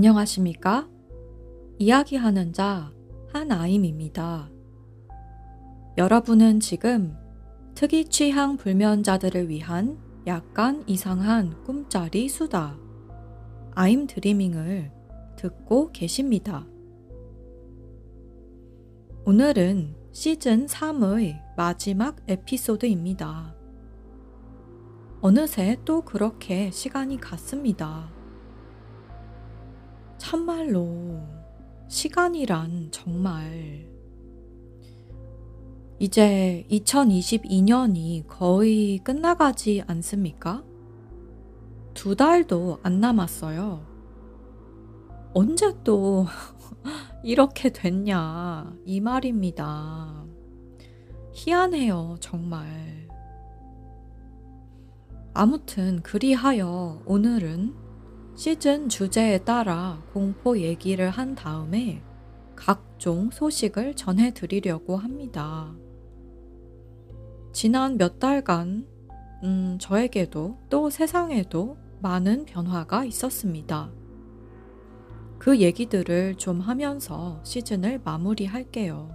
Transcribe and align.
안녕하십니까? 0.00 0.88
이야기하는 1.78 2.54
자 2.54 2.90
한아임입니다. 3.34 4.48
여러분은 5.98 6.60
지금 6.60 7.18
특이 7.74 8.06
취향 8.06 8.56
불면자들을 8.56 9.50
위한 9.50 9.98
약간 10.26 10.84
이상한 10.86 11.62
꿈짜리 11.64 12.30
수다 12.30 12.78
아임 13.74 14.06
드리밍을 14.06 14.90
듣고 15.36 15.92
계십니다. 15.92 16.66
오늘은 19.26 19.96
시즌 20.12 20.64
3의 20.64 21.42
마지막 21.58 22.16
에피소드입니다. 22.26 23.54
어느새 25.20 25.76
또 25.84 26.00
그렇게 26.00 26.70
시간이 26.70 27.20
갔습니다. 27.20 28.19
참말로 30.20 31.18
시간이란 31.88 32.88
정말 32.90 33.88
이제 35.98 36.66
2022년이 36.70 38.26
거의 38.28 38.98
끝나가지 38.98 39.82
않습니까? 39.86 40.62
두 41.94 42.14
달도 42.14 42.80
안 42.82 43.00
남았어요. 43.00 43.86
언제 45.32 45.74
또 45.84 46.26
이렇게 47.24 47.70
됐냐, 47.70 48.76
이 48.84 49.00
말입니다. 49.00 50.26
희한해요, 51.32 52.16
정말. 52.20 53.08
아무튼, 55.32 56.02
그리하여 56.02 57.02
오늘은 57.06 57.79
시즌 58.40 58.88
주제에 58.88 59.36
따라 59.36 60.02
공포 60.14 60.56
얘기를 60.58 61.10
한 61.10 61.34
다음에 61.34 62.02
각종 62.56 63.28
소식을 63.30 63.96
전해드리려고 63.96 64.96
합니다. 64.96 65.76
지난 67.52 67.98
몇 67.98 68.18
달간, 68.18 68.86
음, 69.42 69.76
저에게도 69.78 70.56
또 70.70 70.88
세상에도 70.88 71.76
많은 72.00 72.46
변화가 72.46 73.04
있었습니다. 73.04 73.92
그 75.38 75.58
얘기들을 75.58 76.36
좀 76.36 76.60
하면서 76.60 77.44
시즌을 77.44 78.00
마무리할게요. 78.02 79.10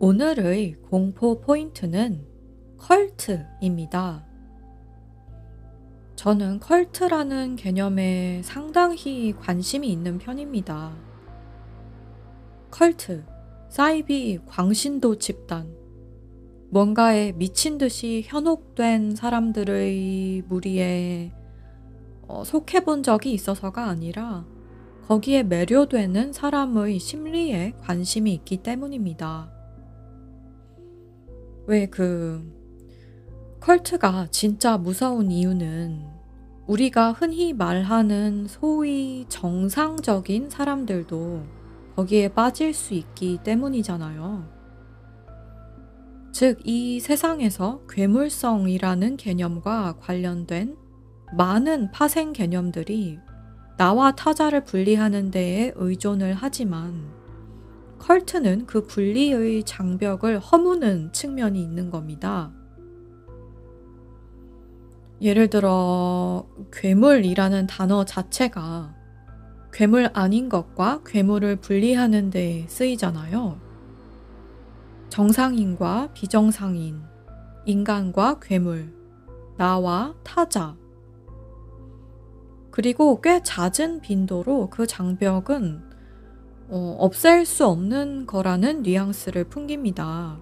오늘의 0.00 0.74
공포 0.82 1.40
포인트는 1.40 2.26
컬트입니다. 2.78 4.27
저는 6.18 6.58
컬트라는 6.58 7.54
개념에 7.54 8.42
상당히 8.42 9.32
관심이 9.38 9.86
있는 9.88 10.18
편입니다. 10.18 10.92
컬트, 12.72 13.24
사이비 13.68 14.40
광신도 14.44 15.18
집단, 15.18 15.72
뭔가에 16.70 17.30
미친 17.36 17.78
듯이 17.78 18.24
현혹된 18.26 19.14
사람들의 19.14 20.42
무리에 20.48 21.32
어, 22.26 22.42
속해 22.44 22.80
본 22.80 23.04
적이 23.04 23.32
있어서가 23.34 23.84
아니라 23.84 24.44
거기에 25.06 25.44
매료되는 25.44 26.32
사람의 26.32 26.98
심리에 26.98 27.74
관심이 27.78 28.34
있기 28.34 28.56
때문입니다. 28.64 29.52
왜 31.68 31.86
그 31.86 32.57
컬트가 33.60 34.28
진짜 34.30 34.78
무서운 34.78 35.30
이유는 35.30 36.06
우리가 36.66 37.12
흔히 37.12 37.52
말하는 37.52 38.46
소위 38.48 39.26
정상적인 39.28 40.50
사람들도 40.50 41.42
거기에 41.96 42.28
빠질 42.28 42.72
수 42.72 42.94
있기 42.94 43.38
때문이잖아요. 43.42 44.58
즉, 46.30 46.60
이 46.62 47.00
세상에서 47.00 47.80
괴물성이라는 47.88 49.16
개념과 49.16 49.96
관련된 49.98 50.76
많은 51.36 51.90
파생 51.90 52.32
개념들이 52.32 53.18
나와 53.76 54.12
타자를 54.12 54.64
분리하는 54.64 55.30
데에 55.30 55.72
의존을 55.74 56.34
하지만 56.34 57.10
컬트는 57.98 58.66
그 58.66 58.86
분리의 58.86 59.64
장벽을 59.64 60.38
허무는 60.38 61.12
측면이 61.12 61.60
있는 61.60 61.90
겁니다. 61.90 62.52
예를 65.20 65.48
들어 65.48 66.46
괴물이라는 66.72 67.66
단어 67.66 68.04
자체가 68.04 68.94
괴물 69.72 70.10
아닌 70.12 70.48
것과 70.48 71.02
괴물을 71.04 71.56
분리하는 71.56 72.30
데 72.30 72.66
쓰이잖아요. 72.68 73.58
정상인과 75.08 76.10
비정상인, 76.14 77.02
인간과 77.64 78.38
괴물, 78.40 78.92
나와 79.56 80.14
타자. 80.22 80.76
그리고 82.70 83.20
꽤 83.20 83.42
잦은 83.42 84.00
빈도로 84.00 84.70
그 84.70 84.86
장벽은 84.86 85.82
어, 86.68 86.96
없앨 86.98 87.44
수 87.44 87.66
없는 87.66 88.26
거라는 88.26 88.82
뉘앙스를 88.82 89.44
풍깁니다. 89.44 90.38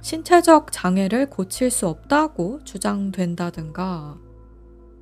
신체적 0.00 0.70
장애를 0.72 1.30
고칠 1.30 1.70
수 1.70 1.88
없다고 1.88 2.60
주장된다든가, 2.64 4.18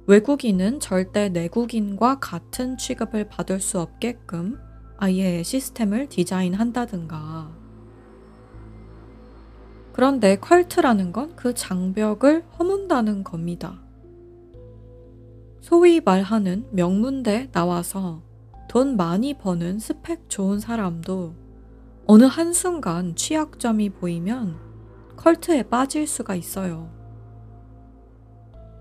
외국인은 0.07 0.81
절대 0.81 1.29
내국인과 1.29 2.21
같은 2.21 2.77
취급을 2.77 3.29
받을 3.29 3.61
수 3.61 3.81
없게끔 3.81 4.59
아예 4.97 5.43
시스템을 5.43 6.09
디자인한다든가. 6.09 7.51
그런데 9.93 10.37
컬트라는 10.37 11.13
건 11.13 11.37
그 11.37 11.55
장벽을 11.55 12.45
허문다는 12.59 13.23
겁니다. 13.23 13.81
소위 15.61 16.01
말하는 16.01 16.67
명문대 16.73 17.51
나와서 17.53 18.23
돈 18.69 18.97
많이 18.97 19.35
버는 19.35 19.79
스펙 19.79 20.29
좋은 20.29 20.59
사람도 20.59 21.35
어느 22.07 22.25
한순간 22.25 23.15
취약점이 23.15 23.91
보이면 23.91 24.64
컬트에 25.25 25.63
빠질 25.63 26.07
수가 26.07 26.35
있어요. 26.35 26.91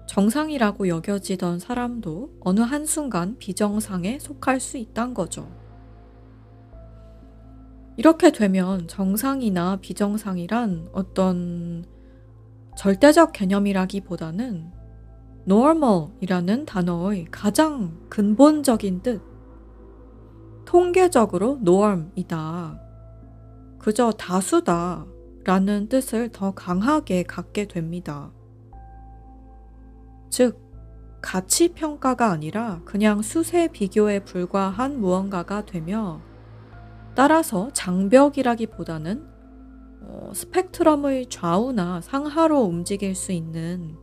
정상이라고 0.08 0.90
여겨지던 0.90 1.60
사람도 1.60 2.32
어느 2.42 2.60
한순간 2.60 3.38
비정상에 3.38 4.20
속할 4.20 4.60
수 4.60 4.78
있단 4.78 5.14
거죠. 5.14 5.50
이렇게 7.96 8.34
되면 8.34 8.90
정상이나 8.90 9.78
비정상이란 9.78 10.90
어떤 10.92 11.86
절대적 12.76 13.32
개념이라기보다는 13.32 14.70
normal이라는 15.48 16.66
단어의 16.66 17.28
가장 17.32 18.06
근본적인 18.10 19.02
뜻, 19.02 19.22
통계적으로 20.66 21.60
norm이다. 21.62 22.82
그저 23.80 24.12
다수다. 24.12 25.13
라는 25.44 25.90
뜻을 25.90 26.30
더 26.30 26.52
강하게 26.52 27.24
갖게 27.24 27.68
됩니다. 27.68 28.32
즉, 30.30 30.60
가치 31.22 31.74
평가가 31.74 32.32
아니라 32.32 32.82
그냥 32.86 33.22
수세 33.22 33.68
비교에 33.70 34.20
불과한 34.20 35.00
무언가가 35.00 35.66
되며 35.66 36.22
따라서 37.16 37.70
장벽이라기보다는 37.72 39.26
어, 40.02 40.32
스펙트럼의 40.34 41.30
좌우나 41.30 42.02
상하로 42.02 42.62
움직일 42.62 43.16
수 43.16 43.32
있는 43.32 43.96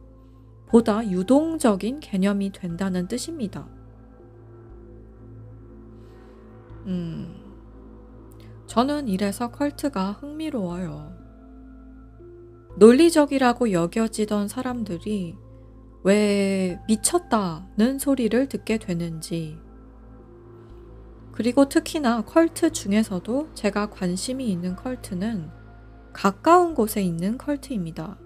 보다 0.66 1.06
유동적인 1.06 2.00
개념이 2.00 2.52
된다는 2.52 3.06
뜻입니다. 3.06 3.69
음, 6.86 7.34
저는 8.66 9.08
이래서 9.08 9.50
컬트가 9.50 10.12
흥미로워요. 10.12 11.09
논리적이라고 12.76 13.72
여겨지던 13.72 14.49
사람들이 14.49 15.37
왜 16.02 16.81
미쳤다는 16.88 17.99
소리를 17.99 18.49
듣게 18.49 18.78
되는지, 18.78 19.58
그리고 21.32 21.69
특히나 21.69 22.22
컬트 22.22 22.72
중에서도 22.72 23.55
제가 23.55 23.90
관심이 23.90 24.50
있는 24.50 24.76
컬트는 24.76 25.50
가까운 26.12 26.75
곳에 26.75 27.02
있는 27.02 27.38
컬트입니다. 27.38 28.19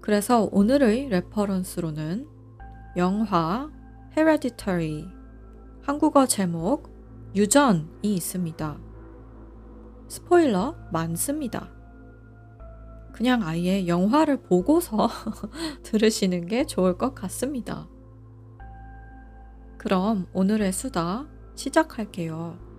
그래서 0.00 0.48
오늘의 0.50 1.08
레퍼런스로는 1.08 2.26
영화 2.96 3.70
Hereditary 4.16 5.06
한국어 5.82 6.26
제목 6.26 6.90
유전이 7.34 7.86
있습니다. 8.02 8.78
스포일러 10.08 10.74
많습니다. 10.90 11.79
그냥 13.12 13.42
아예 13.42 13.86
영화를 13.86 14.42
보고서 14.42 15.08
들으시는 15.82 16.46
게 16.46 16.66
좋을 16.66 16.96
것 16.98 17.14
같습니다. 17.14 17.88
그럼 19.78 20.26
오늘의 20.32 20.72
수다 20.72 21.26
시작할게요. 21.54 22.69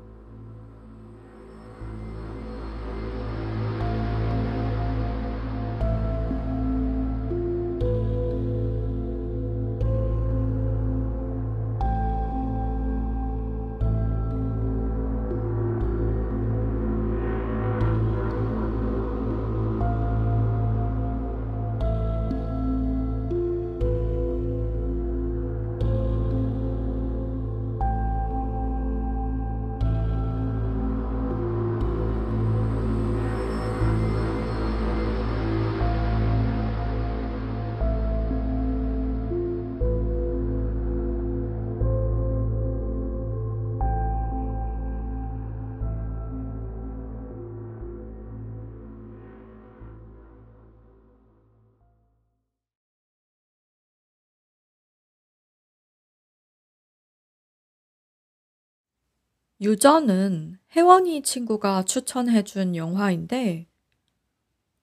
유전은 59.61 60.57
혜원이 60.75 61.21
친구가 61.21 61.83
추천해준 61.83 62.75
영화인데, 62.75 63.67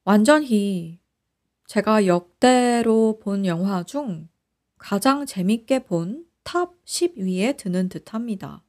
완전히 0.04 1.00
제가 1.66 2.06
역대로 2.06 3.18
본 3.18 3.44
영화 3.44 3.82
중 3.82 4.28
가장 4.78 5.26
재밌게 5.26 5.80
본 5.80 6.28
탑 6.50 6.82
10위에 6.86 7.58
드는 7.58 7.90
듯 7.90 8.14
합니다. 8.14 8.64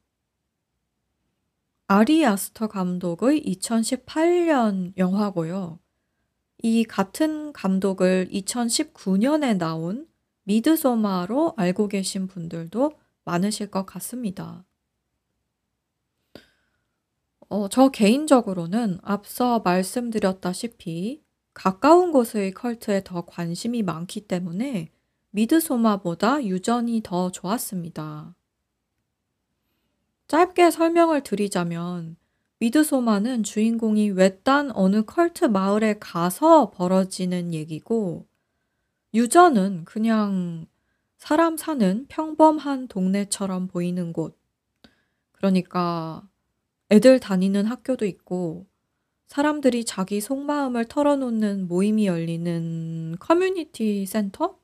아리 1.86 2.26
아스터 2.26 2.68
감독의 2.68 3.42
2018년 3.42 4.92
영화고요. 4.98 5.78
이 6.58 6.84
같은 6.84 7.54
감독을 7.54 8.28
2019년에 8.30 9.56
나온 9.56 10.06
미드소마로 10.42 11.54
알고 11.56 11.88
계신 11.88 12.26
분들도 12.26 12.92
많으실 13.24 13.70
것 13.70 13.86
같습니다. 13.86 14.66
어, 17.50 17.68
저 17.68 17.88
개인적으로는 17.88 19.00
앞서 19.02 19.58
말씀드렸다시피 19.58 21.20
가까운 21.52 22.12
곳의 22.12 22.52
컬트에 22.52 23.02
더 23.04 23.22
관심이 23.22 23.82
많기 23.82 24.20
때문에 24.20 24.92
미드소마보다 25.30 26.44
유전이 26.44 27.00
더 27.02 27.32
좋았습니다. 27.32 28.36
짧게 30.28 30.70
설명을 30.70 31.24
드리자면 31.24 32.16
미드소마는 32.60 33.42
주인공이 33.42 34.10
외딴 34.10 34.70
어느 34.76 35.02
컬트 35.02 35.46
마을에 35.46 35.98
가서 35.98 36.70
벌어지는 36.70 37.52
얘기고 37.52 38.28
유전은 39.12 39.86
그냥 39.86 40.66
사람 41.16 41.56
사는 41.56 42.06
평범한 42.08 42.86
동네처럼 42.86 43.66
보이는 43.66 44.12
곳. 44.12 44.38
그러니까 45.32 46.29
애들 46.90 47.20
다니는 47.20 47.66
학교도 47.66 48.04
있고 48.06 48.66
사람들이 49.28 49.84
자기 49.84 50.20
속마음을 50.20 50.86
털어놓는 50.86 51.68
모임이 51.68 52.06
열리는 52.06 53.16
커뮤니티 53.20 54.04
센터? 54.06 54.58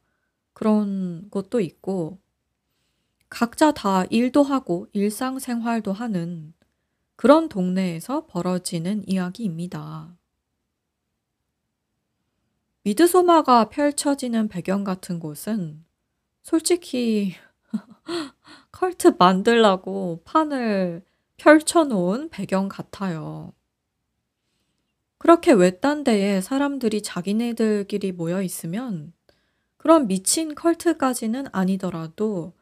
그런 0.53 1.29
곳도 1.31 1.61
있고 1.61 2.19
각자 3.29 3.71
다 3.71 4.05
일도 4.11 4.43
하고 4.43 4.89
일상생활도 4.93 5.93
하는 5.93 6.53
그런 7.15 7.49
동네에서 7.49 8.27
벌어지는 8.27 9.07
이야기입니다. 9.07 10.17
미드소마가 12.83 13.69
펼쳐지는 13.69 14.49
배경 14.49 14.83
같은 14.85 15.19
곳은 15.19 15.85
솔직히 16.43 17.35
컬트 18.73 19.15
만들라고 19.19 20.23
판을 20.25 21.05
펼쳐놓은 21.37 22.31
배경 22.31 22.69
같아요. 22.69 23.53
그렇게 25.19 25.53
외딴 25.53 26.05
데에 26.05 26.41
사람들이 26.41 27.03
자기네들끼리 27.03 28.13
모여 28.13 28.43
있으면 28.43 29.13
그런 29.77 30.07
미친 30.07 30.55
컬트까지는 30.55 31.47
아니더라도 31.53 32.55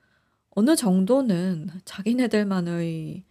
어느 0.50 0.76
정도는 0.76 1.70
자기네들만의 1.84 3.24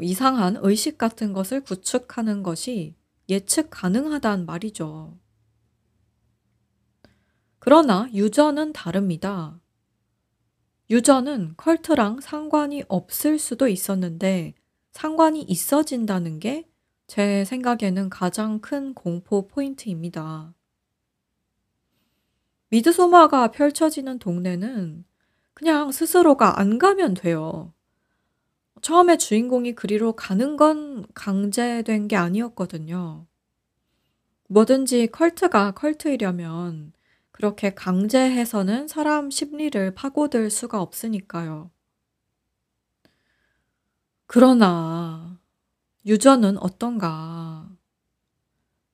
이상한 0.00 0.56
의식 0.60 0.98
같은 0.98 1.32
것을 1.32 1.60
구축하는 1.60 2.42
것이 2.42 2.96
예측 3.28 3.68
가능하단 3.70 4.46
말이죠. 4.46 5.18
그러나 7.58 8.08
유저는 8.12 8.72
다릅니다. 8.72 9.60
유저는 10.90 11.54
컬트랑 11.56 12.20
상관이 12.20 12.84
없을 12.88 13.38
수도 13.38 13.68
있었는데 13.68 14.54
상관이 14.98 15.42
있어진다는 15.42 16.40
게 16.40 16.68
제 17.08 17.42
생각에는 17.46 18.10
가장 18.10 18.60
큰 18.60 18.92
공포 18.92 19.48
포인트입니다. 19.48 20.52
미드소마가 22.68 23.50
펼쳐지는 23.50 24.18
동네는 24.18 25.06
그냥 25.54 25.90
스스로가 25.90 26.60
안 26.60 26.78
가면 26.78 27.14
돼요. 27.14 27.72
처음에 28.82 29.16
주인공이 29.16 29.74
그리로 29.74 30.12
가는 30.12 30.58
건 30.58 31.06
강제된 31.14 32.08
게 32.08 32.16
아니었거든요. 32.16 33.26
뭐든지 34.50 35.06
컬트가 35.06 35.70
컬트이려면 35.70 36.92
그렇게 37.30 37.72
강제해서는 37.72 38.86
사람 38.86 39.30
심리를 39.30 39.94
파고들 39.94 40.50
수가 40.50 40.82
없으니까요. 40.82 41.70
그러나 44.30 45.40
유전은 46.04 46.58
어떤가? 46.58 47.66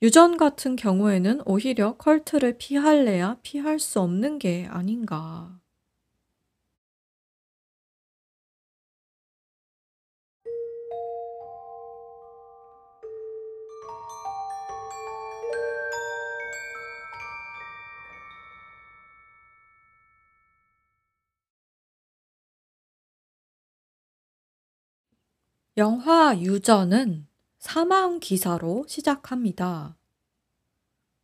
유전 0.01 0.37
같은 0.37 0.77
경우에는 0.77 1.41
오히려 1.45 1.97
컬트를 1.97 2.57
피할래야 2.57 3.39
피할 3.43 3.81
수 3.81 3.99
없는 3.99 4.39
게 4.39 4.69
아닌가. 4.71 5.59
영화 25.77 26.39
유전은 26.39 27.27
사망 27.59 28.21
기사로 28.21 28.85
시작합니다. 28.87 29.97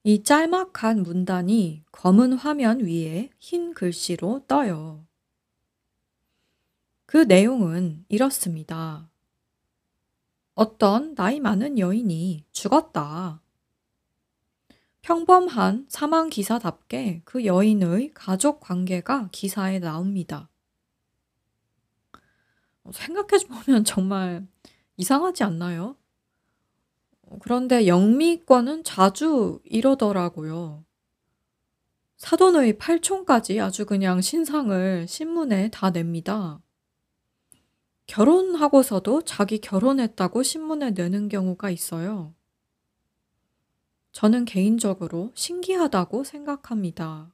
이 0.02 0.24
짤막한 0.24 1.04
문단이 1.04 1.84
검은 1.92 2.32
화면 2.32 2.80
위에 2.80 3.30
흰 3.38 3.74
글씨로 3.74 4.46
떠요. 4.48 5.06
그 7.06 7.18
내용은 7.18 8.04
이렇습니다. 8.08 9.08
어떤 10.54 11.14
나이 11.14 11.38
많은 11.38 11.78
여인이 11.78 12.44
죽었다. 12.50 13.40
평범한 15.02 15.86
사망 15.88 16.28
기사답게 16.28 17.22
그 17.24 17.44
여인의 17.44 18.10
가족 18.14 18.58
관계가 18.58 19.28
기사에 19.30 19.78
나옵니다. 19.78 20.49
어, 22.84 22.90
생각해 22.92 23.44
보면 23.46 23.84
정말 23.84 24.46
이상하지 24.96 25.44
않나요? 25.44 25.96
어, 27.22 27.38
그런데 27.40 27.86
영미권은 27.86 28.84
자주 28.84 29.60
이러더라고요. 29.64 30.84
사돈의 32.16 32.76
팔촌까지 32.76 33.60
아주 33.60 33.86
그냥 33.86 34.20
신상을 34.20 35.06
신문에 35.08 35.70
다 35.70 35.90
냅니다. 35.90 36.60
결혼하고서도 38.06 39.22
자기 39.22 39.58
결혼했다고 39.58 40.42
신문에 40.42 40.90
내는 40.90 41.28
경우가 41.28 41.70
있어요. 41.70 42.34
저는 44.12 44.44
개인적으로 44.44 45.30
신기하다고 45.34 46.24
생각합니다. 46.24 47.32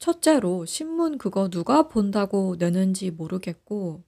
첫째로 0.00 0.64
신문 0.64 1.18
그거 1.18 1.48
누가 1.48 1.88
본다고 1.88 2.56
내는지 2.58 3.10
모르겠고, 3.12 4.02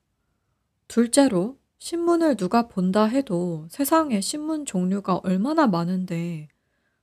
둘째로 0.88 1.58
신문을 1.78 2.37
누가 2.37 2.68
본다 2.68 3.04
해도 3.04 3.66
세상에 3.70 4.20
신문 4.22 4.64
종류가 4.66 5.20
얼마나 5.25 5.66
많은데 5.66 6.49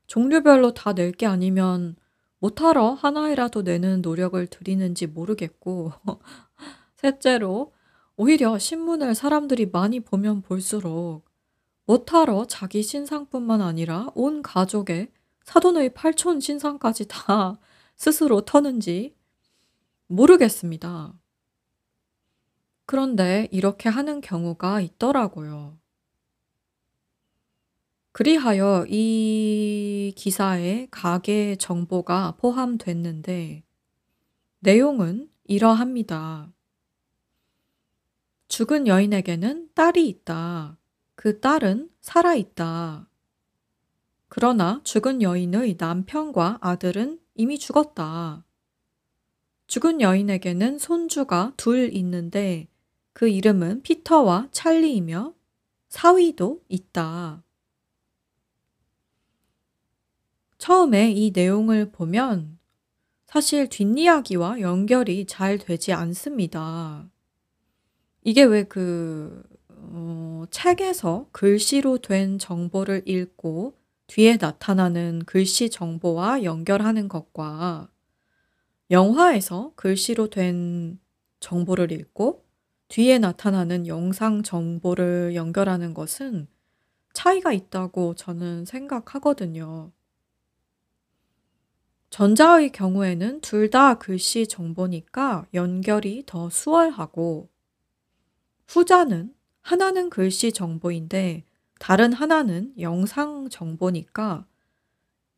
종류별로 0.08 0.74
다 0.74 0.94
낼 0.94 1.12
게 1.14 1.26
아니면 1.28 1.96
못하러 2.40 2.94
하나이라도 2.94 3.62
내는 3.64 4.02
노력을 4.02 4.46
들이는지 4.48 5.08
모르겠고, 5.08 5.92
셋째로 6.98 7.74
오히려 8.18 8.58
신문을 8.58 9.14
사람들이 9.16 9.68
많이 9.68 10.00
보면 10.00 10.42
볼수록 10.42 11.26
못하러 11.86 12.46
자기 12.48 12.82
신상뿐만 12.84 13.62
아니라 13.62 14.08
온 14.16 14.42
가족의 14.42 15.12
사돈의 15.44 15.94
팔촌 15.94 16.40
신상까지 16.40 17.08
다 17.08 17.60
스스로 18.00 18.46
터는지 18.46 19.14
모르겠습니다. 20.08 21.14
그런데 22.86 23.50
이렇게 23.52 23.90
하는 23.90 24.22
경우가 24.22 24.80
있더라고요. 24.80 25.78
그리하여 28.14 28.86
이 28.88 30.14
기사에 30.16 30.88
가게 30.90 31.58
정보가 31.58 32.38
포함됐는데 32.38 33.64
내용은 34.60 35.30
이러합니다. 35.44 36.54
죽은 38.48 38.88
여인에게는 38.88 39.72
딸이 39.76 40.08
있다. 40.08 40.78
그 41.16 41.42
딸은 41.42 41.90
살아있다. 42.00 43.10
그러나 44.30 44.80
죽은 44.86 45.22
여인의 45.22 45.76
남편과 45.78 46.60
아들은 46.62 47.20
이미 47.40 47.58
죽었다. 47.58 48.44
죽은 49.68 50.02
여인에게는 50.02 50.78
손주가 50.78 51.54
둘 51.56 51.90
있는데 51.94 52.68
그 53.14 53.30
이름은 53.30 53.82
피터와 53.82 54.50
찰리이며 54.52 55.34
사위도 55.88 56.62
있다. 56.68 57.42
처음에 60.58 61.14
이 61.14 61.32
내용을 61.34 61.94
보면 61.94 62.60
사실 63.26 63.70
뒷이야기와 63.70 64.60
연결이 64.60 65.26
잘 65.26 65.58
되지 65.58 65.94
않습니다. 65.94 67.10
이게 68.22 68.44
왜 68.44 68.64
그, 68.64 69.42
어, 69.70 70.44
책에서 70.52 71.30
글씨로 71.32 72.00
된 72.00 72.38
정보를 72.38 73.04
읽고 73.08 73.79
뒤에 74.10 74.38
나타나는 74.42 75.24
글씨 75.26 75.70
정보와 75.70 76.44
연결하는 76.44 77.08
것과 77.08 77.92
영화에서 78.90 79.72
글씨로 79.76 80.32
된 80.32 81.00
정보를 81.40 81.92
읽고 81.92 82.44
뒤에 82.88 83.20
나타나는 83.20 83.86
영상 83.86 84.42
정보를 84.42 85.36
연결하는 85.36 85.94
것은 85.94 86.48
차이가 87.14 87.54
있다고 87.54 88.16
저는 88.16 88.66
생각하거든요. 88.66 89.92
전자의 92.10 92.72
경우에는 92.72 93.42
둘 93.42 93.70
다 93.70 94.00
글씨 94.00 94.48
정보니까 94.48 95.46
연결이 95.54 96.24
더 96.26 96.50
수월하고 96.50 97.48
후자는 98.68 99.36
하나는 99.62 100.10
글씨 100.10 100.52
정보인데 100.52 101.44
다른 101.80 102.14
하나는 102.14 102.74
영상 102.80 103.50
정보니까 103.50 104.46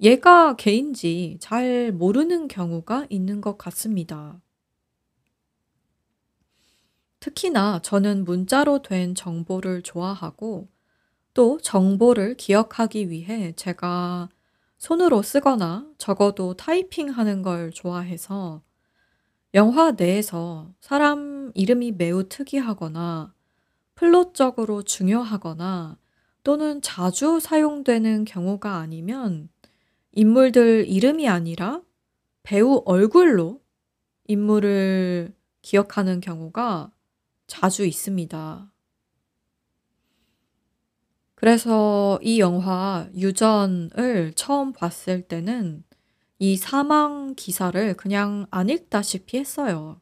얘가 0.01 0.55
개인지 0.55 1.37
잘 1.39 1.91
모르는 1.91 2.47
경우가 2.47 3.05
있는 3.09 3.39
것 3.39 3.57
같습니다. 3.57 4.41
특히나 7.19 7.79
저는 7.83 8.25
문자로 8.25 8.81
된 8.81 9.13
정보를 9.13 9.83
좋아하고 9.83 10.67
또 11.35 11.59
정보를 11.61 12.35
기억하기 12.35 13.11
위해 13.11 13.53
제가 13.55 14.27
손으로 14.79 15.21
쓰거나 15.21 15.87
적어도 15.99 16.55
타이핑하는 16.55 17.43
걸 17.43 17.71
좋아해서 17.71 18.63
영화 19.53 19.91
내에서 19.91 20.73
사람 20.79 21.51
이름이 21.53 21.91
매우 21.91 22.27
특이하거나 22.27 23.33
플롯적으로 23.93 24.81
중요하거나 24.81 25.97
또는 26.43 26.81
자주 26.81 27.39
사용되는 27.39 28.25
경우가 28.25 28.77
아니면 28.77 29.49
인물들 30.11 30.87
이름이 30.87 31.27
아니라 31.27 31.81
배우 32.43 32.81
얼굴로 32.85 33.61
인물을 34.27 35.33
기억하는 35.61 36.19
경우가 36.19 36.91
자주 37.47 37.85
있습니다. 37.85 38.71
그래서 41.35 42.19
이 42.21 42.39
영화 42.39 43.09
유전을 43.15 44.33
처음 44.35 44.73
봤을 44.73 45.23
때는 45.23 45.83
이 46.39 46.57
사망 46.57 47.35
기사를 47.35 47.95
그냥 47.95 48.47
안 48.51 48.69
읽다시피 48.69 49.37
했어요. 49.37 49.99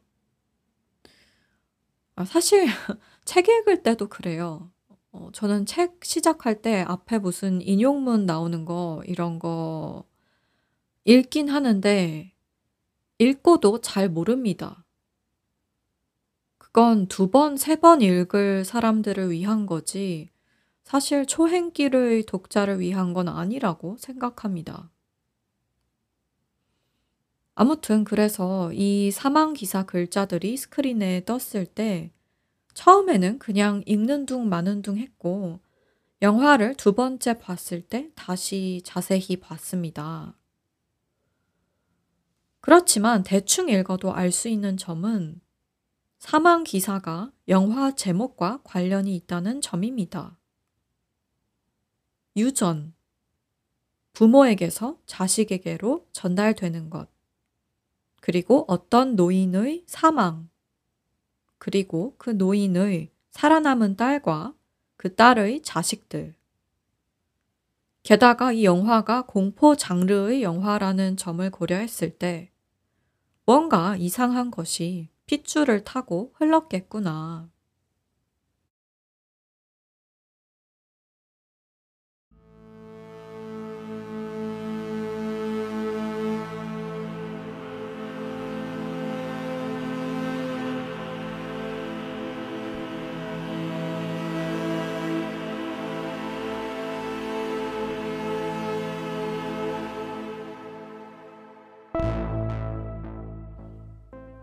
아, 2.15 2.25
사실 2.25 2.65
책 3.25 3.47
읽을 3.47 3.83
때도 3.83 4.09
그래요. 4.09 4.69
어, 5.11 5.29
저는 5.33 5.65
책 5.65 6.03
시작할 6.03 6.61
때 6.61 6.81
앞에 6.87 7.17
무슨 7.19 7.61
인용문 7.61 8.25
나오는 8.25 8.65
거 8.65 9.01
이런 9.05 9.39
거 9.39 10.05
읽긴 11.05 11.49
하는데 11.49 12.31
읽고도 13.17 13.81
잘 13.81 14.09
모릅니다. 14.09 14.85
그건 16.57 17.07
두 17.07 17.31
번, 17.31 17.57
세번 17.57 18.01
읽을 18.01 18.63
사람들을 18.63 19.31
위한 19.31 19.65
거지 19.65 20.29
사실 20.83 21.25
초행길의 21.25 22.23
독자를 22.23 22.79
위한 22.79 23.13
건 23.13 23.27
아니라고 23.27 23.97
생각합니다. 23.97 24.91
아무튼 27.55 28.03
그래서 28.03 28.71
이 28.71 29.11
사망 29.11 29.53
기사 29.53 29.83
글자들이 29.83 30.55
스크린에 30.55 31.25
떴을 31.25 31.65
때 31.65 32.11
처음에는 32.79 33.39
그냥 33.39 33.83
읽는 33.85 34.25
둥 34.25 34.47
마는 34.47 34.81
둥 34.81 34.97
했고 34.97 35.59
영화를 36.21 36.75
두 36.75 36.93
번째 36.93 37.37
봤을 37.37 37.81
때 37.81 38.09
다시 38.15 38.81
자세히 38.85 39.35
봤습니다. 39.35 40.37
그렇지만 42.61 43.23
대충 43.23 43.67
읽어도 43.67 44.13
알 44.13 44.31
수 44.31 44.47
있는 44.47 44.77
점은 44.77 45.41
사망 46.19 46.63
기사가 46.63 47.33
영화 47.49 47.93
제목과 47.93 48.61
관련이 48.63 49.13
있다는 49.13 49.59
점입니다. 49.59 50.37
유전. 52.37 52.93
부모에게서 54.13 55.01
자식에게로 55.05 56.07
전달되는 56.13 56.89
것. 56.89 57.09
그리고 58.21 58.63
어떤 58.69 59.17
노인의 59.17 59.83
사망. 59.85 60.49
그리고 61.59 62.15
그 62.17 62.31
노인의 62.31 63.11
살아남은 63.31 63.95
딸과 63.95 64.55
그 64.97 65.13
딸의 65.15 65.61
자식들. 65.61 66.33
게다가 68.01 68.51
이 68.53 68.63
영화가 68.63 69.27
공포 69.27 69.75
장르의 69.75 70.41
영화라는 70.41 71.17
점을 71.17 71.47
고려했을 71.51 72.17
때 72.17 72.51
뭔가 73.45 73.95
이상한 73.97 74.51
것이 74.51 75.09
핏줄을 75.25 75.83
타고 75.83 76.33
흘렀겠구나. 76.35 77.49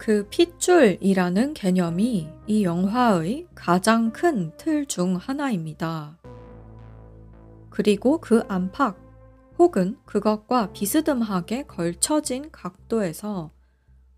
그 0.07 0.25
핏줄이라는 0.31 1.53
개념이 1.53 2.29
이 2.47 2.63
영화의 2.63 3.49
가장 3.57 4.13
큰 4.13 4.57
틀 4.57 4.87
중 4.87 5.17
하나입니다. 5.17 6.17
그리고 7.71 8.21
그 8.21 8.45
안팎 8.47 8.97
혹은 9.59 9.99
그것과 10.05 10.71
비스듬하게 10.71 11.65
걸쳐진 11.65 12.53
각도에서 12.53 13.51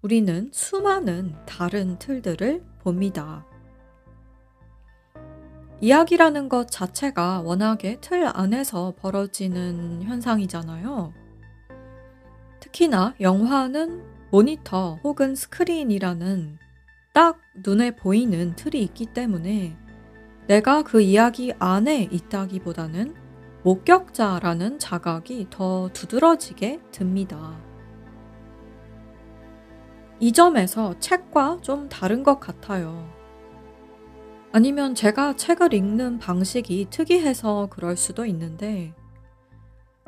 우리는 0.02 0.50
수많은 0.52 1.35
다른 1.47 1.99
틀들을 1.99 2.62
봅니다. 2.80 3.47
이야기라는 5.80 6.50
것 6.50 6.71
자체가 6.71 7.40
워낙에 7.40 7.97
틀 8.02 8.26
안에서 8.26 8.92
벌어지는 8.99 10.02
현상이잖아요. 10.02 11.14
특히나 12.61 13.14
영화는 13.23 14.18
모니터 14.31 14.99
혹은 15.03 15.35
스크린이라는 15.35 16.59
딱 17.15 17.41
눈에 17.65 17.97
보이는 17.97 18.55
틀이 18.57 18.83
있기 18.83 19.07
때문에 19.07 19.77
내가 20.47 20.83
그 20.83 21.01
이야기 21.01 21.53
안에 21.59 22.09
있다기보다는 22.11 23.15
목격자라는 23.65 24.79
자각이 24.79 25.49
더 25.51 25.91
두드러지게 25.93 26.81
듭니다. 26.93 27.59
이 30.21 30.33
점에서 30.33 30.99
책과 30.99 31.59
좀 31.63 31.89
다른 31.89 32.23
것 32.23 32.41
같아요. 32.41 33.09
아니면 34.53 34.95
제가 34.95 35.37
책을 35.37 35.75
읽는 35.75 36.19
방식이 36.19 36.89
특이해서 36.91 37.69
그럴 37.71 37.97
수도 37.97 38.25
있는데, 38.27 38.95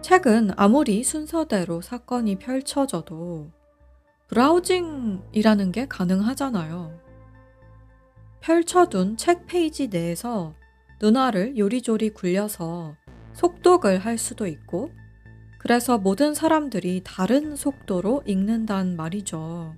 책은 0.01 0.53
아무리 0.57 1.05
순서대로 1.05 1.81
사건이 1.81 2.37
펼쳐져도 2.37 3.51
브라우징이라는 4.31 5.73
게 5.73 5.89
가능하잖아요. 5.89 6.97
펼쳐둔 8.41 9.17
책 9.17 9.47
페이지 9.47 9.89
내에서 9.89 10.55
눈알을 11.01 11.59
요리조리 11.59 12.11
굴려서 12.11 12.95
속독을 13.35 13.99
할 13.99 14.19
수도 14.19 14.47
있고, 14.47 14.93
그래서 15.59 15.99
모든 15.99 16.33
사람들이 16.33 17.03
다른 17.05 17.57
속도로 17.57 18.23
읽는단 18.25 18.95
말이죠. 18.97 19.75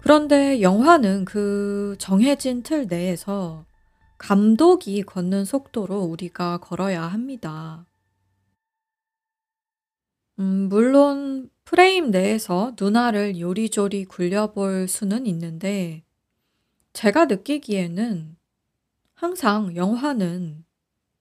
그런데 0.00 0.62
영화는 0.62 1.26
그 1.26 1.94
정해진 1.98 2.62
틀 2.62 2.86
내에서 2.86 3.66
감독이 4.16 5.02
걷는 5.02 5.44
속도로 5.44 6.00
우리가 6.04 6.58
걸어야 6.58 7.02
합니다. 7.02 7.84
음, 10.40 10.68
물론 10.70 11.50
프레임 11.64 12.10
내에서 12.10 12.72
눈알을 12.80 13.38
요리조리 13.38 14.06
굴려볼 14.06 14.88
수는 14.88 15.26
있는데, 15.26 16.02
제가 16.94 17.26
느끼기에는 17.26 18.36
항상 19.14 19.76
영화는 19.76 20.64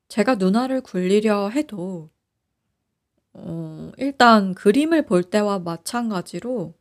제가 0.08 0.36
눈알을 0.36 0.82
굴리려 0.82 1.50
해도, 1.50 2.10
어, 3.34 3.92
일단 3.98 4.54
그림을 4.56 5.06
볼 5.06 5.24
때와 5.24 5.60
마찬가지로 5.60 6.74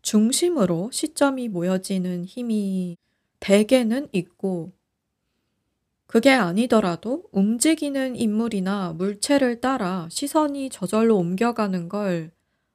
중심으로 0.00 0.90
시점이 0.92 1.48
모여지는 1.48 2.24
힘이 2.24 2.96
대개는 3.38 4.08
있고, 4.12 4.72
그게 6.12 6.30
아니더라도 6.30 7.24
움직이는 7.32 8.16
인물이나 8.16 8.92
물체를 8.92 9.62
따라 9.62 10.08
시선이 10.10 10.68
저절로 10.68 11.16
옮겨가는 11.16 11.88
걸 11.88 12.32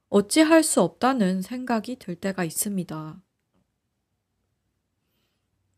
어찌할 0.09 0.63
수 0.63 0.81
없다는 0.81 1.43
생각이 1.43 1.97
들 1.97 2.15
때가 2.15 2.43
있습니다. 2.43 3.21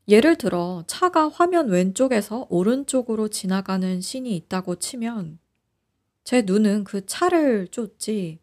예를 0.07 0.37
들어 0.37 0.85
차가 0.87 1.27
화면 1.27 1.67
왼쪽에서 1.67 2.47
오른쪽으로 2.49 3.27
지나가는 3.27 3.99
씬이 3.99 4.33
있다고 4.37 4.75
치면 4.75 5.37
제 6.23 6.43
눈은 6.43 6.85
그 6.85 7.05
차를 7.05 7.67
쫓지 7.67 8.39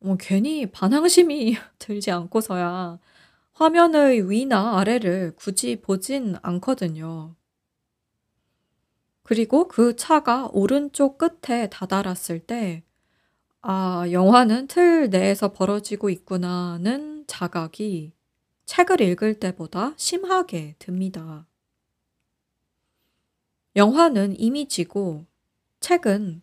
어, 0.00 0.16
괜히 0.18 0.64
반항심이 0.64 1.58
들지 1.78 2.10
않고서야 2.10 2.98
화면의 3.52 4.30
위나 4.30 4.78
아래를 4.78 5.34
굳이 5.36 5.76
보진 5.82 6.36
않거든요. 6.40 7.34
그리고 9.22 9.68
그 9.68 9.96
차가 9.96 10.48
오른쪽 10.52 11.18
끝에 11.18 11.68
다다랐을 11.70 12.40
때, 12.40 12.82
아, 13.60 14.04
영화는 14.10 14.66
틀 14.66 15.10
내에서 15.10 15.52
벌어지고 15.52 16.10
있구나는 16.10 17.24
자각이 17.26 18.12
책을 18.66 19.00
읽을 19.00 19.38
때보다 19.38 19.94
심하게 19.96 20.74
듭니다. 20.78 21.46
영화는 23.76 24.38
이미지고, 24.38 25.24
책은 25.80 26.42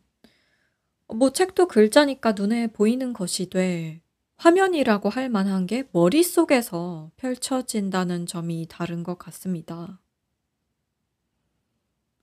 뭐 1.13 1.31
책도 1.31 1.67
글자니까 1.67 2.33
눈에 2.33 2.67
보이는 2.67 3.13
것이 3.13 3.49
돼 3.49 4.01
화면이라고 4.37 5.09
할 5.09 5.27
만한 5.29 5.65
게 5.65 5.87
머릿속에서 5.91 7.11
펼쳐진다는 7.17 8.25
점이 8.25 8.67
다른 8.69 9.03
것 9.03 9.17
같습니다. 9.17 9.99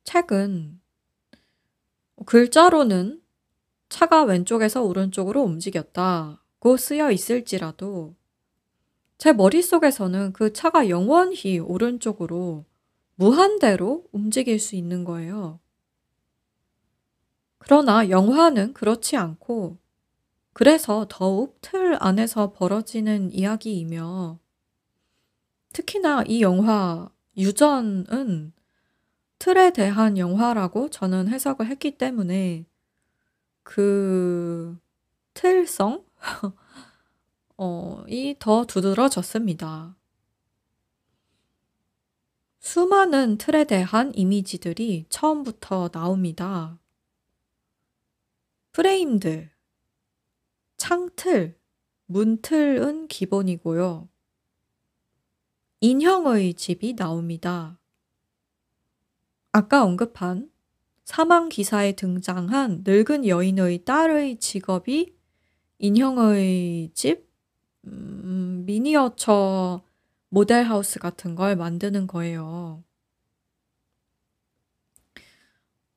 책은 0.06 0.80
글자로는 2.24 3.20
차가 3.88 4.22
왼쪽에서 4.22 4.84
오른쪽으로 4.84 5.42
움직였다고 5.42 6.76
쓰여 6.78 7.10
있을지라도 7.10 8.14
제 9.18 9.32
머릿속에서는 9.32 10.32
그 10.32 10.52
차가 10.52 10.88
영원히 10.88 11.58
오른쪽으로 11.58 12.64
무한대로 13.16 14.04
움직일 14.12 14.60
수 14.60 14.76
있는 14.76 15.04
거예요. 15.04 15.58
그러나 17.58 18.08
영화는 18.08 18.74
그렇지 18.74 19.16
않고 19.16 19.76
그래서 20.52 21.06
더욱 21.08 21.58
틀 21.60 21.96
안에서 22.00 22.52
벌어지는 22.52 23.32
이야기이며 23.32 24.38
특히나 25.72 26.22
이 26.28 26.42
영화 26.42 27.10
유전은 27.36 28.52
틀에 29.38 29.72
대한 29.72 30.18
영화라고 30.18 30.88
저는 30.90 31.28
해석을 31.28 31.66
했기 31.66 31.96
때문에 31.98 32.66
그 33.62 34.78
틀성 35.34 36.04
어, 37.58 38.04
이 38.08 38.34
더 38.38 38.64
두드러졌습니다. 38.64 39.96
수많은 42.60 43.38
틀에 43.38 43.64
대한 43.64 44.12
이미지들이 44.14 45.06
처음부터 45.08 45.88
나옵니다. 45.90 46.78
프레임들, 48.72 49.50
창틀, 50.76 51.58
문틀은 52.06 53.08
기본이고요. 53.08 54.08
인형의 55.80 56.54
집이 56.54 56.94
나옵니다. 56.96 57.78
아까 59.56 59.84
언급한 59.84 60.50
사망 61.04 61.48
기사에 61.48 61.92
등장한 61.92 62.82
늙은 62.84 63.26
여인의 63.26 63.86
딸의 63.86 64.38
직업이 64.38 65.16
인형의 65.78 66.90
집, 66.92 67.26
음, 67.86 68.64
미니어처 68.66 69.82
모델 70.28 70.64
하우스 70.64 70.98
같은 70.98 71.34
걸 71.34 71.56
만드는 71.56 72.06
거예요. 72.06 72.84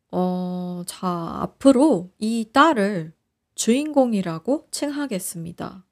어, 0.09 0.83
자, 0.87 1.07
앞으로 1.41 2.13
이 2.17 2.49
딸을 2.53 3.11
주인공이라고 3.55 4.69
칭하겠습니다. 4.71 5.85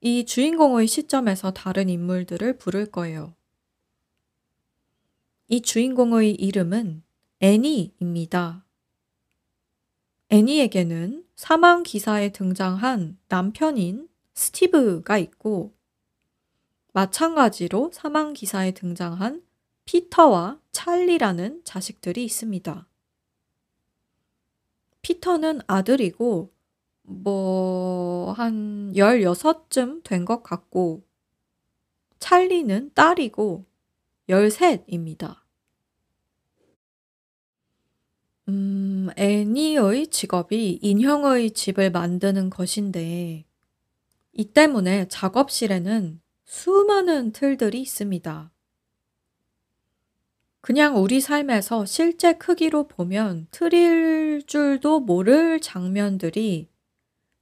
이 0.00 0.24
주인공의 0.24 0.86
시점에서 0.86 1.52
다른 1.52 1.88
인물들을 1.88 2.58
부를 2.58 2.86
거예요. 2.86 3.34
이 5.48 5.60
주인공의 5.60 6.32
이름은 6.36 7.02
애니입니다. 7.40 8.64
애니에게는 10.30 11.26
사망 11.36 11.82
기사에 11.82 12.32
등장한 12.32 13.18
남편인 13.28 14.08
스티브가 14.34 15.18
있고, 15.18 15.74
마찬가지로 16.92 17.90
사망 17.92 18.32
기사에 18.32 18.70
등장한 18.72 19.42
피터와 19.84 20.60
찰리라는 20.72 21.62
자식들이 21.64 22.24
있습니다. 22.24 22.86
피터는 25.02 25.60
아들이고, 25.66 26.50
뭐, 27.02 28.32
한 28.32 28.92
16쯤 28.94 30.02
된 30.04 30.24
것 30.24 30.42
같고, 30.42 31.04
찰리는 32.18 32.92
딸이고, 32.94 33.66
13입니다. 34.28 35.42
음, 38.48 39.08
애니의 39.16 40.08
직업이 40.08 40.78
인형의 40.82 41.52
집을 41.52 41.90
만드는 41.90 42.50
것인데, 42.50 43.44
이 44.32 44.44
때문에 44.44 45.08
작업실에는 45.08 46.20
수많은 46.44 47.32
틀들이 47.32 47.80
있습니다. 47.80 48.50
그냥 50.60 50.96
우리 50.96 51.20
삶에서 51.20 51.84
실제 51.84 52.32
크기로 52.34 52.88
보면 52.88 53.48
틀일 53.50 54.44
줄도 54.46 55.00
모를 55.00 55.60
장면들이 55.60 56.68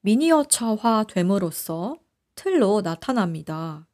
미니어처화 0.01 1.07
됨으로써 1.09 1.97
틀로 2.35 2.83
나타납니다. 2.83 3.87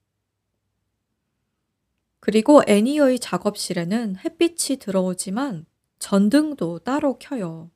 그리고 2.28 2.60
애니의 2.66 3.20
작업실에는 3.20 4.16
햇빛이 4.16 4.76
들어오지만 4.80 5.64
전등도 5.98 6.80
따로 6.80 7.16
켜요. 7.18 7.70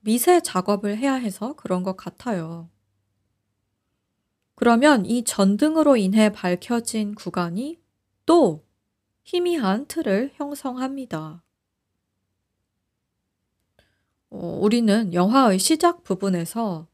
미세 0.00 0.40
작업을 0.40 0.96
해야 0.96 1.14
해서 1.14 1.54
그런 1.54 1.82
것 1.82 1.96
같아요. 1.96 2.70
그러면 4.54 5.04
이 5.06 5.24
전등으로 5.24 5.96
인해 5.96 6.30
밝혀진 6.30 7.16
구간이 7.16 7.80
또 8.26 8.64
희미한 9.24 9.86
틀을 9.86 10.30
형성합니다. 10.34 11.42
어, 14.30 14.58
우리는 14.62 15.12
영화의 15.12 15.58
시작 15.58 16.04
부분에서 16.04 16.86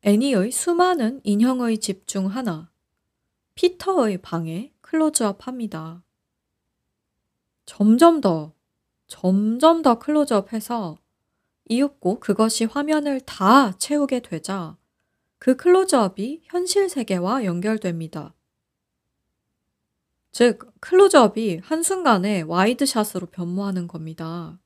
애니의 0.00 0.50
수많은 0.50 1.20
인형의 1.24 1.76
집 1.76 2.06
중 2.06 2.24
하나, 2.28 2.70
피터의 3.54 4.22
방에 4.22 4.72
클로즈업 4.90 5.46
합니다. 5.46 6.02
점점 7.64 8.20
더, 8.20 8.52
점점 9.06 9.82
더 9.82 10.00
클로즈업 10.00 10.52
해서 10.52 10.98
이윽고 11.68 12.18
그것이 12.18 12.64
화면을 12.64 13.20
다 13.20 13.70
채우게 13.78 14.18
되자 14.18 14.76
그 15.38 15.54
클로즈업이 15.54 16.42
현실 16.42 16.88
세계와 16.88 17.44
연결됩니다. 17.44 18.34
즉, 20.32 20.72
클로즈업이 20.80 21.60
한순간에 21.62 22.40
wide 22.40 22.69
shot으로 22.69 23.28
변모하는 23.28 23.86
겁니다. 23.86 24.58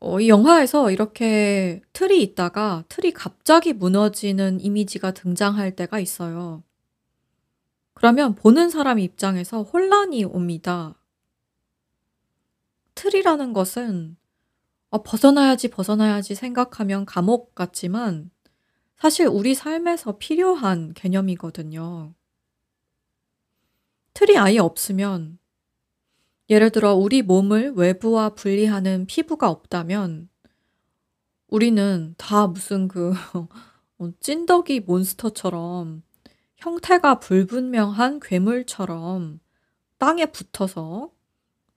어, 0.00 0.20
이 0.20 0.28
영화에서 0.28 0.90
이렇게 0.90 1.80
틀이 1.94 2.20
있다가 2.20 2.84
틀이 2.90 3.12
갑자기 3.14 3.72
무너지는 3.72 4.60
이미지가 4.60 5.12
등장할 5.12 5.76
때가 5.76 5.98
있어요. 5.98 6.62
그러면 8.02 8.34
보는 8.34 8.68
사람 8.68 8.98
입장에서 8.98 9.62
혼란이 9.62 10.24
옵니다. 10.24 10.96
틀이라는 12.96 13.52
것은 13.52 14.16
어, 14.90 15.04
벗어나야지, 15.04 15.68
벗어나야지 15.68 16.34
생각하면 16.34 17.06
감옥 17.06 17.54
같지만 17.54 18.32
사실 18.96 19.28
우리 19.28 19.54
삶에서 19.54 20.18
필요한 20.18 20.94
개념이거든요. 20.94 22.12
틀이 24.14 24.36
아예 24.36 24.58
없으면 24.58 25.38
예를 26.50 26.70
들어 26.70 26.94
우리 26.94 27.22
몸을 27.22 27.74
외부와 27.74 28.30
분리하는 28.30 29.06
피부가 29.06 29.48
없다면 29.48 30.28
우리는 31.46 32.16
다 32.18 32.48
무슨 32.48 32.88
그 32.88 33.12
어, 33.98 34.10
찐덕이 34.18 34.80
몬스터처럼 34.80 36.02
형태가 36.62 37.18
불분명한 37.18 38.20
괴물처럼 38.20 39.40
땅에 39.98 40.26
붙어서 40.26 41.10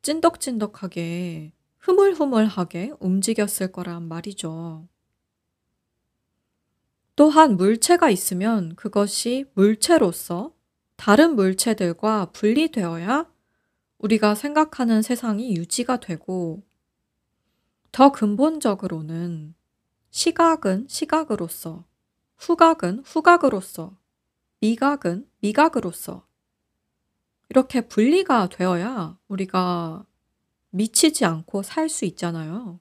찐덕찐덕하게 0.04 1.54
흐물흐물하게 1.80 2.94
움직였을 3.00 3.72
거란 3.72 4.08
말이죠. 4.08 4.88
또한 7.16 7.58
물체가 7.58 8.12
있으면 8.12 8.76
그것이 8.76 9.46
물체로서 9.56 10.54
다른 10.98 11.36
물체들과 11.36 12.28
분리되어야 12.32 13.28
우리가 13.98 14.36
생각하는 14.36 15.02
세상이 15.02 15.56
유지가 15.56 16.00
되고 16.00 16.62
더 17.92 18.12
근본적으로는 18.12 19.56
시각은 20.12 20.86
시각으로서, 20.88 21.86
후각은 22.38 23.02
후각으로서, 23.04 23.98
미각은 24.66 25.28
미각으로서 25.42 26.26
이렇게 27.50 27.82
분리가 27.82 28.50
되어야 28.50 29.18
우리가 29.28 30.06
미치지 30.72 31.24
않고 31.26 31.62
살 31.64 31.88
수 31.88 32.06
있잖아요. 32.06 32.80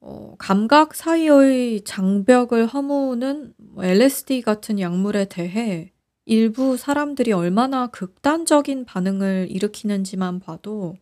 어, 0.00 0.34
감각 0.38 0.94
사이의 0.94 1.84
장벽을 1.84 2.66
허무는 2.66 3.54
LSD 3.78 4.42
같은 4.42 4.80
약물에 4.80 5.26
대해 5.26 5.92
일부 6.24 6.76
사람들이 6.76 7.32
얼마나 7.32 7.86
극단적인 7.86 8.84
반응을 8.84 9.46
일으키는지만 9.50 10.40
봐도 10.40 10.96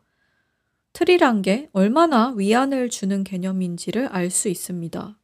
틀이란 0.93 1.43
게 1.43 1.69
얼마나 1.73 2.31
위안을 2.37 2.91
주는 2.91 3.25
개념인지를 3.25 4.09
알 4.09 4.31
수 4.31 4.49
있습니다. 4.49 5.20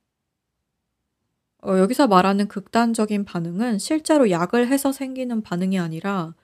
어, 1.66 1.78
여기서 1.78 2.06
말하는 2.06 2.48
극단적인 2.48 3.24
반응은 3.24 3.78
실제로 3.78 4.30
약을 4.30 4.68
해서 4.68 4.92
생기는 4.92 5.42
반응이 5.42 5.78
아니라 5.78 6.34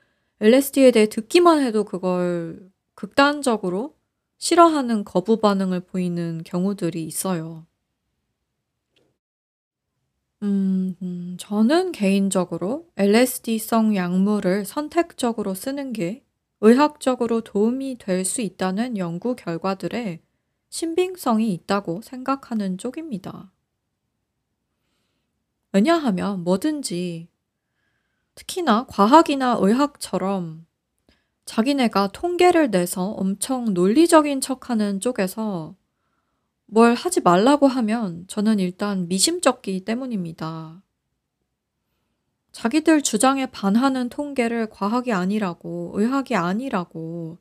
LSD에 0.41 0.91
대해 0.91 1.09
듣기만 1.09 1.63
해도 1.63 1.85
그걸 1.85 2.71
극단적으로 2.95 3.97
싫어하는 4.39 5.05
거부 5.05 5.39
반응을 5.41 5.81
보이는 5.81 6.43
경우들이 6.45 7.05
있어요. 7.05 7.67
음, 10.43 10.97
음, 11.03 11.37
저는 11.39 11.93
개인적으로 11.93 12.89
LSD성 12.97 13.95
약물을 13.97 14.65
선택적으로 14.67 15.55
쓰는 15.55 15.93
게 15.93 16.25
의학적으로 16.61 17.41
도움이 17.43 17.97
될 17.99 18.25
수 18.25 18.41
있다는 18.41 18.99
연구 18.99 19.35
결과들에 19.37 20.21
신빙성이 20.71 21.53
있다고 21.55 22.03
생각하는 22.03 22.77
쪽입니다. 22.79 23.53
왜냐하면 25.73 26.45
뭐든지 26.45 27.29
특히나 28.35 28.87
과학이나 28.89 29.59
의학처럼 29.61 30.67
자기네가 31.45 32.09
통계를 32.13 32.71
내서 32.71 33.11
엄청 33.11 33.75
논리적인 33.75 34.41
척하는 34.41 35.01
쪽에서 35.01 35.75
뭘 36.67 36.95
하지 36.95 37.21
말라고 37.21 37.67
하면 37.67 38.25
저는 38.29 38.59
일단 38.59 39.09
미심쩍기 39.09 39.85
때문입니다. 39.85 40.83
자기들 42.53 43.03
주장에 43.03 43.47
반하는 43.47 44.09
통계를 44.09 44.69
과학이 44.71 45.13
아니라고, 45.13 45.93
의학이 45.95 46.37
아니라고, 46.37 47.39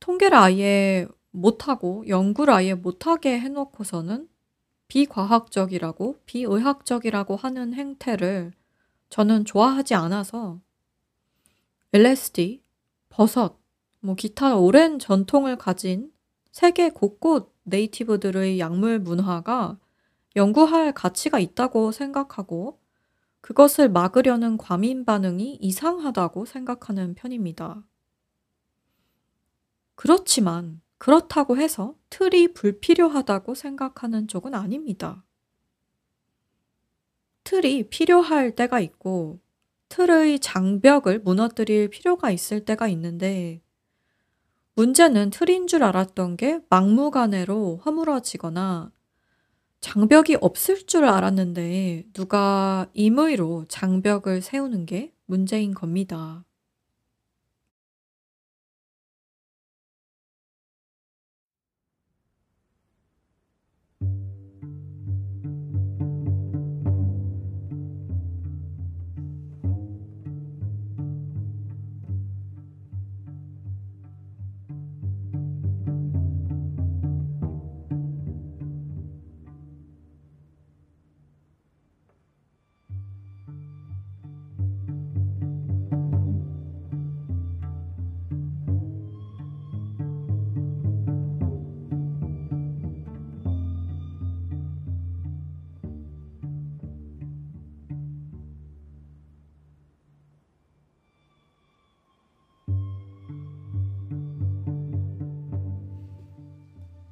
통계를 0.00 0.36
아예 0.38 1.06
못하고, 1.32 2.04
연구를 2.08 2.54
아예 2.54 2.74
못하게 2.74 3.38
해놓고서는 3.40 4.28
비과학적이라고, 4.88 6.20
비의학적이라고 6.26 7.36
하는 7.36 7.74
행태를 7.74 8.52
저는 9.08 9.44
좋아하지 9.44 9.94
않아서 9.94 10.60
LSD, 11.92 12.62
버섯, 13.08 13.58
뭐 14.00 14.14
기타 14.14 14.56
오랜 14.56 14.98
전통을 14.98 15.56
가진 15.56 16.12
세계 16.50 16.90
곳곳 16.90 17.54
네이티브들의 17.62 18.58
약물 18.58 18.98
문화가 18.98 19.78
연구할 20.36 20.92
가치가 20.92 21.38
있다고 21.38 21.92
생각하고 21.92 22.80
그것을 23.40 23.88
막으려는 23.88 24.56
과민 24.56 25.04
반응이 25.04 25.58
이상하다고 25.60 26.44
생각하는 26.44 27.14
편입니다. 27.14 27.84
그렇지만 29.94 30.80
그렇다고 30.98 31.56
해서 31.56 31.94
틀이 32.10 32.54
불필요하다고 32.54 33.54
생각하는 33.54 34.28
쪽은 34.28 34.54
아닙니다. 34.54 35.24
틀이 37.44 37.88
필요할 37.88 38.54
때가 38.54 38.80
있고 38.80 39.40
틀의 39.88 40.40
장벽을 40.40 41.20
무너뜨릴 41.20 41.88
필요가 41.88 42.30
있을 42.30 42.64
때가 42.64 42.88
있는데 42.88 43.60
문제는 44.74 45.30
틀인 45.30 45.68
줄 45.68 45.84
알았던 45.84 46.36
게 46.36 46.60
막무가내로 46.68 47.82
허물어지거나 47.84 48.90
장벽이 49.80 50.38
없을 50.40 50.86
줄 50.86 51.04
알았는데 51.04 52.06
누가 52.12 52.88
임의로 52.94 53.66
장벽을 53.68 54.40
세우는 54.40 54.86
게 54.86 55.12
문제인 55.26 55.74
겁니다. 55.74 56.44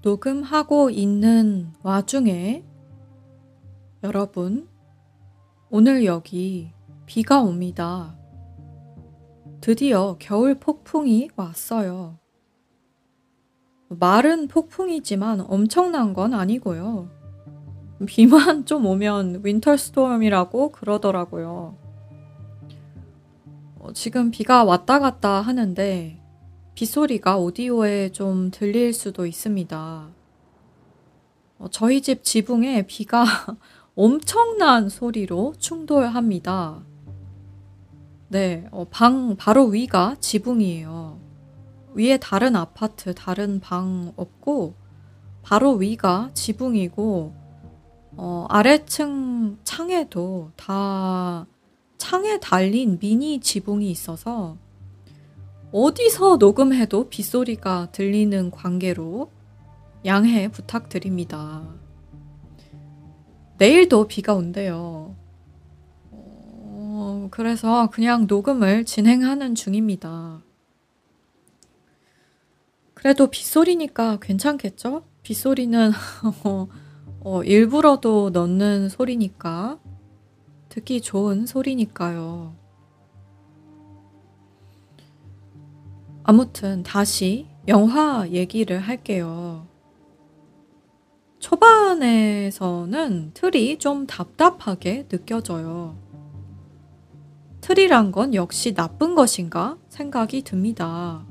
녹음하고 0.03 0.91
있는 0.91 1.73
와중에 1.83 2.65
여러분 4.03 4.69
오늘 5.71 6.05
여기 6.05 6.73
비가 7.07 7.41
옵니다. 7.41 8.17
드디어 9.61 10.17
겨울 10.19 10.57
폭풍이 10.57 11.31
왔어요. 11.37 12.19
말은 13.91 14.49
폭풍이지만 14.49 15.45
엄청난 15.47 16.15
건 16.15 16.35
아니고요. 16.35 17.09
비만 18.07 18.65
좀 18.67 18.87
오면 18.87 19.43
윈터스톰이라고 19.45 20.71
그러더라고요. 20.71 21.79
어, 23.79 23.93
지금 23.93 24.33
비가 24.33 24.65
왔다 24.65 24.99
갔다 24.99 25.41
하는데 25.41 26.22
빗소리가 26.75 27.37
오디오에 27.37 28.13
좀 28.13 28.51
들릴 28.51 28.95
수도 28.95 29.27
있습니다. 29.27 30.09
어, 31.59 31.67
저희 31.71 32.01
집 32.01 32.25
지붕에 32.25 32.87
비가 32.87 33.25
엄청난 33.95 34.89
소리로 34.89 35.55
충돌합니다. 35.59 36.83
네, 38.29 38.67
어, 38.71 38.87
방 38.91 39.37
바로 39.37 39.67
위가 39.67 40.17
지붕이에요. 40.19 41.21
위에 41.95 42.17
다른 42.17 42.57
아파트, 42.57 43.15
다른 43.15 43.61
방 43.61 44.15
없고, 44.17 44.75
바로 45.43 45.75
위가 45.75 46.31
지붕이고, 46.33 47.35
어, 48.17 48.47
아래층 48.49 49.59
창에도 49.63 50.51
다 50.57 51.47
창에 51.99 52.41
달린 52.41 52.99
미니 52.99 53.41
지붕이 53.41 53.91
있어서 53.91 54.57
어디서 55.73 56.37
녹음해도 56.37 57.09
빗소리가 57.09 57.93
들리는 57.93 58.51
관계로 58.51 59.31
양해 60.05 60.49
부탁드립니다. 60.49 61.67
내일도 63.57 64.07
비가 64.07 64.35
온대요. 64.35 65.17
어, 66.11 67.29
그래서 67.31 67.89
그냥 67.91 68.27
녹음을 68.29 68.85
진행하는 68.85 69.55
중입니다. 69.55 70.43
그래도 72.93 73.29
빗소리니까 73.29 74.19
괜찮겠죠? 74.21 75.05
빗소리는 75.23 75.91
어, 77.25 77.43
일부러도 77.45 78.31
넣는 78.31 78.91
소리니까 78.91 79.79
듣기 80.69 81.01
좋은 81.01 81.47
소리니까요. 81.47 82.62
아무튼 86.25 86.83
다시 86.83 87.47
영화 87.69 88.29
얘기를 88.29 88.79
할게요. 88.79 89.67
초반에서는 91.41 93.33
틀이 93.35 93.79
좀 93.79 94.07
답답하게 94.07 95.09
느껴져요. 95.09 95.97
틀이란 97.61 98.13
건 98.13 98.35
역시 98.35 98.75
나쁜 98.75 99.15
것인가 99.15 99.77
생각이 99.89 100.43
듭니다. 100.43 101.25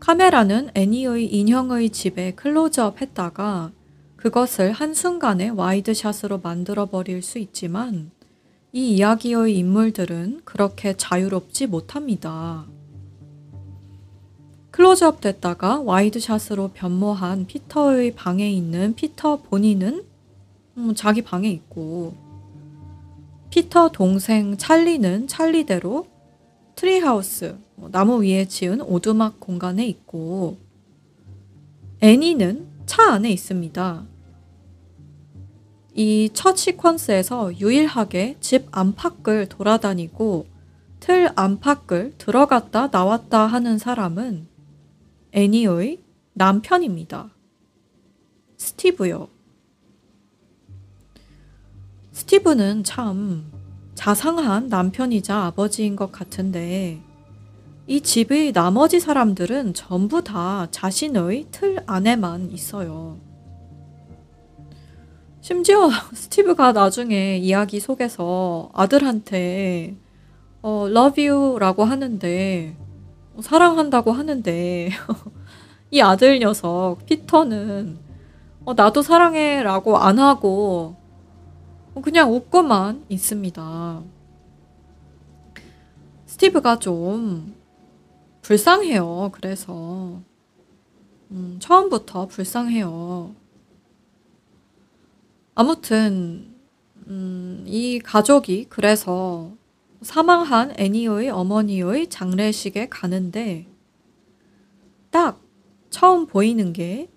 카메라는 0.00 0.70
애니의 0.74 1.26
인형의 1.26 1.90
집에 1.90 2.32
클로즈업 2.32 3.00
했다가 3.00 3.72
그것을 4.16 4.72
한순간에 4.72 5.48
wide 5.48 5.79
shot으로 5.79 6.40
만들어 6.40 6.86
버릴 6.86 7.22
수 7.22 7.38
있지만 7.38 8.10
이 8.70 8.96
이야기의 8.96 9.56
인물들은 9.56 10.42
그렇게 10.44 10.94
자유롭지 10.94 11.66
못합니다. 11.66 12.66
클로즈업 14.70 15.22
됐다가 15.22 15.80
wide 15.80 16.11
shot으로 16.11 16.72
변모한 16.74 17.46
피터의 17.46 18.14
방에 18.14 18.50
있는 18.50 18.94
피터 18.94 19.42
본인은 19.42 20.04
음, 20.76 20.94
자기 20.94 21.22
방에 21.22 21.50
있고 21.50 22.14
피터 23.48 23.88
동생 23.88 24.58
찰리는 24.58 25.26
찰리대로 25.26 26.06
tree 26.74 27.07
house, 27.07 27.56
뭐 27.74 27.88
나무 27.90 28.22
위에 28.22 28.44
지은 28.44 28.82
오두막 28.82 29.40
공간에 29.40 29.86
있고 29.86 30.58
애니는 32.00 32.66
차 32.84 33.14
안에 33.14 33.30
있습니다. 33.30 34.17
이 36.00 36.30
첫 36.32 36.54
시퀀스에서 36.54 37.58
유일하게 37.58 38.36
집 38.38 38.68
안팎을 38.70 39.48
돌아다니고 39.48 40.46
틀 41.00 41.28
안팎을 41.34 42.14
들어갔다 42.18 42.86
나왔다 42.92 43.46
하는 43.46 43.78
사람은 43.78 44.46
애니의 45.32 46.00
남편입니다. 46.34 47.30
스티브요. 48.58 49.28
스티브는 52.12 52.84
참 52.84 53.50
자상한 53.96 54.68
남편이자 54.68 55.46
아버지인 55.46 55.96
것 55.96 56.12
같은데 56.12 57.00
이 57.88 58.00
집의 58.00 58.52
나머지 58.52 59.00
사람들은 59.00 59.74
전부 59.74 60.22
다 60.22 60.68
자신의 60.70 61.46
틀 61.50 61.82
안에만 61.86 62.52
있어요. 62.52 63.18
심지어 65.48 65.88
스티브가 66.12 66.72
나중에 66.72 67.38
이야기 67.38 67.80
속에서 67.80 68.68
아들한테 68.74 69.96
어, 70.60 70.86
love 70.90 71.26
you라고 71.26 71.84
하는데 71.84 72.76
어, 73.34 73.40
사랑한다고 73.40 74.12
하는데 74.12 74.90
이 75.90 76.02
아들 76.02 76.38
녀석 76.40 76.98
피터는 77.06 77.98
어, 78.66 78.74
나도 78.74 79.00
사랑해라고 79.00 79.96
안 79.96 80.18
하고 80.18 80.96
그냥 82.02 82.30
웃고만 82.30 83.06
있습니다. 83.08 84.02
스티브가 86.26 86.78
좀 86.78 87.54
불쌍해요. 88.42 89.30
그래서 89.32 90.20
음, 91.30 91.56
처음부터 91.58 92.26
불쌍해요. 92.26 93.47
아무튼 95.60 96.54
음, 97.08 97.64
이 97.66 97.98
가족이 97.98 98.66
그래서 98.68 99.56
사망한 100.02 100.74
애니의 100.78 101.30
어머니의 101.30 102.06
장례식에 102.06 102.88
가는데 102.88 103.66
딱 105.10 105.42
처음 105.90 106.26
보이는 106.26 106.72
게 106.72 107.10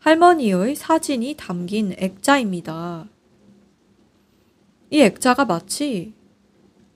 할머니의 0.00 0.76
사진이 0.76 1.36
담긴 1.38 1.94
액자입니다. 1.96 3.08
이 4.90 5.00
액자가 5.00 5.46
마치 5.46 6.12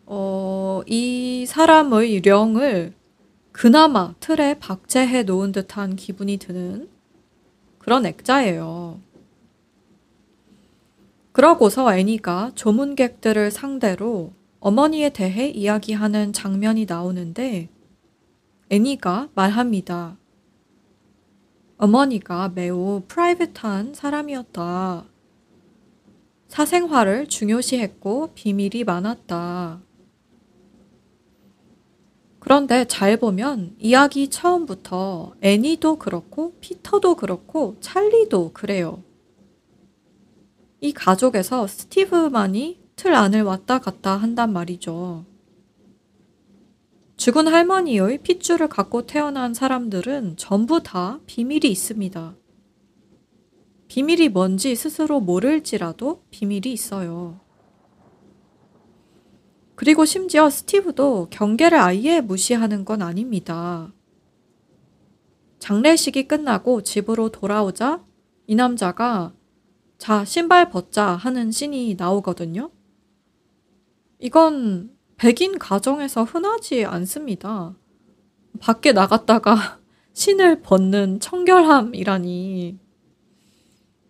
어, 0.05 0.83
이 0.85 1.47
사람의 1.49 2.21
령을 2.21 2.93
그나마 3.51 4.13
틀에 4.21 4.59
박제해 4.59 5.23
놓은 5.23 5.53
듯한 5.53 5.97
기분이 5.97 6.37
드는 6.37 6.91
그런 7.79 8.05
액자예요. 8.05 9.06
그러고서 11.37 11.95
애니가 11.95 12.53
조문객들을 12.55 13.51
상대로 13.51 14.33
어머니에 14.59 15.11
대해 15.11 15.51
이야기하는 15.51 16.33
장면이 16.33 16.87
나오는데 16.87 17.69
애니가 18.71 19.29
말합니다. 19.35 20.17
어머니가 21.77 22.53
매우 22.55 23.03
프라이빗한 23.07 23.93
사람이었다. 23.93 25.05
사생활을 26.49 27.27
중요시했고 27.27 28.31
비밀이 28.33 28.85
많았다. 28.85 29.83
그런데 32.41 32.87
잘 32.87 33.19
보면 33.19 33.77
이야기 33.79 34.31
처음부터 34.31 35.35
애니도 35.43 35.99
그렇고 35.99 36.55
피터도 36.63 37.17
그렇고 37.17 37.77
찰리도 37.81 38.55
그래요. 38.55 39.03
이 40.81 40.93
가족에서 40.93 41.67
스티브만이 41.67 42.81
틀 42.97 43.15
안을 43.15 43.43
왔다 43.43 43.79
갔다 43.79 44.17
한단 44.17 44.53
말이죠. 44.53 45.25
죽은 47.17 47.49
할머니의 47.49 48.19
핏줄을 48.19 48.69
갖고 48.69 49.07
태어난 49.07 49.55
사람들은 49.55 50.37
전부 50.37 50.83
다 50.83 51.19
비밀이 51.27 51.63
있습니다. 51.65 52.37
비밀이 53.89 54.29
뭔지 54.29 54.75
스스로 54.75 55.21
모를지라도 55.21 56.23
비밀이 56.31 56.73
있어요. 56.73 57.41
그리고 59.77 60.05
심지어 60.05 60.51
스티브도 60.51 61.29
경계를 61.31 61.79
아예 61.79 62.21
무시하는 62.21 62.85
건 62.85 63.03
아닙니다. 63.03 63.93
장례식이 65.59 66.29
끝나고 66.29 66.83
집으로 66.83 67.31
돌아오자 67.31 68.05
이 68.47 68.55
남자가 68.55 69.36
자, 69.99 70.25
신발 70.25 70.71
벗자 70.71 71.17
하는 71.17 71.51
씬이 71.51 71.95
나오거든요. 71.97 72.71
이건 74.19 74.97
백인 75.17 75.59
가정에서 75.59 76.25
흔하지 76.25 76.85
않습니다. 76.85 77.75
밖에 78.61 78.93
나갔다가 78.93 79.81
신을 80.13 80.63
벗는 80.63 81.21
청결함이라니 81.21 82.79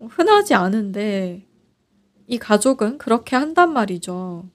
흔하지 0.01 0.55
않은데 0.55 1.47
이 2.27 2.39
가족은 2.39 2.99
그렇게 2.99 3.37
한단 3.37 3.73
말이죠. 3.73 4.49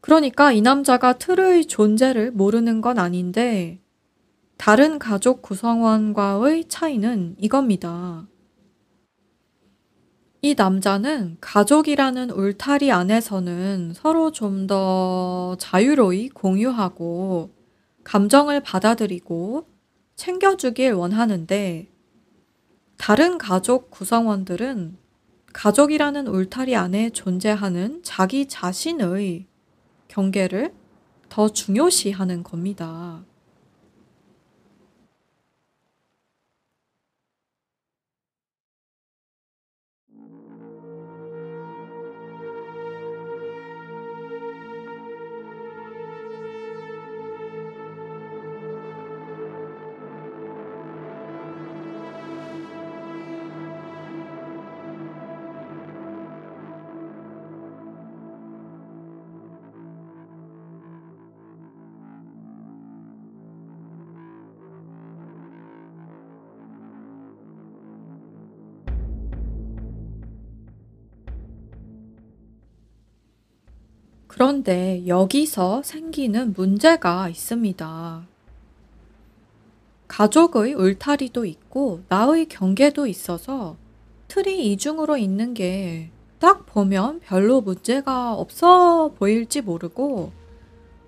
그러니까 0.00 0.50
이 0.52 0.62
남자가 0.62 1.18
틀의 1.18 1.66
존재를 1.66 2.30
모르는 2.32 2.80
건 2.80 2.98
아닌데, 2.98 3.80
다른 4.56 4.98
가족 4.98 5.42
구성원과의 5.42 6.68
차이는 6.68 7.36
이겁니다. 7.38 8.26
이 10.42 10.54
남자는 10.54 11.36
가족이라는 11.40 12.30
울타리 12.30 12.90
안에서는 12.90 13.92
서로 13.94 14.32
좀 14.32 14.66
더 14.66 15.56
자유로이 15.58 16.28
공유하고 16.30 17.50
감정을 18.04 18.60
받아들이고 18.60 19.66
챙겨주길 20.16 20.92
원하는데 20.92 21.88
다른 22.96 23.36
가족 23.38 23.90
구성원들은 23.90 24.96
가족이라는 25.52 26.26
울타리 26.26 26.76
안에 26.76 27.10
존재하는 27.10 28.00
자기 28.02 28.46
자신의 28.46 29.46
경계를 30.08 30.72
더 31.28 31.48
중요시하는 31.48 32.42
겁니다. 32.42 33.24
그런데 74.40 75.06
여기서 75.06 75.82
생기는 75.84 76.54
문제가 76.54 77.28
있습니다. 77.28 78.26
가족의 80.08 80.72
울타리도 80.72 81.44
있고 81.44 82.00
나의 82.08 82.46
경계도 82.48 83.06
있어서 83.06 83.76
틀이 84.28 84.72
이중으로 84.72 85.18
있는 85.18 85.52
게 85.52 86.10
딱 86.38 86.64
보면 86.64 87.20
별로 87.20 87.60
문제가 87.60 88.32
없어 88.32 89.12
보일지 89.18 89.60
모르고 89.60 90.32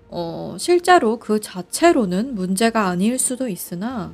어, 0.09 0.55
실제로 0.59 1.17
그 1.17 1.41
자체로는 1.41 2.35
문제가 2.35 2.85
아닐 2.85 3.17
수도 3.17 3.47
있으나 3.47 4.13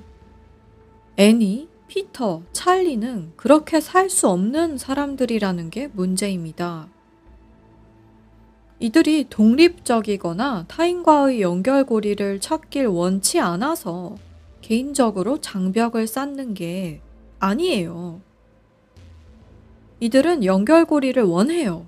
애니, 1.18 1.68
피터, 1.90 2.44
찰리는 2.54 3.34
그렇게 3.36 3.82
살 3.82 4.10
수 4.10 4.30
없는 4.30 4.78
사람들이라는 4.78 5.72
게 5.72 5.88
문제입니다. 5.88 6.88
이들이 8.80 9.26
독립적이거나 9.30 10.66
타인과의 10.70 11.42
연결고리를 11.42 12.40
찾길 12.40 12.88
원치 12.88 13.40
않아서 13.40 14.16
개인적으로 14.62 15.40
장벽을 15.42 16.08
쌓는 16.08 16.54
게 16.54 17.02
아니에요. 17.40 18.22
이들은 20.00 20.46
연결고리를 20.46 21.22
원해요. 21.24 21.88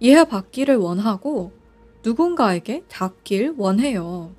이해받기를 0.00 0.76
원하고 0.76 1.52
누군가에게 2.04 2.82
닿길 2.88 3.54
원해요. 3.56 4.32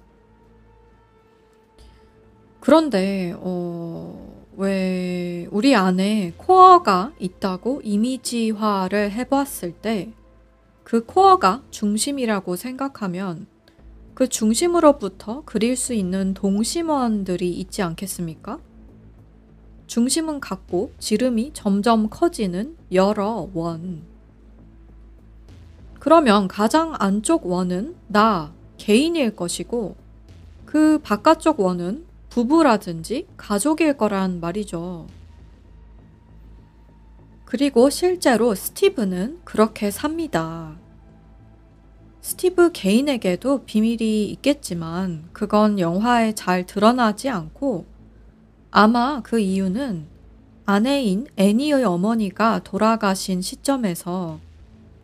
그런데, 2.60 3.34
어, 3.38 4.46
왜 4.58 5.48
우리 5.52 5.74
안에 5.74 6.34
코어가 6.36 7.14
있다고 7.18 7.82
이미지화를 7.84 9.12
해봤을 9.12 9.72
때 9.82 10.12
그 10.92 11.06
코어가 11.06 11.64
중심이라고 11.72 12.58
생각하면 12.58 13.48
그 14.14 14.28
중심으로부터 14.28 15.42
그릴 15.46 15.78
수 15.78 15.94
있는 15.94 16.34
동심원들이 16.34 17.50
있지 17.50 17.82
않겠습니까? 17.82 18.60
중심은 19.88 20.42
같고 20.42 20.92
지름이 21.00 21.52
점점 21.54 22.10
커지는 22.10 22.76
여러 22.92 23.48
원. 23.54 24.02
그러면 25.98 26.50
가장 26.50 26.94
안쪽 27.00 27.48
원은 27.48 27.96
나, 28.08 28.52
개인일 28.78 29.34
것이고 29.38 29.96
그 30.66 31.00
바깥쪽 31.02 31.62
원은 31.62 32.04
부부라든지 32.30 33.28
가족일 33.38 33.96
거란 33.96 34.42
말이죠. 34.42 35.08
그리고 37.46 37.90
실제로 37.90 38.54
스티브는 38.56 39.40
그렇게 39.46 39.90
삽니다. 39.90 40.81
스티브 42.22 42.72
개인에게도 42.72 43.66
비밀이 43.66 44.26
있겠지만 44.30 45.28
그건 45.34 45.80
영화에 45.80 46.34
잘 46.34 46.66
드러나지 46.66 47.30
않고 47.30 47.86
아마 48.70 49.22
그 49.24 49.40
이유는 49.40 50.06
아내인 50.66 51.28
애니의 51.36 51.84
어머니가 51.84 52.60
돌아가신 52.64 53.42
시점에서 53.42 54.40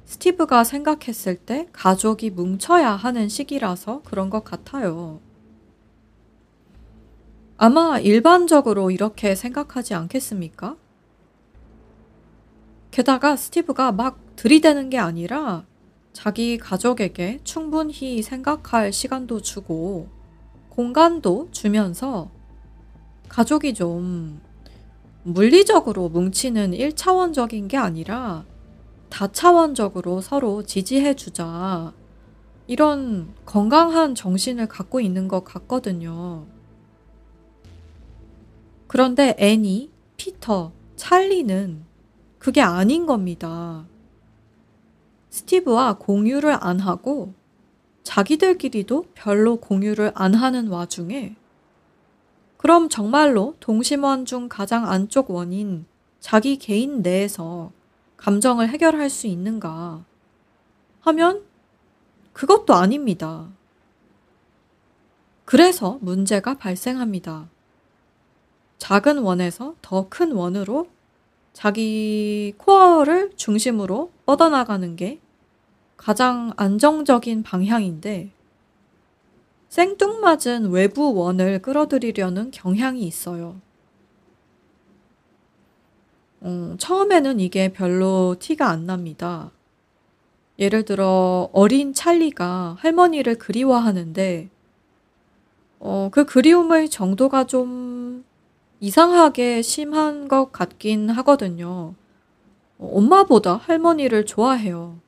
스티브가 0.06 0.63
생각했을 0.63 1.36
때 1.38 1.67
가족이 1.73 2.30
뭉쳐야 2.30 2.91
하는 2.91 3.27
시기라서 3.27 4.03
그런 4.06 4.30
것 4.30 4.43
같아요. 4.43 5.19
아마 7.58 7.97
일반적으로 7.99 8.91
이렇게 8.91 9.34
생각하지 9.34 9.95
않겠습니까? 9.95 10.77
게다가 12.91 13.36
스티브가 13.36 13.91
막 13.91 14.19
들이대는 14.36 14.91
게 14.91 14.99
아니라 14.99 15.65
자기 16.17 16.58
가족에게 16.58 17.39
충분히 17.43 18.23
생각할 18.23 18.91
시간도 18.91 19.39
주고 19.41 20.08
공간도 20.69 21.49
주면서 21.51 22.32
가족이 23.30 23.75
좀 23.75 24.41
물리적으로 25.21 26.10
뭉치는 26.10 26.71
1차원적인 26.71 27.67
게 27.67 27.77
아니라 27.77 28.45
다차원적으로 29.10 30.21
서로 30.21 30.63
지지해 30.63 31.13
주자. 31.13 31.93
이런 32.65 33.32
건강한 33.45 34.15
정신을 34.15 34.67
갖고 34.67 34.99
있는 34.99 35.27
것 35.27 35.43
같거든요. 35.43 36.47
그런데 38.88 39.36
애니, 39.38 39.91
피터, 40.17 40.71
찰리는 40.95 41.84
그게 42.39 42.62
아닌 42.62 43.06
겁니다. 43.06 43.86
스티브와 45.38 45.97
공유를 46.00 46.58
안 46.62 46.80
하고 46.80 47.34
자기들끼리도 48.01 49.05
별로 49.14 49.57
공유를 49.57 50.11
안 50.16 50.34
하는 50.34 50.68
와중에 50.68 51.36
그럼 52.57 52.89
정말로 52.89 53.55
동심원 53.59 54.26
중 54.26 54.49
가장 54.49 54.89
안쪽 54.89 55.30
원인 55.30 55.86
자기 56.20 56.57
개인 56.57 57.03
내에서 57.03 57.72
감정을 58.18 58.70
해결할 58.70 59.11
수 59.11 59.28
있는가 59.28 60.03
하면 61.01 61.43
그것도 62.34 62.74
아닙니다. 62.74 63.47
그래서 65.45 65.99
문제가 66.01 66.55
발생합니다. 66.55 67.47
작은 68.80 69.20
원에서 69.20 69.76
더 69.82 70.09
큰 70.09 70.32
원으로 70.32 70.88
자기 71.53 72.53
코어를 72.57 73.34
중심으로 73.36 74.11
뻗어나가는 74.26 74.95
게 74.95 75.20
가장 75.98 76.54
안정적인 76.56 77.43
방향인데 77.43 78.32
생뚱맞은 79.70 80.70
외부 80.70 81.14
원을 81.14 81.62
끌어들이려는 81.62 82.52
경향이 82.52 83.02
있어요. 83.02 83.60
음, 86.43 86.76
처음에는 86.80 87.39
이게 87.39 87.74
별로 87.74 88.36
티가 88.39 88.70
안 88.70 88.86
납니다. 88.86 89.52
예를 90.60 90.86
들어 90.86 91.50
어린 91.52 91.93
찰리가 91.93 92.78
할머니를 92.80 93.36
그리워하는데 93.36 94.50
어, 95.80 96.10
그 96.12 96.26
그리움의 96.26 96.89
정도가 96.89 97.45
좀 97.45 98.24
이상하게 98.80 99.62
심한 99.62 100.28
것 100.28 100.52
같긴 100.52 101.10
하거든요. 101.10 101.93
어, 102.80 102.91
엄마보다 102.93 103.58
할머니를 103.58 104.26
좋아해요. 104.26 105.00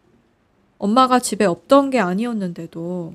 엄마가 0.79 1.19
집에 1.19 1.45
없던 1.45 1.91
게 1.91 1.99
아니었는데도. 1.99 3.13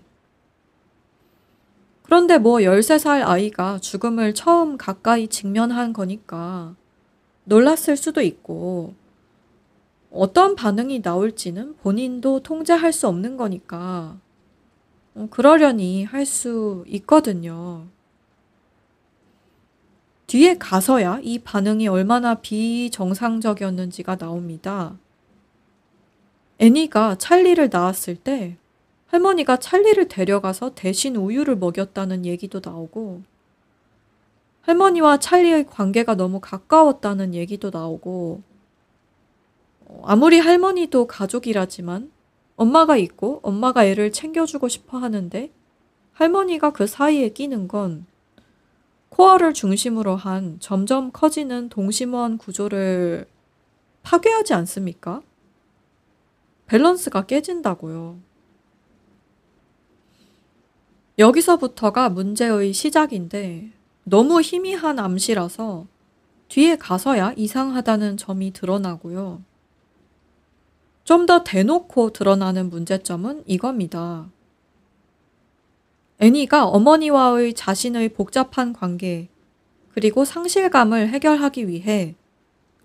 그런데 2.02 2.38
뭐 2.38 2.58
13살 2.60 3.26
아이가 3.26 3.78
죽음을 3.78 4.34
처음 4.34 4.76
가까이 4.76 5.26
직면한 5.26 5.92
거니까 5.92 6.76
놀랐을 7.44 7.96
수도 7.96 8.20
있고, 8.22 8.94
어떤 10.10 10.54
반응이 10.54 11.00
나올지는 11.02 11.76
본인도 11.78 12.40
통제할 12.40 12.92
수 12.92 13.08
없는 13.08 13.36
거니까 13.36 14.16
어, 15.14 15.26
그러려니 15.30 16.04
할 16.04 16.24
수 16.26 16.84
있거든요. 16.88 17.86
뒤에 20.26 20.56
가서야 20.58 21.20
이 21.22 21.38
반응이 21.38 21.88
얼마나 21.88 22.34
비정상적이었는지가 22.36 24.16
나옵니다. 24.16 24.96
애니가 26.58 27.16
찰리를 27.18 27.68
낳았을 27.70 28.16
때 28.16 28.56
할머니가 29.06 29.58
찰리를 29.58 30.08
데려가서 30.08 30.74
대신 30.74 31.16
우유를 31.16 31.56
먹였다는 31.56 32.26
얘기도 32.26 32.60
나오고 32.64 33.22
할머니와 34.62 35.18
찰리의 35.18 35.66
관계가 35.66 36.14
너무 36.14 36.40
가까웠다는 36.40 37.34
얘기도 37.34 37.70
나오고 37.70 38.42
어, 39.86 40.02
아무리 40.04 40.38
할머니도 40.38 41.06
가족이라지만 41.06 42.10
엄마가 42.56 42.96
있고 42.96 43.40
엄마가 43.42 43.84
애를 43.84 44.12
챙겨주고 44.12 44.68
싶어 44.68 44.98
하는데 44.98 45.50
할머니가 46.12 46.72
그 46.72 46.86
사이에 46.86 47.28
끼는 47.30 47.68
건 47.68 48.06
코어를 49.10 49.54
중심으로 49.54 50.16
한 50.16 50.56
점점 50.60 51.10
커지는 51.12 51.68
동심원 51.68 52.38
구조를 52.38 53.26
파괴하지 54.02 54.54
않습니까? 54.54 55.22
밸런스가 56.66 57.26
깨진다고요. 57.26 58.18
여기서부터가 61.18 62.08
문제의 62.08 62.72
시작인데 62.72 63.70
너무 64.04 64.40
희미한 64.40 64.98
암시라서 64.98 65.86
뒤에 66.48 66.76
가서야 66.76 67.34
이상하다는 67.36 68.16
점이 68.16 68.52
드러나고요. 68.52 69.42
좀 71.04 71.26
더 71.26 71.44
대놓고 71.44 72.12
드러나는 72.12 72.70
문제점은 72.70 73.44
이겁니다. 73.46 74.30
애니가 76.18 76.66
어머니와의 76.66 77.54
자신의 77.54 78.10
복잡한 78.10 78.72
관계, 78.72 79.28
그리고 79.92 80.24
상실감을 80.24 81.08
해결하기 81.10 81.68
위해 81.68 82.14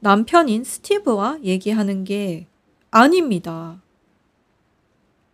남편인 0.01 0.63
스티브와 0.63 1.39
얘기하는 1.43 2.03
게 2.03 2.48
아닙니다. 2.91 3.81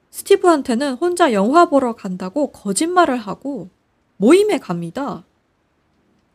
스티브한테는 0.10 0.94
혼자 0.96 1.34
영화 1.34 1.66
보러 1.66 1.94
간다고 1.94 2.52
거짓말을 2.52 3.18
하고 3.18 3.70
모임에 4.18 4.60
갑니다. 4.60 5.26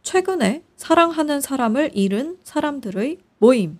최근에 0.02 0.62
사랑하는 0.76 1.40
사람을 1.40 1.90
잃은 1.94 2.38
사람들의 2.42 3.18
모임. 3.38 3.78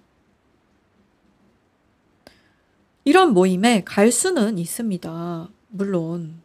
이런 3.05 3.33
모임에 3.33 3.83
갈 3.85 4.13
수는 4.13 4.59
있습니다. 4.59 5.49
물론. 5.69 6.41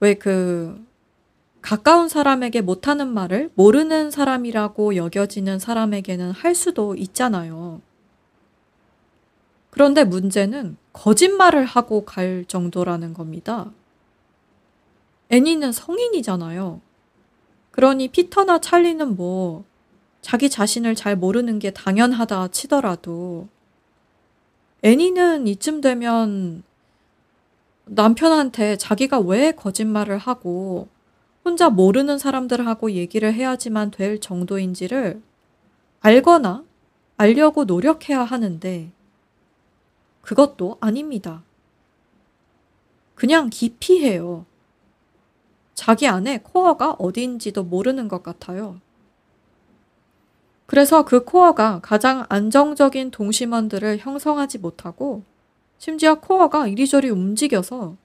왜 0.00 0.14
그, 0.14 0.84
가까운 1.60 2.08
사람에게 2.08 2.60
못하는 2.62 3.08
말을 3.08 3.50
모르는 3.54 4.10
사람이라고 4.10 4.96
여겨지는 4.96 5.58
사람에게는 5.58 6.32
할 6.32 6.54
수도 6.54 6.94
있잖아요. 6.94 7.80
그런데 9.70 10.04
문제는 10.04 10.76
거짓말을 10.92 11.64
하고 11.64 12.04
갈 12.04 12.44
정도라는 12.46 13.14
겁니다. 13.14 13.72
애니는 15.30 15.72
성인이잖아요. 15.72 16.80
그러니 17.70 18.08
피터나 18.08 18.60
찰리는 18.60 19.16
뭐 19.16 19.64
자기 20.20 20.50
자신을 20.50 20.94
잘 20.96 21.16
모르는 21.16 21.58
게 21.58 21.70
당연하다 21.70 22.48
치더라도 22.48 23.48
애니는 24.82 25.46
이쯤 25.46 25.80
되면 25.80 26.62
남편한테 27.84 28.76
자기가 28.76 29.20
왜 29.20 29.52
거짓말을 29.52 30.18
하고 30.18 30.88
혼자 31.44 31.70
모르는 31.70 32.18
사람들하고 32.18 32.92
얘기를 32.92 33.32
해야지만 33.32 33.90
될 33.90 34.20
정도인지를 34.20 35.22
알거나 36.00 36.64
알려고 37.16 37.64
노력해야 37.64 38.22
하는데 38.22 38.90
그것도 40.22 40.78
아닙니다. 40.80 41.42
그냥 43.14 43.50
기피해요. 43.50 44.46
자기 45.74 46.06
안에 46.06 46.38
코어가 46.42 46.92
어디인지도 46.98 47.64
모르는 47.64 48.08
것 48.08 48.22
같아요. 48.22 48.80
그래서 50.66 51.04
그 51.04 51.24
코어가 51.24 51.80
가장 51.82 52.24
안정적인 52.28 53.10
동심원들을 53.10 53.98
형성하지 53.98 54.58
못하고 54.58 55.24
심지어 55.78 56.20
코어가 56.20 56.68
이리저리 56.68 57.10
움직여서 57.10 57.96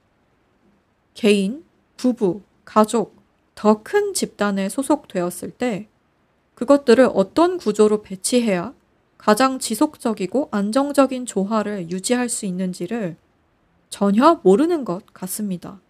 개인, 1.14 1.64
부부, 1.98 2.42
가족, 2.64 3.16
더 3.56 3.84
큰 3.84 4.14
집단에 4.14 4.68
소속되었을 4.70 5.52
때 5.52 5.88
그것들을 6.56 7.10
어떤 7.14 7.58
구조로 7.58 8.02
배치해야 8.02 8.74
가장 9.26 9.58
지속적이고 9.58 10.50
안정적인 10.52 11.26
조화를 11.26 11.90
유지할 11.90 12.30
수 12.30 12.46
있는지를 12.46 13.16
전혀 13.90 14.40
모르는 14.44 14.86
것 14.86 15.04
같습니다. 15.16 15.82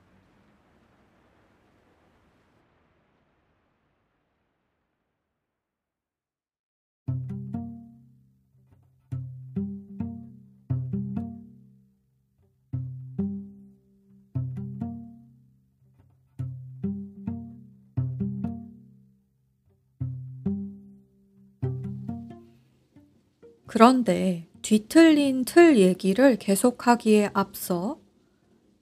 그런데 23.75 24.47
뒤틀린 24.61 25.43
틀 25.43 25.75
얘기를 25.75 26.37
계속하기에 26.37 27.31
앞서 27.33 27.99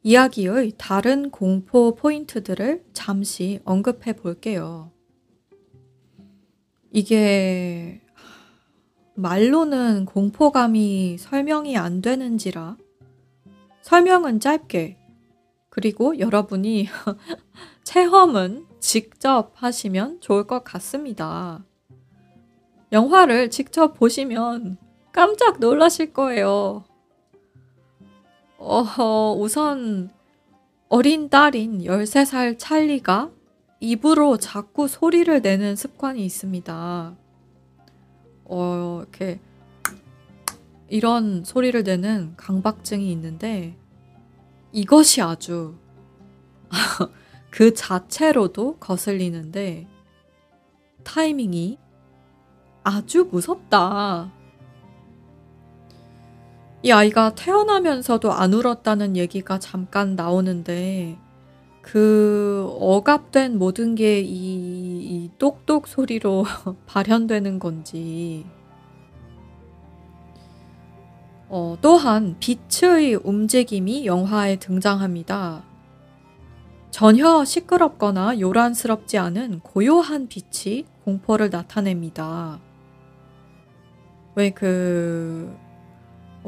이야기의 0.04 0.74
다른 0.78 1.32
공포 1.32 1.96
포인트들을 1.96 2.86
잠시 2.94 3.60
언급해 3.66 4.14
볼게요. 4.14 4.92
이게 6.92 8.02
말로는 9.16 10.06
공포감이 10.06 11.18
설명이 11.18 11.76
안 11.76 12.04
되는지라 12.04 12.78
설명은 13.82 14.40
짧게 14.42 15.00
그리고 15.72 16.20
여러분이 16.20 16.88
체험은 17.84 18.68
직접 18.80 19.54
하시면 19.56 20.22
좋을 20.22 20.46
것 20.46 20.64
같습니다. 20.64 21.66
영화를 22.92 23.50
직접 23.50 23.96
보시면 23.96 24.83
깜짝 25.14 25.60
놀라실 25.60 26.12
거예요. 26.12 26.84
어, 28.58 29.36
우선 29.38 30.10
어린 30.90 31.30
딸인 31.30 31.84
13살 31.84 32.58
찰리가 32.58 33.32
입으로 33.80 34.38
자꾸 34.38 34.88
소리를 34.88 35.42
내는 35.42 35.76
습관이 35.76 36.26
있습니다. 36.26 37.16
어, 38.46 38.98
이렇게 39.02 39.40
이런 40.90 41.44
소리를 41.44 41.84
내는 41.84 42.34
강박증이 42.36 43.12
있는데 43.12 43.78
이것이 44.72 45.22
아주 45.22 45.76
그 47.52 47.74
자체로도 47.76 48.78
거슬리는데 48.78 49.88
타이밍이 51.04 51.78
아주 52.84 53.30
무섭다. 53.32 54.43
이 56.86 56.92
아이가 56.92 57.34
태어나면서도 57.34 58.34
안 58.34 58.54
울었다는 58.54 59.16
얘기가 59.16 59.58
잠깐 59.58 60.18
나오는데 60.18 61.18
그 61.82 62.68
억압된 62.78 63.58
모든 63.58 63.96
게이 63.96 64.26
이 64.26 65.32
똑똑 65.38 65.88
소리로 65.88 66.44
발현되는 66.86 67.60
건지 67.60 68.46
어 71.48 71.78
또한 71.82 72.36
빛의 72.42 73.16
움직임이 73.24 74.06
영화에 74.06 74.58
등장합니다. 74.58 75.64
전혀 76.92 77.46
시끄럽거나 77.46 78.40
요란스럽지 78.42 79.18
않은 79.18 79.62
고요한 79.62 80.28
빛이 80.28 80.86
공포를 81.06 81.50
나타냅니다. 81.50 82.60
왜그 84.36 85.56
어, 85.56 85.63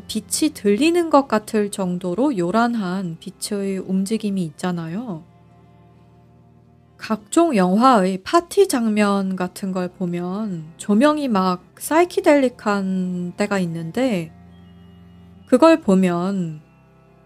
빛이 0.07 0.53
들리는 0.53 1.09
것 1.09 1.27
같을 1.27 1.71
정도로 1.71 2.37
요란한 2.37 3.17
빛의 3.19 3.79
움직임이 3.79 4.43
있잖아요. 4.43 5.23
각종 6.97 7.55
영화의 7.55 8.23
파티 8.23 8.67
장면 8.67 9.35
같은 9.35 9.71
걸 9.71 9.89
보면 9.89 10.65
조명이 10.77 11.27
막 11.27 11.63
사이키델릭한 11.77 13.33
때가 13.37 13.59
있는데 13.59 14.31
그걸 15.45 15.81
보면 15.81 16.61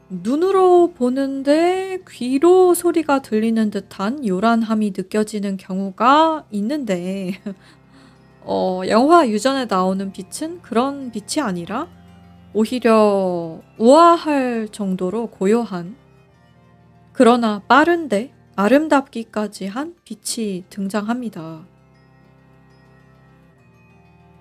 눈으로 0.09 0.93
보는데 0.93 1.99
귀로 2.09 2.73
소리가 2.73 3.21
들리는 3.21 3.69
듯한 3.69 4.25
요란함이 4.25 4.93
느껴지는 4.97 5.57
경우가 5.57 6.45
있는데 6.51 7.39
어, 8.41 8.81
영화 8.87 9.27
유전에 9.29 9.65
나오는 9.65 10.11
빛은 10.11 10.61
그런 10.61 11.11
빛이 11.11 11.43
아니라 11.43 11.87
오히려 12.59 13.61
우아할 13.77 14.67
정도로 14.69 15.27
고요한 15.27 15.95
그러나 17.13 17.59
빠른데 17.69 18.33
아름답기까지 18.57 19.67
한 19.67 19.95
빛이 20.03 20.65
등장합니다. 20.69 21.65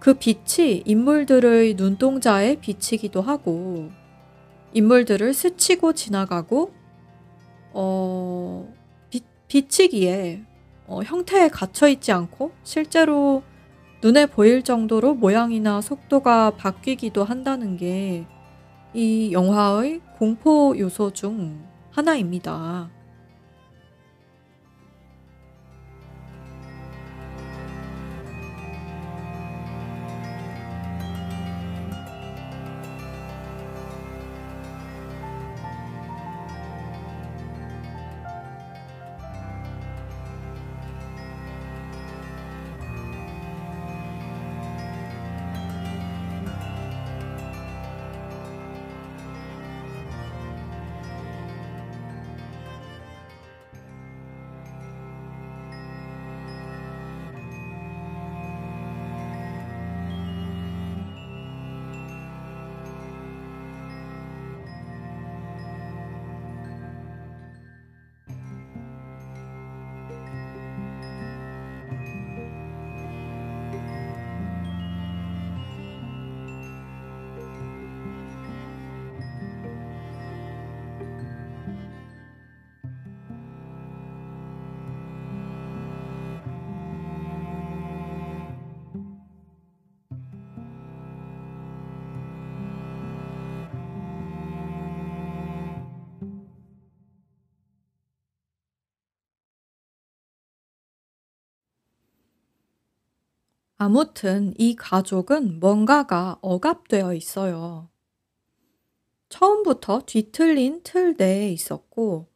그 0.00 0.14
빛이 0.14 0.82
인물들의 0.84 1.74
눈동자에 1.74 2.56
비치기도 2.56 3.22
하고 3.22 3.88
인물들을 4.72 5.32
스치고 5.32 5.92
지나가고 5.92 6.74
어, 7.72 8.74
비, 9.10 9.20
비치기에 9.46 10.42
어, 10.88 11.02
형태에 11.04 11.46
갇혀 11.46 11.86
있지 11.86 12.10
않고 12.10 12.50
실제로 12.64 13.44
눈에 14.02 14.26
보일 14.26 14.62
정도로 14.62 15.14
모양이나 15.14 15.80
속도가 15.80 16.52
바뀌기도 16.56 17.24
한다는 17.24 17.76
게 17.76 18.26
이 18.94 19.32
영화의 19.32 20.00
공포 20.18 20.74
요소 20.76 21.12
중 21.12 21.62
하나입니다. 21.90 22.90
아무튼 103.80 104.54
이 104.58 104.74
가족은 104.74 105.60
뭔가가 105.60 106.36
억압되어 106.42 107.14
있어요. 107.14 107.88
처음부터 109.28 110.02
뒤틀린 110.04 110.80
틀 110.82 111.14
내에 111.16 111.52
있었고, 111.52 112.26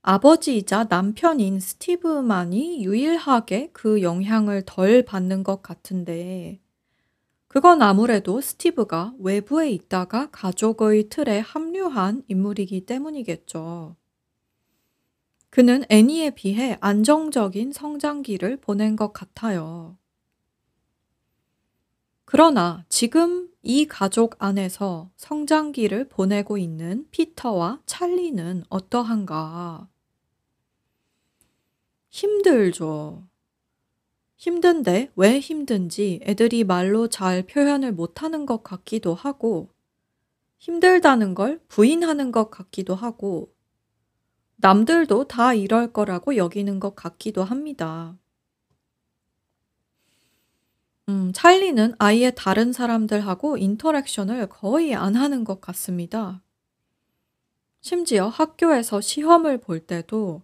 아버지이자 0.00 0.86
남편인 0.88 1.60
스티브만이 1.60 2.86
유일하게 2.86 3.68
그 3.74 4.00
영향을 4.00 4.62
덜 4.64 5.02
받는 5.04 5.42
것 5.42 5.60
같은데, 5.60 6.58
그건 7.48 7.82
아무래도 7.82 8.40
스티브가 8.40 9.12
외부에 9.18 9.70
있다가 9.70 10.30
가족의 10.30 11.10
틀에 11.10 11.40
합류한 11.40 12.22
인물이기 12.28 12.86
때문이겠죠. 12.86 13.94
그는 15.50 15.84
애니에 15.90 16.30
비해 16.30 16.78
안정적인 16.80 17.72
성장기를 17.72 18.56
보낸 18.58 18.96
것 18.96 19.12
같아요. 19.12 19.97
그러나 22.30 22.84
지금 22.90 23.48
이 23.62 23.86
가족 23.86 24.34
안에서 24.38 25.10
성장기를 25.16 26.10
보내고 26.10 26.58
있는 26.58 27.06
피터와 27.10 27.80
찰리는 27.86 28.64
어떠한가? 28.68 29.88
힘들죠. 32.10 33.26
힘든데 34.36 35.10
왜 35.16 35.40
힘든지 35.40 36.20
애들이 36.22 36.64
말로 36.64 37.08
잘 37.08 37.46
표현을 37.46 37.92
못하는 37.92 38.44
것 38.44 38.62
같기도 38.62 39.14
하고, 39.14 39.70
힘들다는 40.58 41.34
걸 41.34 41.62
부인하는 41.68 42.30
것 42.30 42.50
같기도 42.50 42.94
하고, 42.94 43.54
남들도 44.56 45.28
다 45.28 45.54
이럴 45.54 45.94
거라고 45.94 46.36
여기는 46.36 46.78
것 46.78 46.94
같기도 46.94 47.42
합니다. 47.42 48.18
음, 51.08 51.32
찰리는 51.32 51.94
아예 51.98 52.30
다른 52.30 52.72
사람들하고 52.72 53.56
인터랙션을 53.56 54.48
거의 54.48 54.94
안 54.94 55.16
하는 55.16 55.42
것 55.42 55.60
같습니다. 55.60 56.42
심지어 57.80 58.28
학교에서 58.28 59.00
시험을 59.00 59.58
볼 59.58 59.80
때도 59.80 60.42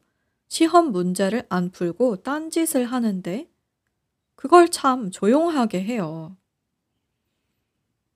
시험 0.48 0.90
문제를 0.90 1.44
안 1.50 1.70
풀고 1.70 2.22
딴짓을 2.22 2.86
하는데 2.86 3.50
그걸 4.36 4.70
참 4.70 5.10
조용하게 5.10 5.84
해요. 5.84 6.36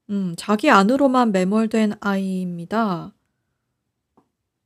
음, 0.08 0.34
자기 0.38 0.70
안으로만 0.70 1.32
매몰된 1.32 1.94
아이입니다. 2.00 3.12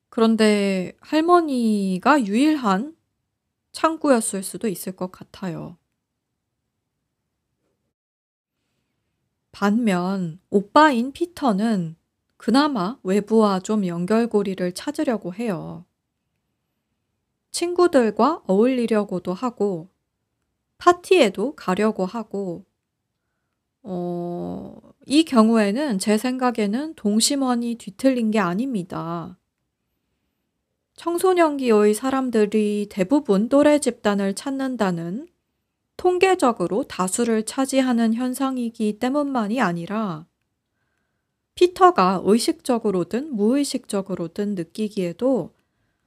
그런데 0.09 0.93
할머니가 1.01 2.27
유일한 2.27 2.95
창구였을 3.73 4.45
수도 4.45 4.69
있을 4.69 4.95
것 4.95 5.11
같아요. 5.11 5.79
반면 9.53 10.41
오빠인 10.51 11.13
피터는 11.13 11.97
그나마 12.37 12.99
외부와 13.05 13.61
좀 13.61 13.87
연결고리를 13.87 14.73
찾으려고 14.73 15.35
해요. 15.35 15.85
친구들과 17.53 18.43
어울리려고도 18.47 19.35
하고, 19.35 19.91
파티에도 20.79 21.55
가려고 21.55 22.07
하고, 22.07 22.65
어, 23.83 24.77
이 25.07 25.25
경우에는 25.25 25.99
제 25.99 26.17
생각에는 26.17 26.95
동심원이 26.95 27.77
뒤틀린 27.77 28.31
게 28.31 28.39
아닙니다. 28.39 29.39
청소년기의 30.95 31.95
사람들이 31.95 32.87
대부분 32.91 33.49
또래 33.49 33.79
집단을 33.79 34.35
찾는다는 34.35 35.29
통계적으로 36.03 36.83
다수를 36.83 37.45
차지하는 37.45 38.15
현상이기 38.15 38.99
때문만이 38.99 39.61
아니라 39.61 40.27
피터가 41.55 42.23
의식적으로든 42.25 43.33
무의식적으로든 43.33 44.57
느끼기에도 44.57 45.55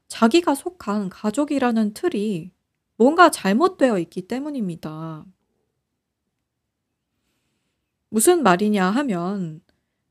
자기가 0.09 0.53
속한 0.53 1.07
가족이라는 1.07 1.93
틀이 1.93 2.51
뭔가 2.97 3.31
잘못되어 3.31 3.97
있기 3.99 4.23
때문입니다. 4.27 5.25
무슨 8.09 8.43
말이냐 8.43 8.89
하면 8.89 9.61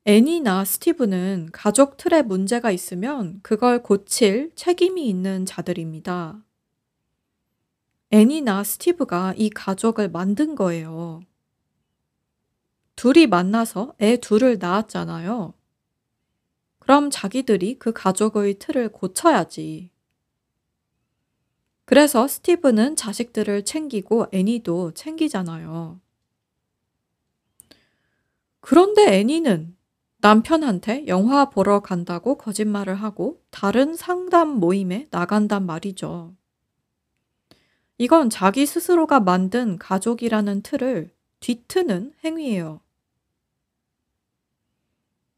애니나 0.07 0.65
스티브는 0.65 1.51
가족 1.53 1.99
틀에 1.99 2.23
문제가 2.23 2.71
있으면 2.71 3.41
그걸 3.43 3.83
고칠 3.83 4.51
책임이 4.55 5.07
있는 5.07 5.45
자들입니다. 5.45 6.43
애니나 8.15 8.63
스티브가 8.63 9.35
이 9.37 9.51
가족을 9.51 10.09
만든 10.09 10.55
거예요. 10.55 11.23
둘이 12.95 13.27
만나서 13.27 13.97
애 14.01 14.19
둘을 14.19 14.59
낳았잖아요. 14.61 15.53
그럼 16.79 17.11
자기들이 17.11 17.81
그 17.81 17.93
가족의 17.93 18.61
틀을 18.61 18.93
고쳐야지. 18.93 19.91
그래서 21.85 22.29
스티브는 22.29 22.95
자식들을 22.95 23.65
챙기고 23.65 24.29
애니도 24.31 24.93
챙기잖아요. 24.93 26.01
그런데 28.61 29.19
애니는 29.19 29.77
남편한테 30.19 31.09
영화 31.09 31.51
보러 31.51 31.81
간다고 31.81 32.39
거짓말을 32.39 32.95
하고 32.95 33.43
다른 33.51 33.97
상담 33.97 34.51
모임에 34.51 35.09
나간단 35.11 35.67
말이죠. 35.67 36.37
이건 37.99 38.29
자기 38.29 38.67
스스로가 38.67 39.21
만든 39.21 39.79
가족이라는 39.79 40.63
틀을 40.63 41.13
뒤트는 41.41 42.13
행위예요. 42.25 42.81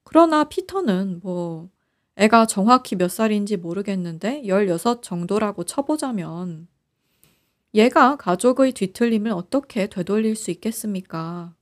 그러나 0.05 0.45
피터는 0.45 1.21
뭐 1.23 1.69
애가 2.17 2.47
정확히 2.47 2.97
몇 2.97 3.11
살인지 3.11 3.59
모르겠는데 3.59 4.47
16 4.47 5.03
정도라고 5.03 5.65
쳐보자면 5.65 6.69
얘가 7.75 8.17
가족의 8.17 8.73
뒤틀림을 8.73 9.33
어떻게 9.33 9.87
되돌릴 9.89 10.35
수 10.35 10.51
있겠습니까? 10.51 11.55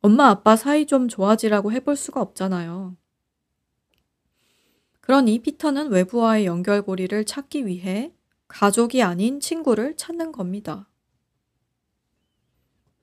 엄마 0.00 0.28
아빠 0.28 0.56
사이 0.56 0.86
좀 0.86 1.08
좋아지라고 1.08 1.72
해볼 1.72 1.94
수가 1.96 2.22
없잖아요. 2.22 2.96
그러니 5.02 5.40
피터는 5.40 5.90
외부와의 5.90 6.46
연결고리를 6.46 7.24
찾기 7.26 7.66
위해 7.66 8.14
가족이 8.52 9.02
아닌 9.02 9.40
친구를 9.40 9.96
찾는 9.96 10.30
겁니다. 10.30 10.86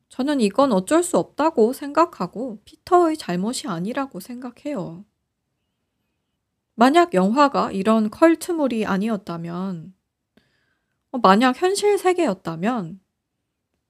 저는 0.09 0.41
이건 0.41 0.71
어쩔 0.71 1.01
수 1.01 1.17
없다고 1.17 1.73
생각하고 1.73 2.61
피터의 2.65 3.17
잘못이 3.17 3.67
아니라고 3.67 4.19
생각해요. 4.19 5.05
만약 6.75 7.15
영화가 7.15 7.71
이런 7.71 8.11
컬트물이 8.11 8.85
아니었다면, 8.85 9.93
어, 11.11 11.17
만약 11.17 11.59
현실 11.59 11.97
세계였다면, 11.97 12.99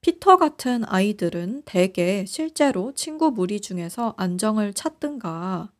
피터 0.01 0.37
같은 0.37 0.85
아이들은 0.85 1.63
대개 1.65 2.25
실제로 2.25 2.93
친구 2.93 3.31
무리 3.31 3.59
중에서 3.59 4.15
안정을 4.17 4.73
찾든가, 4.73 5.73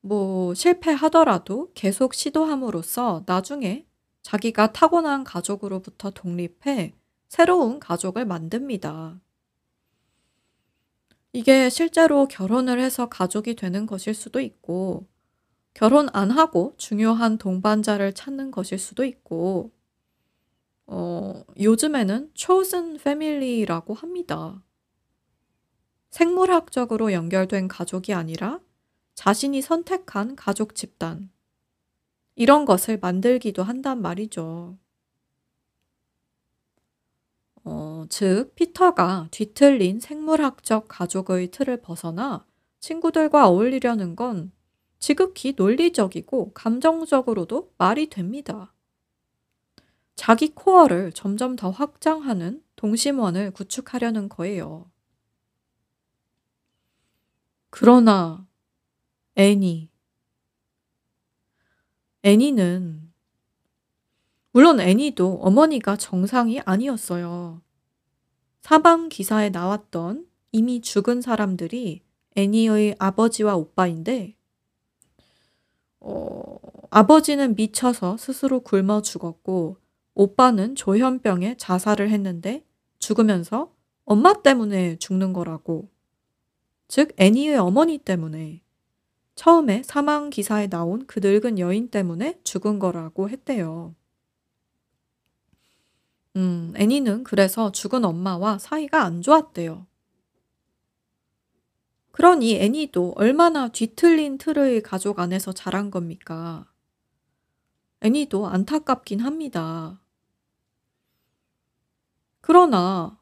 뭐, 0.00 0.54
실패하더라도 0.54 1.70
계속 1.74 2.14
시도함으로써 2.14 3.22
나중에 3.26 3.86
자기가 4.22 4.72
타고난 4.72 5.24
가족으로부터 5.24 6.10
독립해 6.10 6.94
새로운 7.28 7.80
가족을 7.80 8.24
만듭니다. 8.24 9.20
이게 11.32 11.70
실제로 11.70 12.28
결혼을 12.28 12.78
해서 12.78 13.08
가족이 13.08 13.54
되는 13.54 13.86
것일 13.86 14.14
수도 14.14 14.40
있고, 14.40 15.08
결혼 15.74 16.08
안 16.12 16.30
하고 16.30 16.74
중요한 16.76 17.38
동반자를 17.38 18.12
찾는 18.12 18.50
것일 18.50 18.78
수도 18.78 19.04
있고, 19.04 19.72
어, 20.86 21.42
요즘에는 21.58 22.32
chosen 22.34 22.96
family라고 22.96 23.94
합니다. 23.94 24.62
생물학적으로 26.10 27.14
연결된 27.14 27.68
가족이 27.68 28.12
아니라 28.12 28.60
자신이 29.14 29.62
선택한 29.62 30.36
가족 30.36 30.74
집단. 30.74 31.31
이런 32.34 32.64
것을 32.64 32.98
만들기도 32.98 33.62
한단 33.62 34.00
말이죠. 34.00 34.78
어, 37.64 38.06
즉, 38.08 38.54
피터가 38.54 39.28
뒤틀린 39.30 40.00
생물학적 40.00 40.86
가족의 40.88 41.50
틀을 41.50 41.80
벗어나 41.80 42.44
친구들과 42.80 43.48
어울리려는 43.48 44.16
건 44.16 44.50
지극히 44.98 45.54
논리적이고 45.56 46.52
감정적으로도 46.54 47.72
말이 47.78 48.08
됩니다. 48.08 48.72
자기 50.14 50.48
코어를 50.54 51.12
점점 51.12 51.56
더 51.56 51.70
확장하는 51.70 52.62
동심원을 52.76 53.52
구축하려는 53.52 54.28
거예요. 54.28 54.90
그러나 57.70 58.46
애니 59.36 59.91
애니는 62.24 63.12
물론 64.52 64.80
애니도 64.80 65.40
어머니가 65.42 65.96
정상이 65.96 66.60
아니었어요. 66.60 67.62
사방 68.60 69.08
기사에 69.08 69.50
나왔던 69.50 70.26
이미 70.52 70.80
죽은 70.80 71.20
사람들이 71.20 72.02
애니의 72.36 72.94
아버지와 72.98 73.56
오빠인데, 73.56 74.36
어, 76.00 76.58
아버지는 76.90 77.56
미쳐서 77.56 78.16
스스로 78.18 78.60
굶어 78.60 79.02
죽었고, 79.02 79.78
오빠는 80.14 80.74
조현병에 80.76 81.56
자살을 81.56 82.10
했는데 82.10 82.64
죽으면서 82.98 83.74
엄마 84.04 84.42
때문에 84.42 84.96
죽는 84.96 85.32
거라고. 85.32 85.88
즉, 86.86 87.14
애니의 87.16 87.56
어머니 87.56 87.98
때문에. 87.98 88.62
처음에 89.42 89.82
사망 89.82 90.30
기사에 90.30 90.68
나온 90.68 91.04
그 91.08 91.18
늙은 91.18 91.58
여인 91.58 91.88
때문에 91.88 92.38
죽은 92.44 92.78
거라고 92.78 93.28
했대요. 93.28 93.92
음, 96.36 96.72
애니는 96.76 97.24
그래서 97.24 97.72
죽은 97.72 98.04
엄마와 98.04 98.58
사이가 98.58 99.02
안 99.02 99.20
좋았대요. 99.20 99.88
그러니 102.12 102.54
애니도 102.54 103.14
얼마나 103.16 103.66
뒤틀린 103.66 104.38
틀의 104.38 104.84
가족 104.84 105.18
안에서 105.18 105.52
자란 105.52 105.90
겁니까? 105.90 106.70
애니도 108.00 108.46
안타깝긴 108.46 109.18
합니다. 109.18 110.00
그러나 112.40 113.18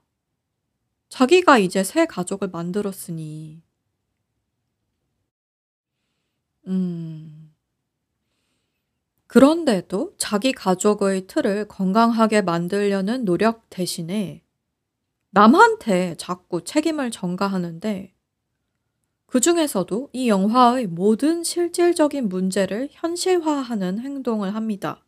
자기가 1.09 1.57
이제 1.57 1.83
새 1.83 2.05
가족을 2.05 2.49
만들었으니, 2.49 3.63
음, 6.71 7.53
그런데도 9.27 10.15
자기 10.19 10.53
가족의 10.53 11.27
틀을 11.27 11.69
건강하게 11.69 12.43
만들려는 12.43 13.25
노력 13.25 13.69
대신에 13.71 14.43
남한테 15.31 16.17
자꾸 16.17 16.65
책임을 16.65 17.11
전가하는데 17.11 18.13
그 19.27 19.39
중에서도 19.39 20.11
이 20.13 20.29
영화의 20.29 20.89
모든 20.89 21.45
실질적인 21.45 22.29
문제를 22.29 22.89
현실화하는 22.91 24.01
행동을 24.01 24.57
합니다. 24.57 25.05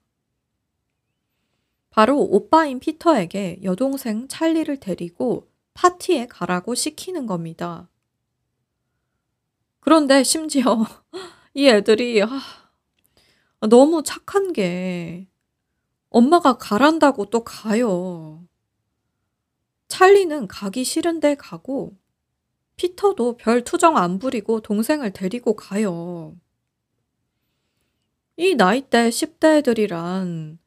바로 1.90 2.20
오빠인 2.20 2.78
피터에게 2.78 3.60
여동생 3.64 4.28
찰리를 4.28 4.78
데리고 4.78 5.48
파티에 5.74 6.26
가라고 6.26 6.76
시키는 6.76 7.26
겁니다. 7.26 7.88
그런데 9.80 10.22
심지어 10.22 10.86
이 11.54 11.68
애들이 11.68 12.22
아, 12.22 12.28
아, 13.60 13.66
너무 13.66 14.02
착한 14.02 14.52
게 14.52 15.26
엄마가 16.10 16.58
가란다고 16.58 17.26
또 17.26 17.44
가요. 17.44 18.46
찰리는 19.88 20.48
가기 20.48 20.84
싫은데 20.84 21.36
가고 21.36 21.96
피터도 22.76 23.36
별 23.36 23.62
투정 23.64 23.96
안 23.96 24.18
부리고 24.18 24.60
동생을 24.60 25.12
데리고 25.12 25.54
가요. 25.54 26.36
이 28.36 28.54
나이대 28.54 29.10
10대 29.10 29.58
애들이란 29.58 30.58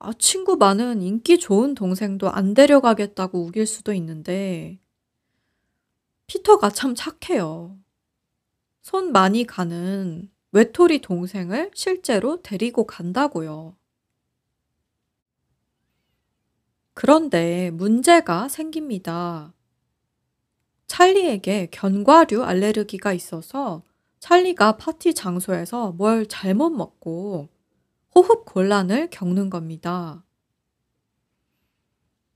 아, 0.00 0.12
친구 0.18 0.56
많은 0.56 1.00
인기 1.02 1.38
좋은 1.38 1.74
동생도 1.74 2.28
안 2.30 2.54
데려가겠다고 2.54 3.40
우길 3.46 3.66
수도 3.66 3.92
있는데 3.94 4.80
피터가 6.26 6.70
참 6.70 6.94
착해요. 6.94 7.81
손 8.82 9.12
많이 9.12 9.44
가는 9.44 10.28
외톨이 10.50 11.00
동생을 11.00 11.70
실제로 11.72 12.42
데리고 12.42 12.84
간다고요. 12.84 13.76
그런데 16.92 17.70
문제가 17.70 18.48
생깁니다. 18.48 19.54
찰리에게 20.88 21.68
견과류 21.70 22.42
알레르기가 22.42 23.12
있어서 23.14 23.82
찰리가 24.18 24.76
파티 24.76 25.14
장소에서 25.14 25.92
뭘 25.92 26.26
잘못 26.26 26.70
먹고 26.70 27.48
호흡 28.14 28.44
곤란을 28.44 29.08
겪는 29.10 29.48
겁니다. 29.48 30.24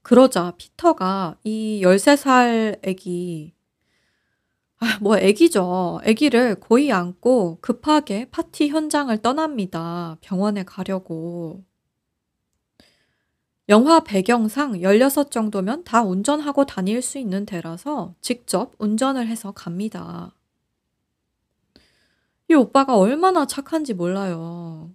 그러자 0.03 0.53
피터가 0.57 1.39
이 1.43 1.81
13살 1.83 2.79
애기 2.87 3.56
아, 4.79 4.99
뭐 5.01 5.17
애기죠. 5.19 6.01
애기를 6.05 6.61
고이 6.61 6.93
안고 6.93 7.59
급하게 7.61 8.29
파티 8.31 8.69
현장을 8.69 9.17
떠납니다. 9.23 10.19
병원에 10.21 10.65
가려고. 10.65 11.65
영화 13.69 14.01
배경상 14.01 14.81
16 14.83 15.31
정도면 15.31 15.83
다 15.85 16.03
운전하고 16.03 16.67
다닐 16.67 17.03
수 17.03 17.19
있는 17.19 17.47
데라서 17.47 18.15
직접 18.21 18.75
운전을 18.79 19.27
해서 19.27 19.53
갑니다. 19.53 20.33
이 22.49 22.55
오빠가 22.55 22.97
얼마나 22.97 23.45
착한지 23.47 23.93
몰라요. 23.93 24.95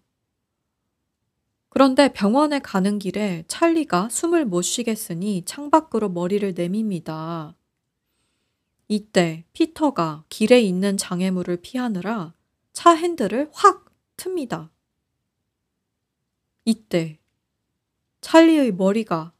그런데 1.69 2.13
병원에 2.13 2.59
가는 2.59 2.99
길에 2.99 3.43
찰리가 3.47 4.09
숨을 4.09 4.45
못 4.45 4.61
쉬겠으니 4.61 5.43
창밖으로 5.45 6.09
머리를 6.09 6.53
내밉니다. 6.53 7.55
이때 8.93 9.45
피터가 9.53 10.25
길에 10.27 10.59
있는 10.59 10.97
장애물을 10.97 11.61
피하느라 11.61 12.33
차 12.73 12.91
핸들을 12.91 13.49
확 13.53 13.85
틉니다. 14.17 14.69
이때 16.65 17.17
찰리의 18.19 18.73
머리가 18.73 19.31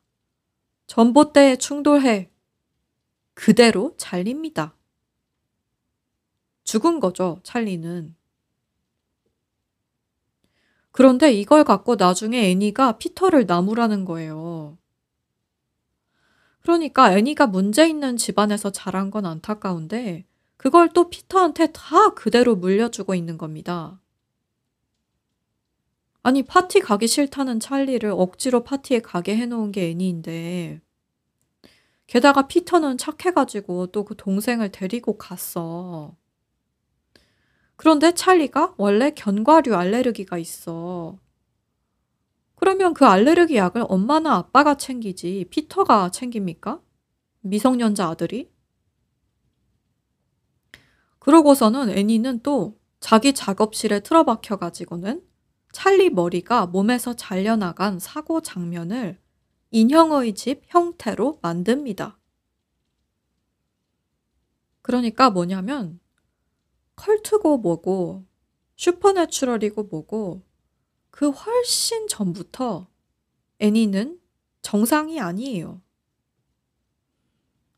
전봇대에 0.88 1.58
충돌해 1.58 2.32
그대로 3.34 3.94
잘립니다. 3.98 4.74
죽은 6.64 7.02
거죠, 7.02 7.42
찰리는. 7.44 8.16
그런데 10.92 11.34
이걸 11.34 11.66
갖고 11.66 11.96
나중에 11.96 12.50
애니가 12.52 13.00
피터를 13.00 13.48
나무라는 13.48 14.06
거예요. 14.06 14.78
그러니까 16.62 17.14
애니가 17.18 17.48
문제 17.48 17.88
있는 17.88 18.18
집안에서 18.18 18.72
자란 18.72 19.12
건 19.12 19.26
안타까운데 19.26 20.26
그걸 20.58 20.90
또 20.90 21.10
피터한테 21.10 21.68
다 21.74 22.14
그대로 22.14 22.56
물려주고 22.56 23.16
있는 23.16 23.38
겁니다. 23.38 24.00
아니, 26.24 26.44
파티 26.44 26.80
가기 26.80 27.08
싫다는 27.08 27.60
찰리를 27.60 28.10
억지로 28.12 28.64
파티에 28.64 29.00
가게 29.02 29.36
해놓은 29.38 29.72
게 29.72 29.90
애니인데, 29.90 30.82
게다가 32.08 32.48
피터는 32.48 32.98
착해가지고 32.98 33.88
또 33.88 34.04
그 34.06 34.16
동생을 34.16 34.72
데리고 34.72 35.18
갔어. 35.18 36.16
그런데 37.76 38.14
찰리가 38.14 38.76
원래 38.78 39.12
견과류 39.12 39.76
알레르기가 39.76 40.38
있어. 40.38 41.18
그러면 42.62 42.94
그 42.94 43.08
알레르기 43.08 43.56
약을 43.56 43.86
엄마나 43.90 44.36
아빠가 44.36 44.78
챙기지 44.78 45.48
피터가 45.50 46.12
챙깁니까? 46.12 46.80
미성년자 47.40 48.08
아들이? 48.08 48.52
그러고서는 51.18 51.90
애니는 51.90 52.42
또 52.42 52.80
자기 53.00 53.34
작업실에 53.34 54.02
틀어박혀 54.02 54.58
가지고는 54.58 55.24
찰리 55.72 56.12
머리가 56.12 56.68
몸에서 56.68 57.16
잘려나간 57.16 57.98
사고 57.98 58.42
장면을 58.42 59.20
인형의 59.72 60.36
집 60.36 60.62
형태로 60.68 61.40
만듭니다. 61.42 62.20
그러니까 64.84 65.32
뭐냐면 65.32 66.00
컬트고 66.96 67.58
뭐고 67.58 68.28
슈퍼내추럴이고 68.76 69.86
뭐고 69.86 70.51
그 71.12 71.30
훨씬 71.30 72.08
전부터 72.08 72.88
애니는 73.60 74.20
정상이 74.62 75.20
아니에요. 75.20 75.82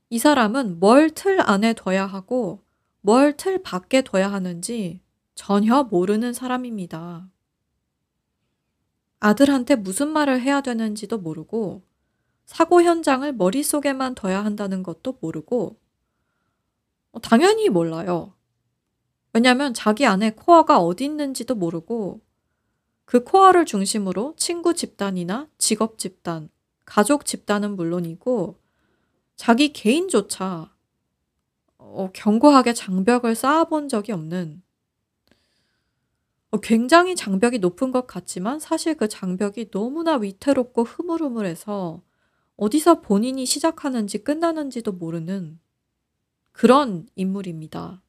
이 0.09 0.19
사람은 0.19 0.79
뭘 0.79 1.09
틀 1.11 1.41
안에 1.41 1.73
둬야 1.73 2.05
하고 2.05 2.63
뭘 3.01 3.35
틀 3.35 3.61
밖에 3.61 4.01
둬야 4.01 4.31
하는지 4.31 5.01
전혀 5.35 5.83
모르는 5.83 6.33
사람입니다. 6.33 7.27
아들한테 9.19 9.75
무슨 9.77 10.09
말을 10.09 10.41
해야 10.41 10.61
되는지도 10.61 11.17
모르고 11.17 11.81
사고 12.45 12.81
현장을 12.83 13.31
머릿속에만 13.33 14.15
둬야 14.15 14.43
한다는 14.43 14.83
것도 14.83 15.17
모르고 15.21 15.79
어, 17.11 17.19
당연히 17.19 17.69
몰라요. 17.69 18.33
왜냐면 19.33 19.73
자기 19.73 20.05
안에 20.05 20.31
코어가 20.31 20.79
어디 20.79 21.05
있는지도 21.05 21.55
모르고 21.55 22.21
그 23.05 23.23
코어를 23.23 23.65
중심으로 23.65 24.35
친구 24.37 24.73
집단이나 24.73 25.47
직업 25.57 25.97
집단, 25.97 26.49
가족 26.85 27.25
집단은 27.25 27.75
물론이고 27.75 28.59
자기 29.35 29.73
개인조차 29.73 30.73
어, 31.77 32.09
견고하게 32.13 32.73
장벽을 32.73 33.35
쌓아본 33.35 33.89
적이 33.89 34.13
없는 34.13 34.63
어, 36.51 36.57
굉장히 36.57 37.15
장벽이 37.15 37.57
높은 37.57 37.91
것 37.91 38.05
같지만 38.05 38.59
사실 38.59 38.95
그 38.95 39.09
장벽이 39.09 39.71
너무나 39.71 40.17
위태롭고 40.17 40.83
흐물흐물해서 40.83 42.03
어디서 42.57 43.01
본인이 43.01 43.45
시작하는지 43.45 44.23
끝나는지도 44.23 44.91
모르는 44.91 45.59
그런 46.51 47.07
인물입니다. 47.15 48.02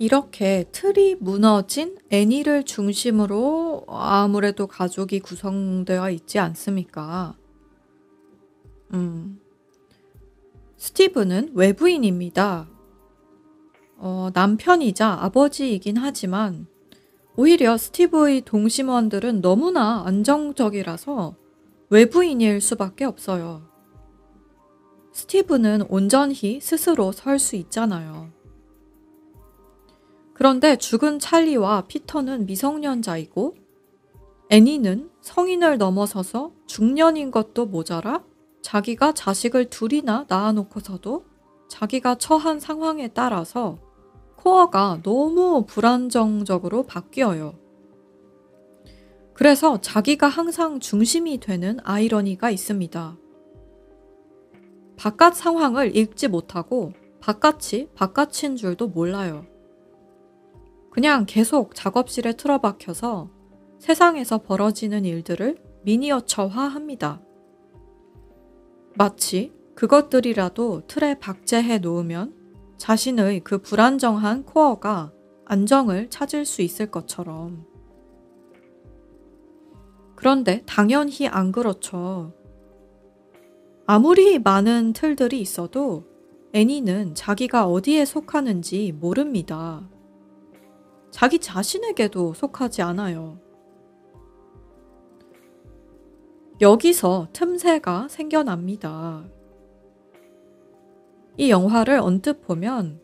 이렇게 0.00 0.64
틀이 0.72 1.16
무너진 1.20 1.98
애니를 2.08 2.64
중심으로 2.64 3.84
아무래도 3.86 4.66
가족이 4.66 5.20
구성되어 5.20 6.08
있지 6.12 6.38
않습니까? 6.38 7.36
음. 8.94 9.38
스티브는 10.78 11.50
외부인입니다. 11.52 12.66
어, 13.98 14.30
남편이자 14.32 15.18
아버지이긴 15.20 15.98
하지만 15.98 16.66
오히려 17.36 17.76
스티브의 17.76 18.40
동심원들은 18.46 19.42
너무나 19.42 20.02
안정적이라서 20.06 21.36
외부인일 21.90 22.62
수밖에 22.62 23.04
없어요. 23.04 23.68
스티브는 25.12 25.82
온전히 25.90 26.58
스스로 26.62 27.12
설 27.12 27.38
수 27.38 27.56
있잖아요. 27.56 28.39
그런데 30.40 30.76
죽은 30.76 31.18
찰리와 31.18 31.82
피터는 31.82 32.46
미성년자이고 32.46 33.56
애니는 34.48 35.10
성인을 35.20 35.76
넘어서서 35.76 36.52
중년인 36.64 37.30
것도 37.30 37.66
모자라 37.66 38.24
자기가 38.62 39.12
자식을 39.12 39.68
둘이나 39.68 40.24
낳아놓고서도 40.28 41.26
자기가 41.68 42.14
처한 42.14 42.58
상황에 42.58 43.08
따라서 43.08 43.76
코어가 44.36 45.00
너무 45.02 45.66
불안정적으로 45.66 46.84
바뀌어요. 46.84 47.58
그래서 49.34 49.78
자기가 49.82 50.26
항상 50.26 50.80
중심이 50.80 51.38
되는 51.38 51.76
아이러니가 51.84 52.50
있습니다. 52.50 53.18
바깥 54.96 55.36
상황을 55.36 55.94
읽지 55.94 56.28
못하고 56.28 56.94
바깥이 57.20 57.90
바깥인 57.94 58.56
줄도 58.56 58.88
몰라요. 58.88 59.49
그냥 61.00 61.24
계속 61.26 61.74
작업실에 61.74 62.34
틀어박혀서 62.34 63.30
세상에서 63.78 64.36
벌어지는 64.42 65.06
일들을 65.06 65.56
미니어처화 65.84 66.64
합니다. 66.64 67.22
마치 68.96 69.50
그것들이라도 69.76 70.82
틀에 70.86 71.18
박제해 71.18 71.78
놓으면 71.78 72.34
자신의 72.76 73.40
그 73.44 73.62
불안정한 73.62 74.44
코어가 74.44 75.10
안정을 75.46 76.10
찾을 76.10 76.44
수 76.44 76.60
있을 76.60 76.90
것처럼. 76.90 77.64
그런데 80.16 80.62
당연히 80.66 81.26
안 81.28 81.50
그렇죠. 81.50 82.34
아무리 83.86 84.38
많은 84.38 84.92
틀들이 84.92 85.40
있어도 85.40 86.04
애니는 86.52 87.14
자기가 87.14 87.68
어디에 87.68 88.04
속하는지 88.04 88.92
모릅니다. 89.00 89.88
자기 91.10 91.38
자신에게도 91.38 92.34
속하지 92.34 92.82
않아요. 92.82 93.38
여기서 96.60 97.28
틈새가 97.32 98.08
생겨납니다. 98.08 99.24
이 101.36 101.50
영화를 101.50 101.98
언뜻 101.98 102.42
보면 102.42 103.00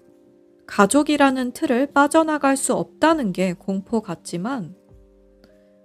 가족이라는 0.66 1.52
틀을 1.52 1.92
빠져나갈 1.92 2.56
수 2.56 2.74
없다는 2.74 3.32
게 3.32 3.54
공포 3.54 4.02
같지만 4.02 4.76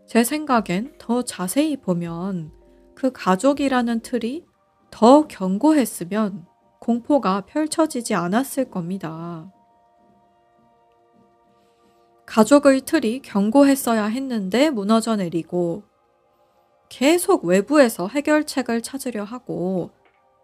제 0.07 0.23
생각엔 0.23 0.95
더 0.97 1.21
자세히 1.21 1.77
보면 1.77 2.51
그 2.95 3.11
가족이라는 3.13 4.01
틀이 4.01 4.45
더 4.89 5.27
견고했으면 5.27 6.45
공포가 6.79 7.41
펼쳐지지 7.41 8.15
않았을 8.15 8.69
겁니다. 8.69 9.49
가족의 12.31 12.83
틀이 12.85 13.23
견고했어야 13.23 14.05
했는데 14.05 14.69
무너져 14.69 15.17
내리고 15.17 15.83
계속 16.87 17.43
외부에서 17.43 18.07
해결책을 18.07 18.81
찾으려 18.81 19.25
하고 19.25 19.91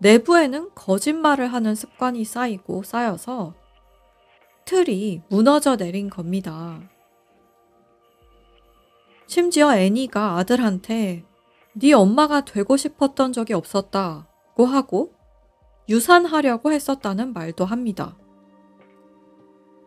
내부에는 0.02 0.72
거짓말을 0.76 1.48
하는 1.48 1.76
습관이 1.76 2.26
쌓이고 2.26 2.84
쌓여서 2.84 3.56
틀이 4.66 5.22
무너져 5.30 5.78
내린 5.78 6.10
겁니다. 6.10 6.82
심지어 9.28 9.74
애니가 9.74 10.36
아들한테 10.36 11.24
네 11.74 11.94
엄마가 11.94 12.44
되고 12.44 12.76
싶었던 12.76 13.32
적이 13.32 13.54
없었다고 13.54 14.66
하고 14.66 15.14
유산하려고 15.88 16.74
했었다는 16.74 17.32
말도 17.32 17.64
합니다. 17.64 18.18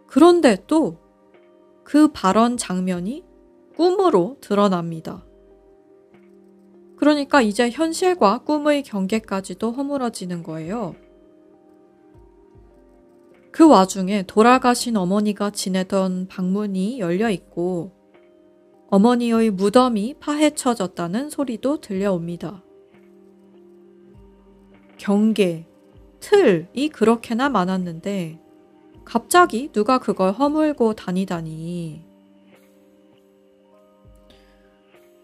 그런데 0.06 0.64
또 0.66 1.09
그 1.90 2.12
발언 2.12 2.56
장면이 2.56 3.24
꿈으로 3.74 4.36
드러납니다. 4.40 5.24
그러니까 6.94 7.42
이제 7.42 7.68
현실과 7.68 8.44
꿈의 8.44 8.84
경계까지도 8.84 9.72
허물어지는 9.72 10.44
거예요. 10.44 10.94
그 13.50 13.68
와중에 13.68 14.22
돌아가신 14.22 14.96
어머니가 14.96 15.50
지내던 15.50 16.28
방문이 16.28 17.00
열려 17.00 17.28
있고 17.28 17.90
어머니의 18.90 19.50
무덤이 19.50 20.14
파헤쳐졌다는 20.20 21.28
소리도 21.28 21.80
들려옵니다. 21.80 22.62
경계, 24.96 25.66
틀이 26.20 26.90
그렇게나 26.90 27.48
많았는데 27.48 28.49
갑자기 29.10 29.72
누가 29.72 29.98
그걸 29.98 30.30
허물고 30.30 30.94
다니다니. 30.94 32.04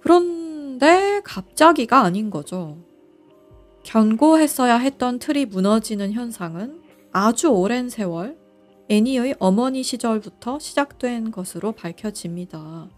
그런데 0.01 1.21
갑자기가 1.23 2.01
아닌 2.01 2.29
거죠. 2.29 2.79
견고했어야 3.85 4.79
했던 4.79 5.21
틀이 5.21 5.47
무너지는 5.47 6.11
현상은 6.11 6.83
아주 7.13 7.47
오랜 7.47 7.89
세월 7.89 8.37
애니의 8.89 9.37
어머니 9.39 9.85
시절부터 9.85 10.59
시작된 10.59 11.31
것으로 11.31 11.71
밝혀집니다. 11.71 12.91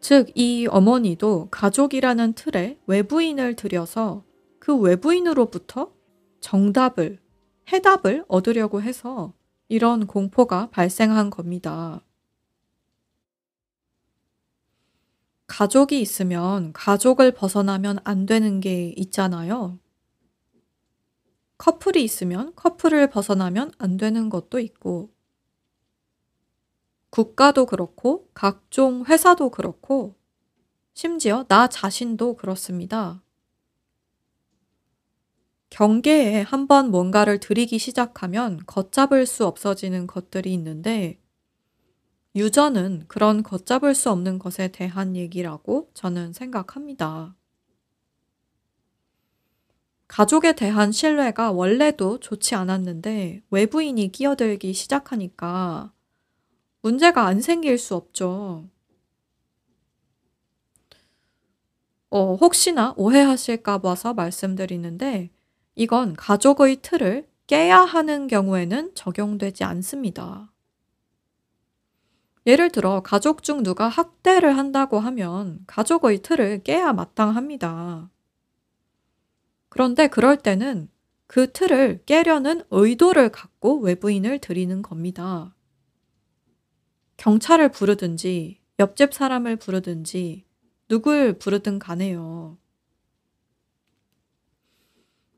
즉, 0.00 0.30
이 0.34 0.66
어머니도 0.70 1.48
가족이라는 1.50 2.32
틀에 2.32 2.78
외부인을 2.86 3.56
들여서 3.56 4.24
그 4.58 4.74
외부인으로부터 4.74 5.92
정답을, 6.40 7.23
해답을 7.72 8.24
얻으려고 8.28 8.82
해서 8.82 9.32
이런 9.68 10.06
공포가 10.06 10.68
발생한 10.70 11.30
겁니다. 11.30 12.02
가족이 15.46 16.00
있으면 16.00 16.72
가족을 16.72 17.32
벗어나면 17.32 17.98
안 18.04 18.26
되는 18.26 18.60
게 18.60 18.92
있잖아요. 18.96 19.78
커플이 21.58 22.02
있으면 22.02 22.52
커플을 22.56 23.08
벗어나면 23.08 23.72
안 23.78 23.96
되는 23.96 24.28
것도 24.28 24.58
있고, 24.58 25.10
국가도 27.10 27.66
그렇고 27.66 28.28
각종 28.34 29.04
회사도 29.04 29.50
그렇고 29.50 30.16
심지어 30.94 31.44
나 31.48 31.68
자신도 31.68 32.34
그렇습니다. 32.36 33.23
경계에 35.70 36.42
한번 36.42 36.90
뭔가를 36.90 37.40
들이기 37.40 37.78
시작하면 37.78 38.60
걷잡을 38.66 39.26
수 39.26 39.46
없어지는 39.46 40.06
것들이 40.06 40.52
있는데 40.54 41.18
유전은 42.36 43.04
그런 43.08 43.42
걷잡을 43.42 43.94
수 43.94 44.10
없는 44.10 44.38
것에 44.38 44.68
대한 44.68 45.14
얘기라고 45.16 45.90
저는 45.94 46.32
생각합니다. 46.32 47.36
가족에 50.08 50.54
대한 50.54 50.92
신뢰가 50.92 51.52
원래도 51.52 52.20
좋지 52.20 52.54
않았는데 52.54 53.42
외부인이 53.50 54.12
끼어들기 54.12 54.72
시작하니까 54.72 55.92
문제가 56.82 57.24
안 57.26 57.40
생길 57.40 57.78
수 57.78 57.94
없죠. 57.94 58.68
어, 62.10 62.36
혹시나 62.36 62.94
오해하실까 62.96 63.78
봐서 63.78 64.14
말씀드리는데 64.14 65.33
이건 65.74 66.14
가족의 66.14 66.82
틀을 66.82 67.28
깨야 67.46 67.80
하는 67.80 68.26
경우에는 68.26 68.94
적용되지 68.94 69.64
않습니다. 69.64 70.52
예를 72.46 72.70
들어 72.70 73.00
가족 73.00 73.42
중 73.42 73.62
누가 73.62 73.88
학대를 73.88 74.56
한다고 74.56 74.98
하면 74.98 75.60
가족의 75.66 76.22
틀을 76.22 76.62
깨야 76.62 76.92
마땅합니다. 76.92 78.10
그런데 79.68 80.08
그럴 80.08 80.36
때는 80.36 80.88
그 81.26 81.50
틀을 81.52 82.02
깨려는 82.06 82.62
의도를 82.70 83.30
갖고 83.30 83.78
외부인을 83.80 84.38
들이는 84.38 84.82
겁니다. 84.82 85.54
경찰을 87.16 87.70
부르든지 87.70 88.60
옆집 88.78 89.14
사람을 89.14 89.56
부르든지 89.56 90.44
누굴 90.88 91.38
부르든 91.38 91.78
가네요. 91.78 92.58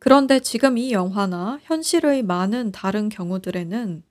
그런데 0.07 0.39
지금 0.39 0.79
이 0.79 0.93
영화나 0.93 1.59
현실의 1.65 2.23
많은 2.23 2.71
다른 2.71 3.09
경우들에는 3.09 4.05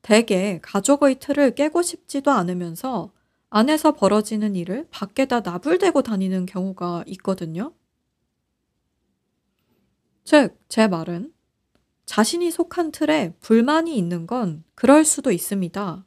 대개 0.00 0.60
가족의 0.62 1.18
틀을 1.18 1.56
깨고 1.56 1.82
싶지도 1.82 2.30
않으면서 2.30 3.10
안에서 3.50 3.94
벌어지는 3.94 4.54
일을 4.54 4.86
밖에다 4.92 5.40
나불대고 5.40 6.02
다니는 6.02 6.46
경우가 6.46 7.02
있거든요. 7.08 7.72
즉, 10.22 10.56
제 10.68 10.86
말은 10.86 11.32
자신이 12.06 12.52
속한 12.52 12.92
틀에 12.92 13.34
불만이 13.40 13.98
있는 13.98 14.24
건 14.24 14.62
그럴 14.76 15.04
수도 15.04 15.32
있습니다. 15.32 16.06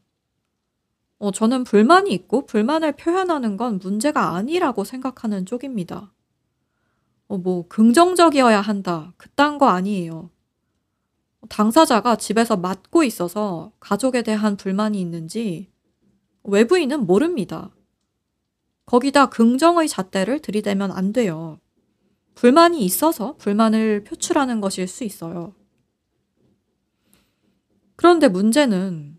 어, 1.18 1.32
저는 1.32 1.66
불만이 1.66 2.14
있고 2.14 2.46
불만을 2.46 2.94
표현하는 2.94 3.58
건 3.58 3.78
문제가 3.78 4.36
아니라고 4.38 4.86
생각하는 4.86 5.46
쪽입니다. 5.46 6.14
어, 7.32 7.38
뭐, 7.38 7.66
긍정적이어야 7.70 8.60
한다. 8.60 9.14
그딴 9.16 9.58
거 9.58 9.70
아니에요. 9.70 10.30
당사자가 11.48 12.18
집에서 12.18 12.58
맞고 12.58 13.06
있어서 13.06 13.72
가족에 13.80 14.22
대한 14.22 14.58
불만이 14.58 15.00
있는지 15.00 15.70
외부인은 16.44 17.06
모릅니다. 17.06 17.72
거기다 18.86 19.30
긍정의 19.30 19.88
잣대를 19.88 20.40
들이대면 20.40 20.92
안 20.92 21.14
돼요. 21.14 21.58
불만이 22.36 22.84
있어서 22.84 23.38
불만을 23.38 24.04
표출하는 24.04 24.60
것일 24.60 24.90
수 24.90 25.06
있어요. 25.06 25.54
그런데 27.96 28.28
문제는 28.28 29.18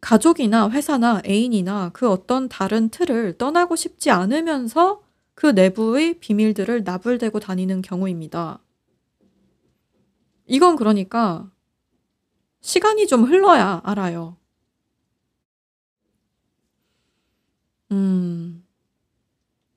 가족이나 0.00 0.70
회사나 0.70 1.22
애인이나 1.26 1.90
그 1.94 2.08
어떤 2.08 2.48
다른 2.48 2.90
틀을 2.90 3.38
떠나고 3.38 3.74
싶지 3.74 4.12
않으면서 4.12 5.03
그 5.34 5.46
내부의 5.46 6.20
비밀들을 6.20 6.84
나불대고 6.84 7.40
다니는 7.40 7.82
경우입니다. 7.82 8.60
이건 10.46 10.76
그러니까 10.76 11.50
시간이 12.60 13.06
좀 13.06 13.24
흘러야 13.24 13.80
알아요. 13.84 14.36
음, 17.92 18.64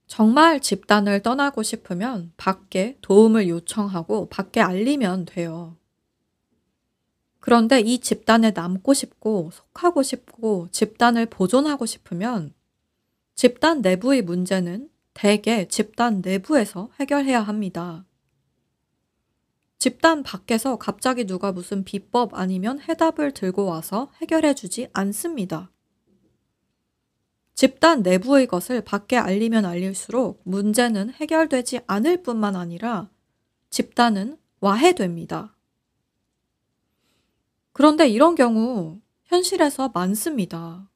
정말 0.08 0.62
집단을 0.62 1.22
떠나고 1.22 1.64
싶으면 1.64 2.32
밖에 2.38 2.97
도움을 3.01 3.49
요청하고 3.49 4.30
밖에 4.30 4.62
알리면 4.62 5.26
돼요. 5.26 5.76
그런데 7.39 7.80
이 7.80 7.99
집단에 7.99 8.51
남고 8.51 8.93
싶고 8.93 9.51
속하고 9.53 10.03
싶고 10.03 10.68
집단을 10.72 11.28
보존하고 11.28 11.86
싶으면 11.86 12.53
집단 13.36 13.82
내부의 13.82 14.22
문제는 14.22 14.89
대개 15.18 15.68
집단 15.68 16.22
내부에서 16.22 16.91
해결해야 16.99 17.41
합니다. 17.41 18.05
집단 19.80 20.22
밖에서 20.22 20.76
갑자기 20.78 21.26
누가 21.26 21.51
무슨 21.51 21.84
비법 21.84 22.36
아니면 22.36 22.80
해답을 22.80 23.32
들고 23.32 23.65
와서 23.65 24.11
해결해 24.22 24.53
주지 24.53 24.89
않습니다. 24.93 25.72
집단 27.55 28.03
내부의 28.03 28.45
것을 28.45 28.82
밖에 28.82 29.18
알리면 29.18 29.65
알릴수록 29.65 30.41
문제는 30.43 31.09
해결되지 31.13 31.80
않을 31.88 32.22
뿐만 32.22 32.55
아니라 32.55 33.09
집단은 33.72 34.38
와해됩니다. 34.59 35.55
그런데 37.74 38.07
이런 38.07 38.36
경우 38.36 39.01
현실에서 39.24 39.89
많습니다. 39.89 40.88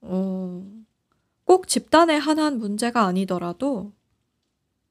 어, 0.00 0.73
꼭 1.44 1.68
집단에 1.68 2.16
한한 2.16 2.58
문제가 2.58 3.04
아니더라도 3.04 3.92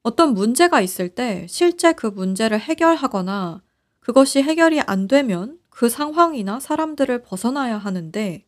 어떤 0.02 0.34
문제가 0.34 0.80
있을 0.80 1.08
때 1.08 1.46
실제 1.48 1.92
그 1.92 2.06
문제를 2.06 2.60
해결하거나 2.60 3.62
그것이 4.00 4.42
해결이 4.42 4.80
안 4.82 5.08
되면 5.08 5.58
그 5.70 5.88
상황이나 5.88 6.60
사람들을 6.60 7.22
벗어나야 7.22 7.78
하는데 7.78 8.46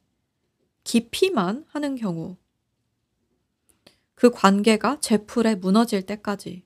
깊이만 0.85 1.65
하는 1.69 1.97
경우 1.97 2.37
그 4.15 4.31
관계가 4.31 5.01
제풀에 5.01 5.57
무너질 5.57 6.03
때까지. 6.03 6.65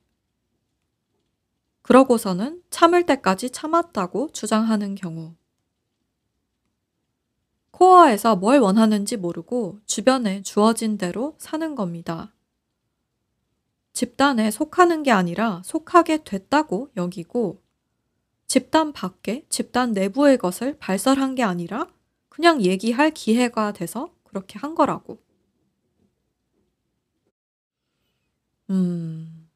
그러고서는 1.82 2.62
참을 2.70 3.06
때까지 3.06 3.50
참았다고 3.50 4.30
주장하는 4.32 4.94
경우 4.94 5.34
코어에서 7.80 8.36
뭘 8.36 8.60
원하는지 8.60 9.16
모르고 9.16 9.80
주변에 9.86 10.42
주어진 10.42 10.98
대로 10.98 11.34
사는 11.38 11.74
겁니다. 11.74 12.30
집단에 13.94 14.50
속하는 14.50 15.02
게 15.02 15.10
아니라 15.10 15.62
속하게 15.64 16.24
됐다고 16.24 16.90
여기고 16.98 17.62
집단 18.46 18.92
밖에 18.92 19.46
집단 19.48 19.92
내부의 19.92 20.36
것을 20.36 20.76
발설한 20.78 21.34
게 21.34 21.42
아니라 21.42 21.88
그냥 22.28 22.60
얘기할 22.62 23.12
기회가 23.12 23.72
돼서 23.72 24.12
그렇게 24.24 24.58
한 24.58 24.74
거라고. 24.74 25.18
음. 28.68 29.48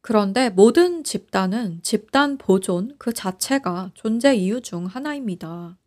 그런데 0.00 0.50
모든 0.50 1.04
집단은 1.04 1.80
집단 1.82 2.38
보존 2.38 2.96
그 2.98 3.12
자체가 3.12 3.92
존재 3.94 4.34
이유 4.34 4.60
중 4.60 4.86
하나입니다. 4.86 5.78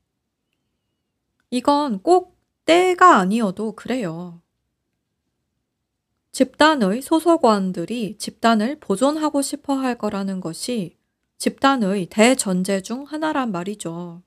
이건 1.51 2.01
꼭 2.01 2.37
때가 2.65 3.17
아니어도 3.17 3.73
그래요. 3.73 4.41
집단의 6.31 7.01
소속원들이 7.01 8.17
집단을 8.17 8.79
보존하고 8.79 9.41
싶어 9.41 9.75
할 9.75 9.97
거라는 9.97 10.39
것이 10.39 10.97
집단의 11.37 12.05
대전제 12.05 12.81
중 12.81 13.03
하나란 13.03 13.51
말이죠. 13.51 14.23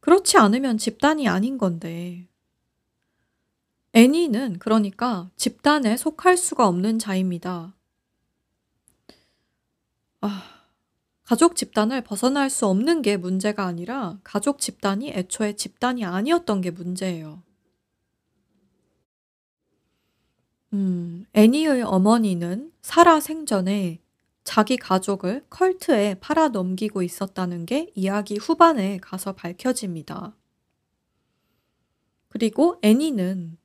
그렇지 0.00 0.36
않으면 0.36 0.76
집단이 0.76 1.28
아닌 1.28 1.56
건데. 1.56 2.28
애니는 3.94 4.58
그러니까 4.58 5.30
집단에 5.36 5.96
속할 5.96 6.36
수가 6.36 6.66
없는 6.66 6.98
자입니다. 6.98 7.74
아, 10.20 10.61
가족 11.32 11.56
집단을 11.56 12.02
벗어날 12.02 12.50
수 12.50 12.66
없는 12.66 13.00
게 13.00 13.16
문제가 13.16 13.64
아니라 13.64 14.18
가족 14.22 14.58
집단이 14.58 15.12
애초에 15.12 15.54
집단이 15.54 16.04
아니었던 16.04 16.60
게 16.60 16.70
문제예요. 16.70 17.42
음, 20.74 21.24
애니의 21.32 21.84
어머니는 21.84 22.70
살아 22.82 23.18
생전에 23.18 24.02
자기 24.44 24.76
가족을 24.76 25.46
컬트에 25.48 26.16
팔아 26.20 26.48
넘기고 26.48 27.02
있었다는 27.02 27.64
게 27.64 27.90
이야기 27.94 28.36
후반에 28.36 28.98
가서 28.98 29.32
밝혀집니다. 29.32 30.36
그리고 32.28 32.78
애니는 32.82 33.56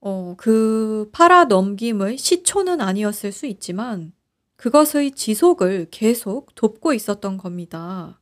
어, 0.00 0.34
그 0.38 1.10
팔아 1.12 1.44
넘김의 1.44 2.16
시초는 2.16 2.80
아니었을 2.80 3.32
수 3.32 3.44
있지만 3.44 4.14
그것의 4.62 5.10
지속을 5.10 5.88
계속 5.90 6.54
돕고 6.54 6.92
있었던 6.92 7.36
겁니다. 7.36 8.20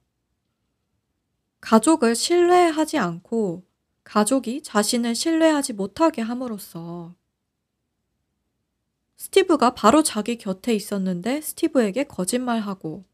가족을 1.61 2.14
신뢰하지 2.14 2.97
않고 2.97 3.66
가족이 4.05 4.62
자신을 4.62 5.14
신뢰하지 5.14 5.74
못하게 5.74 6.22
함으로써 6.22 7.14
스티브가 9.18 9.74
바로 9.74 10.03
자기 10.03 10.38
곁에 10.38 10.72
있었는데 10.72 11.43
스티브에게 11.43 12.05
거짓말하고 12.05 13.05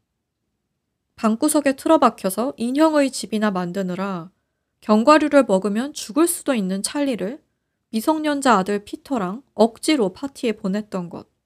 방구석에 1.17 1.75
틀어박혀서 1.75 2.53
인형의 2.55 3.11
집이나 3.11 3.51
만드느라 3.51 4.31
견과류를 4.79 5.43
먹으면 5.43 5.91
죽을 5.91 6.27
수도 6.29 6.53
있는 6.53 6.81
찰리를 6.81 7.43
미성년자 7.89 8.53
아들 8.53 8.85
피터랑 8.85 9.43
억지로 9.53 10.13
파티에 10.13 10.53
보냈던 10.53 11.09
것. 11.09 11.36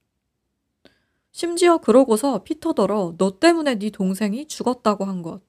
심지어 1.31 1.77
그러고서 1.77 2.43
피터더러 2.43 3.15
너 3.17 3.39
때문에 3.39 3.79
네 3.79 3.89
동생이 3.89 4.47
죽었다고 4.47 5.05
한 5.05 5.21
것. 5.21 5.41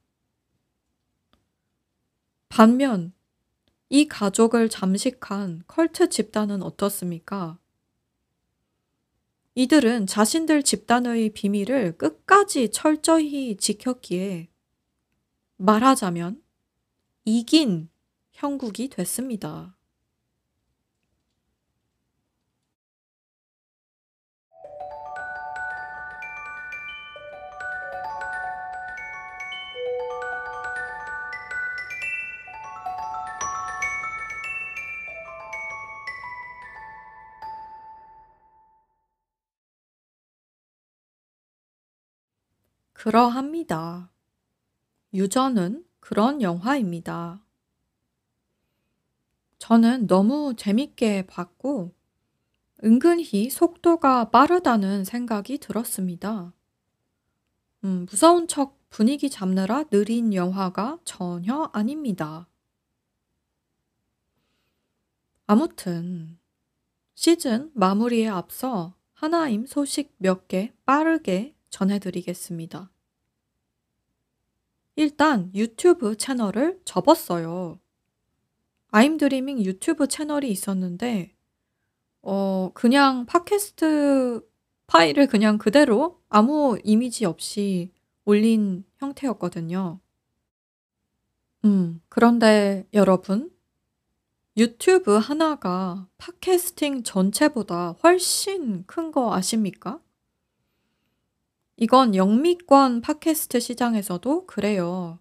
반면 2.48 3.12
이 3.88 4.06
가족을 4.06 4.68
잠식한 4.68 5.64
컬트 5.66 6.08
집단은 6.08 6.62
어떻습니까? 6.62 7.58
이들은 9.54 10.06
자신들 10.06 10.62
집단의 10.62 11.30
비밀을 11.34 11.98
끝까지 11.98 12.70
철저히 12.70 13.56
지켰기에 13.56 14.48
말하자면 15.56 16.42
이긴 17.24 17.90
형국이 18.32 18.88
됐습니다. 18.88 19.76
그러합니다. 43.02 44.12
유저는 45.12 45.84
그런 45.98 46.40
영화입니다. 46.40 47.44
저는 49.58 50.06
너무 50.06 50.54
재밌게 50.56 51.26
봤고, 51.26 51.92
은근히 52.84 53.50
속도가 53.50 54.30
빠르다는 54.30 55.02
생각이 55.02 55.58
들었습니다. 55.58 56.52
음, 57.82 58.06
무서운 58.08 58.46
척 58.46 58.78
분위기 58.88 59.28
잡느라 59.28 59.82
느린 59.82 60.32
영화가 60.32 61.00
전혀 61.04 61.70
아닙니다. 61.72 62.46
아무튼, 65.48 66.38
시즌 67.16 67.72
마무리에 67.74 68.28
앞서 68.28 68.94
하나임 69.12 69.66
소식 69.66 70.14
몇 70.18 70.46
개 70.46 70.72
빠르게 70.84 71.56
전해드리겠습니다. 71.68 72.91
일단 74.96 75.50
유튜브 75.54 76.16
채널을 76.16 76.80
접었어요. 76.84 77.78
아임드리밍 78.90 79.64
유튜브 79.64 80.06
채널이 80.06 80.50
있었는데 80.50 81.34
어 82.22 82.70
그냥 82.74 83.26
팟캐스트 83.26 84.46
파일을 84.86 85.26
그냥 85.28 85.58
그대로 85.58 86.20
아무 86.28 86.78
이미지 86.84 87.24
없이 87.24 87.90
올린 88.24 88.84
형태였거든요. 88.98 90.00
음 91.64 92.00
그런데 92.08 92.86
여러분 92.92 93.50
유튜브 94.56 95.12
하나가 95.16 96.08
팟캐스팅 96.18 97.02
전체보다 97.04 97.92
훨씬 98.02 98.84
큰 98.86 99.10
거 99.12 99.34
아십니까? 99.34 100.00
이건 101.82 102.14
영미권 102.14 103.00
팟캐스트 103.00 103.58
시장에서도 103.58 104.46
그래요. 104.46 105.18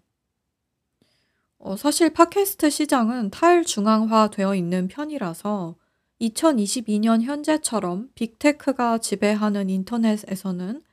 어, 1.58 1.76
사실 1.76 2.12
팟캐스트 2.12 2.70
시장은 2.70 3.30
탈중앙화 3.30 4.30
되어 4.30 4.54
있는 4.54 4.86
편이라서 4.86 5.74
2022년 6.20 7.22
현재처럼 7.22 8.10
빅테크가 8.14 8.98
지배하는 8.98 9.70
인터넷에서는 9.70 10.84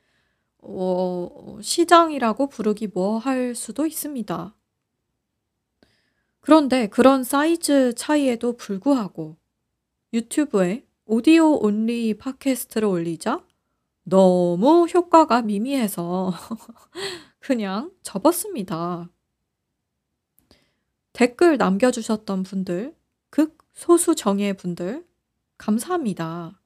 어, 0.58 1.58
시장이라고 1.62 2.48
부르기 2.48 2.88
뭐 2.88 3.18
할 3.18 3.54
수도 3.54 3.86
있습니다. 3.86 4.56
그런데 6.40 6.88
그런 6.88 7.22
사이즈 7.22 7.94
차이에도 7.94 8.56
불구하고 8.56 9.36
유튜브에 10.14 10.84
오디오 11.04 11.52
온리 11.52 12.18
팟캐스트를 12.18 12.88
올리자 12.88 13.44
너무 14.10 14.86
효과가 14.92 15.42
미미해서 15.42 16.32
그냥 17.38 17.92
접었습니다. 18.02 19.08
댓글 21.12 21.56
남겨주셨던 21.56 22.42
분들, 22.42 22.96
극소수 23.30 24.16
정예 24.16 24.52
분들, 24.54 25.06
감사합니다. 25.58 26.60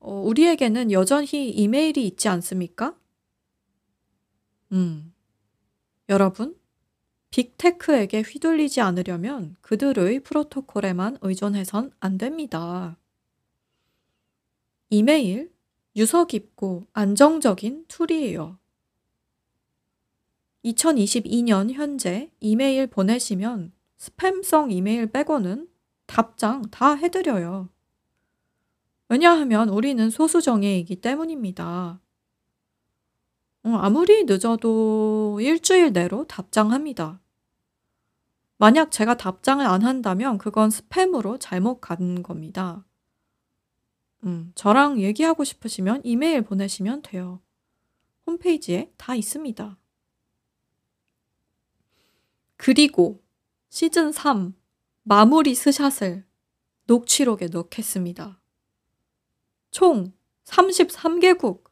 어, 0.00 0.12
우리에게는 0.20 0.92
여전히 0.92 1.50
이메일이 1.50 2.06
있지 2.06 2.28
않습니까? 2.28 2.98
음. 4.72 5.12
여러분, 6.08 6.58
빅테크에게 7.30 8.22
휘둘리지 8.22 8.80
않으려면 8.80 9.56
그들의 9.60 10.20
프로토콜에만 10.20 11.18
의존해선 11.20 11.90
안 12.00 12.16
됩니다. 12.16 12.96
이메일, 14.88 15.57
유서 15.98 16.26
깊고 16.26 16.86
안정적인 16.92 17.86
tool이에요. 17.88 18.56
2022년 20.64 21.72
현재 21.72 22.30
이메일 22.38 22.86
보내시면 22.86 23.72
스팸성 23.98 24.70
이메일 24.70 25.10
빼고는 25.10 25.68
답장 26.06 26.62
다 26.70 26.94
해드려요. 26.94 27.68
왜냐하면 29.08 29.70
우리는 29.70 30.08
소수정예이기 30.08 31.00
때문입니다. 31.00 32.00
어, 33.64 33.68
아무리 33.68 34.22
늦어도 34.22 35.40
일주일 35.42 35.92
내로 35.92 36.24
답장합니다. 36.28 37.20
만약 38.56 38.92
제가 38.92 39.16
답장을 39.16 39.66
안 39.66 39.82
한다면 39.82 40.38
그건 40.38 40.68
스팸으로 40.68 41.38
잘못 41.40 41.80
간 41.80 42.22
겁니다. 42.22 42.84
음, 44.24 44.52
저랑 44.54 45.00
얘기하고 45.00 45.44
싶으시면 45.44 46.02
이메일 46.04 46.42
보내시면 46.42 47.02
돼요. 47.02 47.40
홈페이지에 48.26 48.92
다 48.96 49.14
있습니다. 49.14 49.78
그리고 52.56 53.22
시즌 53.70 54.12
3 54.12 54.54
마무리 55.04 55.54
스샷을 55.54 56.26
녹취록에 56.86 57.46
넣겠습니다. 57.46 58.40
총 59.70 60.12
33개국 60.44 61.64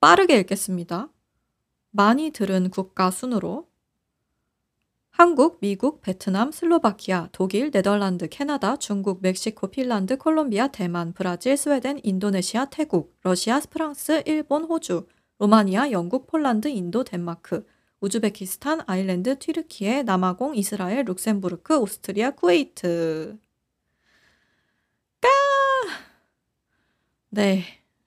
빠르게 0.00 0.38
읽겠습니다. 0.40 1.10
많이 1.90 2.30
들은 2.30 2.70
국가 2.70 3.10
순으로 3.10 3.70
한국, 5.12 5.58
미국, 5.60 6.00
베트남, 6.00 6.50
슬로바키아, 6.50 7.28
독일, 7.32 7.70
네덜란드, 7.70 8.28
캐나다, 8.28 8.76
중국, 8.76 9.20
멕시코, 9.20 9.68
핀란드, 9.68 10.16
콜롬비아, 10.16 10.68
대만, 10.68 11.12
브라질, 11.12 11.56
스웨덴, 11.56 12.00
인도네시아, 12.02 12.64
태국, 12.70 13.14
러시아, 13.22 13.60
프랑스, 13.60 14.22
일본, 14.26 14.64
호주, 14.64 15.06
로마니아, 15.38 15.90
영국, 15.90 16.26
폴란드, 16.26 16.68
인도, 16.68 17.04
덴마크, 17.04 17.66
우즈베키스탄, 18.00 18.80
아일랜드, 18.86 19.38
튀르키예, 19.38 20.02
남아공, 20.02 20.56
이스라엘, 20.56 21.04
룩셈부르크, 21.04 21.76
오스트리아, 21.78 22.30
쿠웨이트. 22.30 23.38
까! 25.20 25.28
네, 27.28 27.64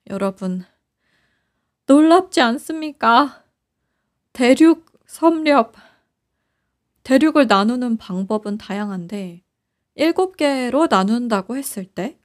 여러분. 0.09 0.65
놀랍지 1.85 2.41
않습니까? 2.41 3.43
대륙 4.33 4.85
섭렵. 5.05 5.75
대륙을 7.05 7.45
나누는 7.45 7.97
방법은 7.97 8.57
다양한데, 8.57 9.43
7개로 9.95 10.89
나눈다고 10.89 11.55
했을 11.55 11.85
때, 11.85 12.19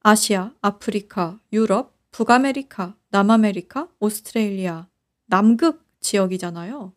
아시아, 0.00 0.54
아프리카, 0.60 1.40
유럽, 1.52 1.92
북아메리카, 2.12 2.94
남아메리카, 3.08 3.88
오스트레일리아, 3.98 4.86
남극 5.26 5.84
지역이잖아요. 5.98 6.92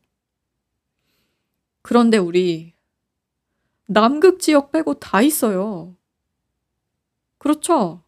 그런데 1.82 2.18
우리 2.20 2.76
남극 3.88 4.40
지역 4.40 4.72
빼고 4.72 5.00
다 5.00 5.24
있어요. 5.24 5.96
그렇죠? 7.40 8.04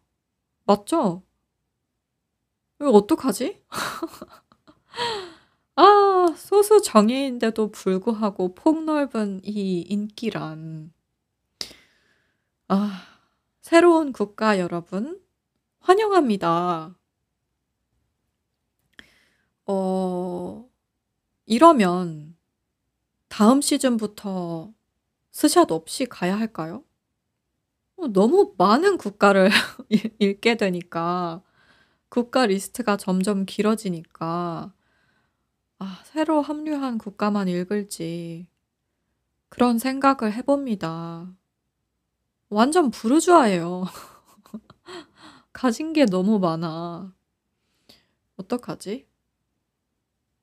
맞죠? 0.66 1.24
이거 2.80 2.90
어떡하지? 2.90 3.60
아, 5.82 6.34
소수 6.36 6.82
정예인데도 6.82 7.70
불구하고 7.70 8.54
폭넓은 8.54 9.40
이 9.44 9.80
인기란. 9.88 10.92
아, 12.68 13.02
새로운 13.62 14.12
국가 14.12 14.58
여러분, 14.58 15.18
환영합니다. 15.80 16.94
어, 19.66 20.68
이러면 21.46 22.36
다음 23.28 23.62
시즌부터 23.62 24.74
스샷 25.32 25.72
없이 25.72 26.06
가야 26.06 26.38
할까요? 26.38 26.84
어, 27.96 28.08
너무 28.08 28.54
많은 28.58 28.98
국가를 28.98 29.50
읽게 30.18 30.56
되니까 30.56 31.42
국가 32.08 32.46
리스트가 32.46 32.96
점점 32.96 33.46
길어지니까 33.46 34.72
아, 35.82 36.02
새로 36.04 36.42
합류한 36.42 36.98
국가만 36.98 37.48
읽을지 37.48 38.46
그런 39.48 39.78
생각을 39.78 40.32
해 40.32 40.42
봅니다. 40.42 41.34
완전 42.50 42.90
부르주아예요. 42.90 43.84
가진 45.54 45.94
게 45.94 46.04
너무 46.04 46.38
많아. 46.38 47.14
어떡하지? 48.36 49.08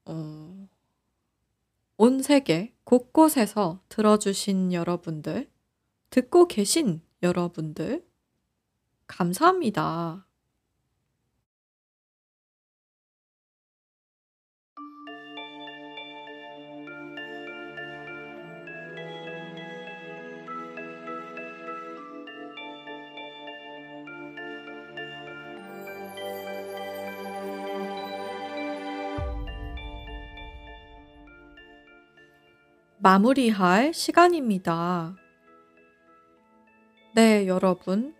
어, 0.05 0.67
온 1.97 2.23
세계 2.23 2.75
곳곳에서 2.83 3.83
들어주신 3.89 4.73
여러분들, 4.73 5.51
듣고 6.09 6.47
계신 6.47 7.01
여러분들, 7.21 8.03
감사합니다. 9.05 10.26
마무리할 33.07 33.93
시간입니다. 33.93 35.15
네, 37.15 37.47
여러분. 37.47 38.13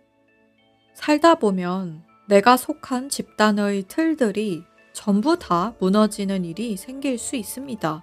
살다 0.94 1.34
보면 1.34 2.04
내가 2.26 2.56
속한 2.56 3.10
집단의 3.10 3.82
틀들이 3.86 4.64
전부 4.94 5.38
다 5.38 5.74
무너지는 5.78 6.46
일이 6.46 6.78
생길 6.78 7.18
수 7.18 7.36
있습니다. 7.36 8.02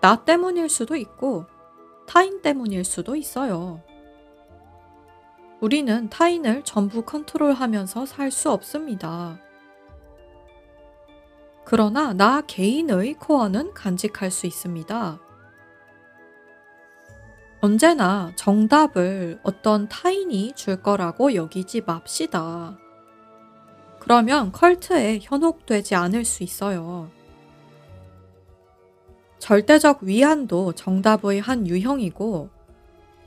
나 0.00 0.24
때문일 0.24 0.68
수도 0.68 0.96
있고 0.96 1.46
타인 2.08 2.42
때문일 2.42 2.82
수도 2.84 3.14
있어요. 3.14 3.80
우리는 5.60 6.10
타인을 6.10 6.64
전부 6.64 7.02
컨트롤하면서 7.02 8.04
살 8.04 8.32
수 8.32 8.50
없습니다. 8.50 9.38
그러나 11.70 12.14
나 12.14 12.40
개인의 12.40 13.16
코어는 13.18 13.74
간직할 13.74 14.30
수 14.30 14.46
있습니다. 14.46 15.20
언제나 17.60 18.32
정답을 18.36 19.38
어떤 19.42 19.86
타인이 19.86 20.54
줄 20.54 20.80
거라고 20.80 21.34
여기지 21.34 21.82
맙시다. 21.82 22.78
그러면 24.00 24.50
컬트에 24.50 25.18
현혹되지 25.20 25.94
않을 25.94 26.24
수 26.24 26.42
있어요. 26.42 27.10
절대적 29.38 30.04
위안도 30.04 30.72
정답의 30.72 31.38
한 31.38 31.66
유형이고, 31.66 32.48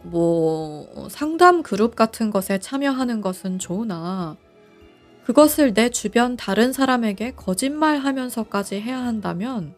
뭐, 0.01 1.07
상담 1.11 1.61
그룹 1.61 1.95
같은 1.95 2.31
것에 2.31 2.57
참여하는 2.57 3.21
것은 3.21 3.59
좋으나, 3.59 4.35
그것을 5.25 5.73
내 5.73 5.89
주변 5.89 6.35
다른 6.35 6.73
사람에게 6.73 7.33
거짓말 7.35 7.99
하면서까지 7.99 8.81
해야 8.81 8.99
한다면 8.99 9.75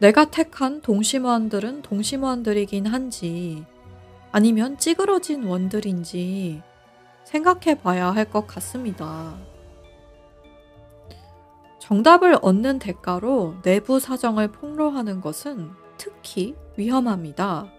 내가 0.00 0.30
택한 0.30 0.80
동심원들은 0.80 1.82
동심원들이긴 1.82 2.86
한지 2.86 3.64
아니면 4.32 4.78
찌그러진 4.78 5.44
원들인지 5.44 6.62
생각해 7.24 7.80
봐야 7.80 8.10
할 8.10 8.24
것 8.30 8.46
같습니다. 8.46 9.36
정답을 11.78 12.38
얻는 12.40 12.78
대가로 12.78 13.56
내부 13.62 14.00
사정을 14.00 14.48
폭로하는 14.48 15.20
것은 15.20 15.70
특히 15.98 16.56
위험합니다. 16.76 17.70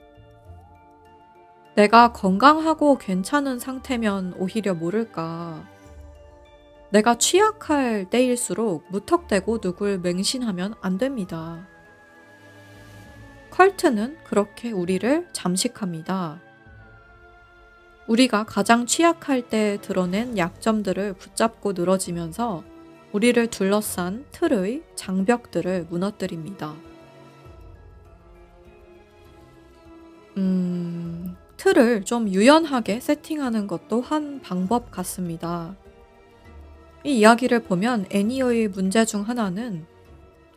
내가 1.76 2.14
건강하고 2.14 2.98
괜찮은 3.00 3.60
상태면 3.60 4.36
오히려 4.38 4.74
모를까. 4.76 5.75
내가 6.96 7.16
취약할 7.16 8.10
때일수록 8.10 8.86
무턱대고 8.90 9.60
누굴 9.60 10.00
맹신하면 10.00 10.76
안 10.80 10.98
됩니다. 10.98 11.68
컬트는 13.50 14.18
그렇게 14.24 14.72
우리를 14.72 15.28
잠식합니다. 15.34 16.40
우리가 18.08 18.46
가장 18.46 18.86
취약할 18.86 19.50
때 19.50 19.78
드러낸 19.82 20.38
약점들을 20.38 21.16
붙잡고 21.16 21.74
늘어지면서 21.74 22.64
우리를 23.12 23.46
둘러싼 23.48 24.24
틀의 24.32 24.84
장벽들을 24.96 25.88
무너뜨립니다. 25.90 26.76
음, 30.38 31.36
틀을 31.58 32.06
좀 32.06 32.30
유연하게 32.30 33.02
세팅하는 33.02 33.68
것도 33.68 34.00
한 34.00 34.40
방법 34.42 34.92
같습니다. 34.92 35.76
이 37.06 37.20
이야기를 37.20 37.62
보면 37.62 38.08
애니어의 38.10 38.70
문제 38.70 39.06
중 39.06 39.22
하나는 39.22 39.86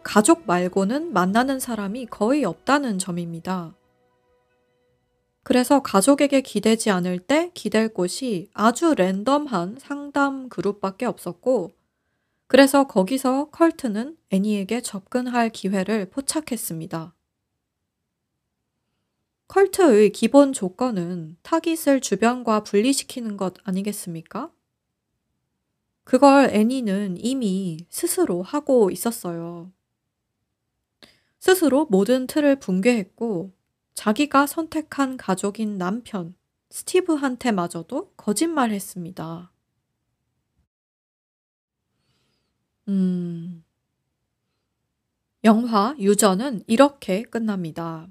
가족 0.03 0.47
말고는 0.47 1.13
만나는 1.13 1.61
사람이 1.61 2.07
거의 2.07 2.43
없다는 2.47 2.99
점입니다. 2.99 3.77
그래서 5.43 5.83
가족에게 5.83 6.41
기대지 6.41 6.91
않을 6.91 7.19
때 7.19 7.51
기댈 7.53 7.93
곳이 7.93 8.49
아주 8.55 8.95
랜덤한 8.95 9.77
상담 9.79 10.49
그룹밖에 10.49 11.05
없었고, 11.05 11.73
그래서 12.47 12.87
거기서 12.87 13.51
컬트는 13.51 14.17
애니에게 14.31 14.81
접근할 14.81 15.51
기회를 15.51 16.09
포착했습니다. 16.09 17.15
컬트의 19.49 20.13
기본 20.13 20.55
조건은 20.55 21.37
타깃을 21.43 22.01
주변과 22.01 22.65
분리시키는 22.65 23.37
것 23.37 23.55
아니겠습니까? 23.65 24.51
그걸 26.09 26.49
애니는 26.55 27.19
이미 27.19 27.85
스스로 27.91 28.41
하고 28.41 28.91
있었어요. 28.91 29.71
스스로 31.39 31.85
모든 31.85 32.27
틀을 32.27 32.61
붕괴했고, 32.61 33.53
자기가 33.93 34.47
선택한 34.47 35.19
가족인 35.19 35.77
남편, 35.77 36.35
스티브한테마저도 36.71 38.15
거짓말 38.17 38.71
했습니다. 38.71 39.53
음, 42.89 43.63
영화 45.45 45.95
유전은 45.99 46.63
이렇게 46.67 47.21
끝납니다. 47.21 48.09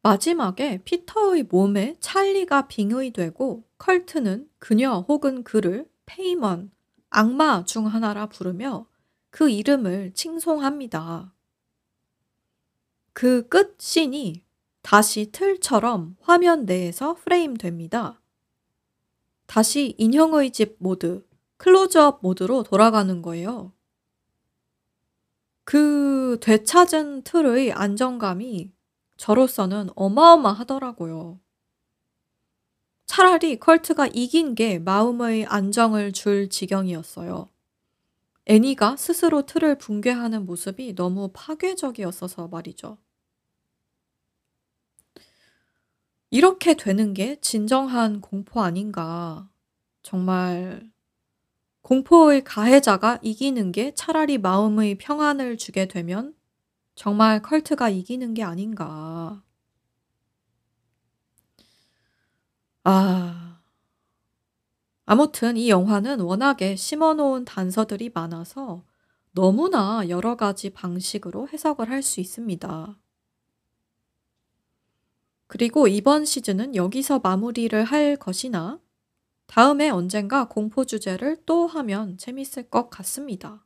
마지막에 0.00 0.80
피터의 0.84 1.42
몸에 1.50 1.96
찰리가 1.98 2.68
빙의되고 2.68 3.68
컬트는 3.78 4.48
그녀 4.60 5.00
혹은 5.08 5.42
그를 5.42 5.90
페이먼, 6.06 6.70
악마 7.10 7.64
중 7.64 7.86
하나라 7.86 8.26
부르며 8.26 8.86
그 9.30 9.50
이름을 9.50 10.12
칭송합니다. 10.14 11.32
그 13.12 13.48
끝 13.48 13.80
씬이 13.80 14.44
다시 14.82 15.32
틀처럼 15.32 16.16
화면 16.20 16.64
내에서 16.64 17.14
프레임 17.14 17.56
됩니다. 17.56 18.20
다시 19.46 19.94
인형의 19.98 20.52
집 20.52 20.76
모드, 20.78 21.26
클로즈업 21.56 22.20
모드로 22.22 22.62
돌아가는 22.62 23.22
거예요. 23.22 23.72
그 25.64 26.38
되찾은 26.40 27.22
틀의 27.22 27.72
안정감이 27.72 28.70
저로서는 29.16 29.88
어마어마하더라고요. 29.96 31.40
차라리 33.16 33.58
컬트가 33.58 34.08
이긴 34.08 34.54
게 34.54 34.78
마음의 34.78 35.46
안정을 35.46 36.12
줄 36.12 36.50
지경이었어요. 36.50 37.48
애니가 38.44 38.96
스스로 38.96 39.46
틀을 39.46 39.78
붕괴하는 39.78 40.44
모습이 40.44 40.94
너무 40.94 41.30
파괴적이었어서 41.32 42.48
말이죠. 42.48 42.98
이렇게 46.28 46.74
되는 46.74 47.14
게 47.14 47.40
진정한 47.40 48.20
공포 48.20 48.60
아닌가. 48.60 49.48
정말 50.02 50.86
공포의 51.80 52.44
가해자가 52.44 53.18
이기는 53.22 53.72
게 53.72 53.94
차라리 53.94 54.36
마음의 54.36 54.98
평안을 54.98 55.56
주게 55.56 55.88
되면 55.88 56.34
정말 56.94 57.40
컬트가 57.40 57.88
이기는 57.88 58.34
게 58.34 58.42
아닌가. 58.42 59.42
아. 62.86 63.60
아무튼 65.04 65.56
이 65.56 65.68
영화는 65.68 66.20
워낙에 66.20 66.76
심어 66.76 67.12
놓은 67.14 67.44
단서들이 67.44 68.10
많아서 68.14 68.84
너무나 69.32 70.08
여러 70.08 70.36
가지 70.36 70.70
방식으로 70.70 71.48
해석을 71.48 71.90
할 71.90 72.02
수 72.04 72.20
있습니다. 72.20 72.96
그리고 75.48 75.88
이번 75.88 76.24
시즌은 76.24 76.76
여기서 76.76 77.18
마무리를 77.18 77.82
할 77.82 78.14
것이나 78.16 78.80
다음에 79.46 79.90
언젠가 79.90 80.48
공포 80.48 80.84
주제를 80.84 81.38
또 81.46 81.66
하면 81.68 82.18
재밌을 82.18 82.70
것 82.70 82.90
같습니다. 82.90 83.64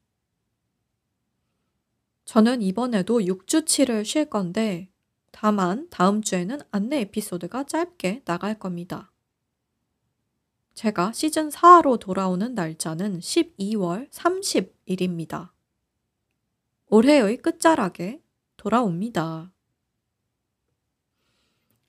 저는 2.24 2.62
이번에도 2.62 3.20
6주치를 3.26 4.06
쉴 4.06 4.24
건데 4.30 4.88
다만 5.32 5.86
다음 5.90 6.22
주에는 6.22 6.60
안내 6.70 7.00
에피소드가 7.00 7.64
짧게 7.64 8.22
나갈 8.24 8.58
겁니다. 8.58 9.09
제가 10.74 11.12
시즌 11.12 11.48
4로 11.48 11.98
돌아오는 11.98 12.54
날짜는 12.54 13.20
12월 13.20 14.10
30일입니다. 14.10 15.50
올해의 16.86 17.36
끝자락에 17.38 18.22
돌아옵니다. 18.56 19.52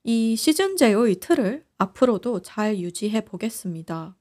이 0.04 0.36
시즌제의 0.36 1.20
틀을 1.20 1.66
앞으로도 1.78 2.42
잘 2.42 2.78
유지해 2.78 3.24
보겠습니다. 3.24 4.16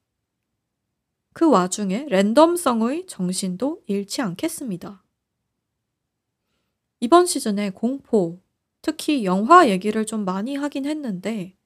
그 1.34 1.50
와중에 1.50 2.06
랜덤성의 2.10 3.08
정신도 3.08 3.84
잃지 3.88 4.22
않겠습니다. 4.22 5.04
이번 7.00 7.26
시즌에 7.26 7.72
공포, 7.72 8.40
특히 8.82 9.26
영화 9.26 9.70
얘기를 9.70 10.06
좀 10.06 10.26
많이 10.26 10.56
하긴 10.56 10.86
했는데 10.86 11.58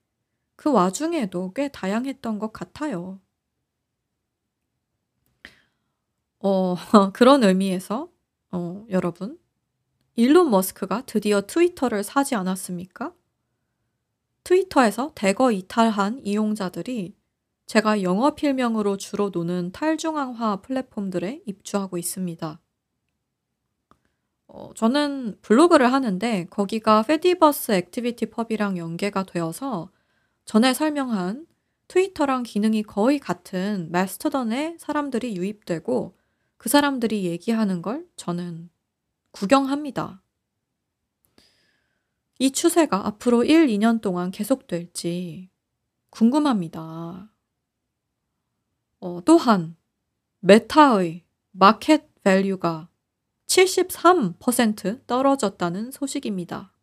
그 0.56 0.72
와중에도 0.72 1.52
꽤 1.54 1.68
다양했던 1.68 2.40
것 2.40 2.54
같아요. 2.54 3.20
어, 6.40 6.76
그런 7.14 7.44
의미에서 7.44 8.10
어, 8.52 8.86
여러분 8.90 9.40
일론 10.16 10.50
머스크가 10.50 11.04
드디어 11.06 11.42
트위터를 11.42 12.04
사지 12.04 12.36
않았습니까? 12.36 13.14
트위터에서 14.44 15.12
대거 15.16 15.52
이탈한 15.52 16.20
이용자들이 16.24 17.16
제가 17.66 18.04
영어 18.04 18.36
필명으로 18.36 18.98
주로 18.98 19.30
노는 19.30 19.72
탈중앙화 19.72 20.58
플랫폼들에 20.62 21.42
입주하고 21.48 21.98
있습니다. 21.98 22.62
어, 24.48 24.72
저는 24.76 25.40
블로그를 25.42 25.92
하는데 25.92 26.46
거기가 26.50 27.02
Fediverse 27.02 27.72
ActivityPub이랑 27.72 28.78
연계가 28.78 29.24
되어서 29.24 29.90
전에 30.46 30.74
설명한 30.74 31.48
트위터랑 31.88 32.44
기능이 32.44 32.84
거의 32.84 33.20
같은 33.20 33.90
Mastodon에 33.92 34.78
사람들이 34.80 35.36
유입되고 35.36 36.18
그 36.58 36.70
사람들이 36.70 37.26
얘기하는 37.26 37.82
걸 37.82 38.08
저는 38.16 38.70
구경합니다. 39.32 40.22
이 42.40 42.52
추세가 42.52 43.08
앞으로 43.08 43.44
1, 43.44 43.68
2년 43.68 44.02
동안 44.02 44.32
계속될지 44.32 45.50
궁금합니다. 46.10 47.32
어, 49.00 49.22
또한 49.26 49.76
메타의 50.40 51.24
market 51.52 52.08
value가 52.24 52.90
73% 53.48 55.06
떨어졌다는 55.08 55.92
소식입니다. 55.92 56.75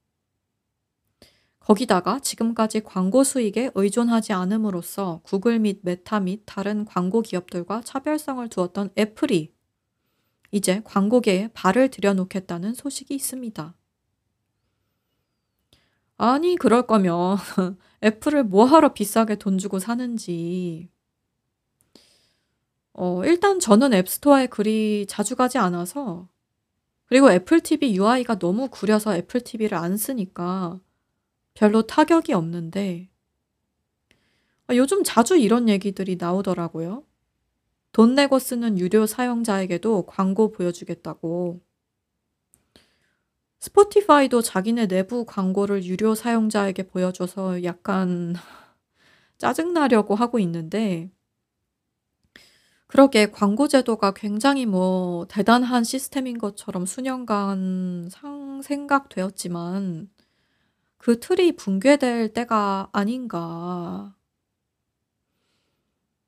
거기다가 1.64 2.18
지금까지 2.18 2.80
광고 2.80 3.22
수익에 3.22 3.70
의존하지 3.74 4.32
않음으로써 4.32 5.20
구글 5.22 5.60
및 5.60 5.80
메타 5.82 6.20
및 6.20 6.42
다른 6.44 6.84
광고 6.84 7.22
기업들과 7.22 7.82
차별성을 7.82 8.46
두었던 8.48 8.90
애플이 8.98 9.52
이제 10.50 10.82
광고계에 10.84 11.50
발을 11.54 11.90
들여놓겠다는 11.90 12.74
소식이 12.74 13.14
있습니다. 13.14 13.74
아니, 16.18 16.56
그럴 16.56 16.86
거면 16.86 17.38
애플을 18.04 18.44
뭐하러 18.44 18.92
비싸게 18.92 19.36
돈 19.36 19.58
주고 19.58 19.78
사는지. 19.78 20.90
어, 22.92 23.24
일단 23.24 23.58
저는 23.58 23.94
앱스토어에 23.94 24.48
그리 24.48 25.06
자주 25.08 25.34
가지 25.36 25.58
않아서 25.58 26.28
그리고 27.06 27.30
애플 27.30 27.60
TV 27.60 27.96
UI가 27.96 28.38
너무 28.38 28.68
구려서 28.68 29.16
애플 29.16 29.40
TV를 29.40 29.78
안 29.78 29.96
쓰니까 29.96 30.80
별로 31.54 31.82
타격이 31.82 32.32
없는데 32.32 33.12
아, 34.66 34.74
요즘 34.74 35.02
자주 35.04 35.36
이런 35.36 35.68
얘기들이 35.68 36.16
나오더라고요. 36.16 37.04
돈 37.92 38.14
내고 38.14 38.38
쓰는 38.38 38.78
유료 38.78 39.06
사용자에게도 39.06 40.06
광고 40.06 40.50
보여주겠다고. 40.50 41.60
스포티파이도 43.60 44.40
자기네 44.42 44.86
내부 44.88 45.24
광고를 45.24 45.84
유료 45.84 46.14
사용자에게 46.14 46.84
보여줘서 46.88 47.62
약간 47.64 48.34
짜증나려고 49.38 50.14
하고 50.14 50.38
있는데 50.38 51.10
그러게 52.86 53.30
광고 53.30 53.68
제도가 53.68 54.12
굉장히 54.14 54.66
뭐 54.66 55.26
대단한 55.28 55.84
시스템인 55.84 56.38
것처럼 56.38 56.86
수년간 56.86 58.08
상 58.10 58.62
생각되었지만 58.62 60.10
그 61.02 61.18
틀이 61.18 61.56
붕괴될 61.56 62.32
때가 62.32 62.88
아닌가. 62.92 64.14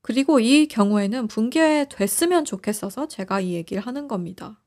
그리고 0.02 0.40
이 0.40 0.66
경우에는 0.66 1.28
붕괴됐으면 1.28 2.44
좋겠어서 2.44 3.06
제가 3.06 3.38
이 3.38 3.54
얘기를 3.54 3.80
하는 3.80 4.08
겁니다. 4.08 4.60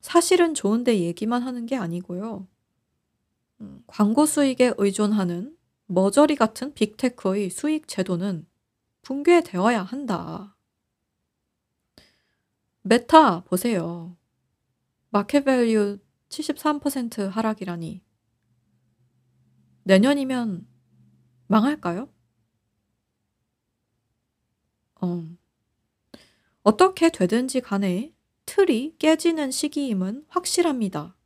사실은 0.00 0.54
좋은데 0.54 1.00
얘기만 1.00 1.42
하는 1.42 1.66
게 1.66 1.74
아니고요. 1.74 2.46
음, 3.62 3.82
광고 3.88 4.26
수익에 4.26 4.74
의존하는 4.78 5.56
머저리 5.86 6.36
같은 6.36 6.72
빅테크의 6.72 7.50
수익 7.50 7.88
제도는 7.88 8.46
붕괴되어야 9.02 9.82
한다. 9.82 10.54
메타 12.82 13.40
보세요. 13.40 14.16
market 15.08 15.44
value 15.44 15.98
73% 16.28 17.28
하락이라니. 17.28 18.02
내년이면 19.90 20.68
망할까요? 21.48 22.08
어. 25.00 25.28
어떻게 26.62 27.10
되든지 27.10 27.60
간에 27.60 28.14
틀이 28.46 28.94
깨지는 29.00 29.50
시기임은 29.50 30.26
확실합니다. 30.28 31.16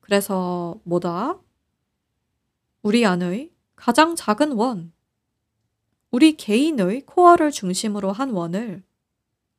그래서 0.00 0.80
뭐다? 0.82 1.40
우리 2.82 3.06
안의 3.06 3.52
가장 3.76 4.16
작은 4.16 4.50
원, 4.50 4.92
우리 6.10 6.36
개인의 6.36 7.02
코어를 7.02 7.52
중심으로 7.52 8.10
한 8.10 8.30
원을 8.30 8.82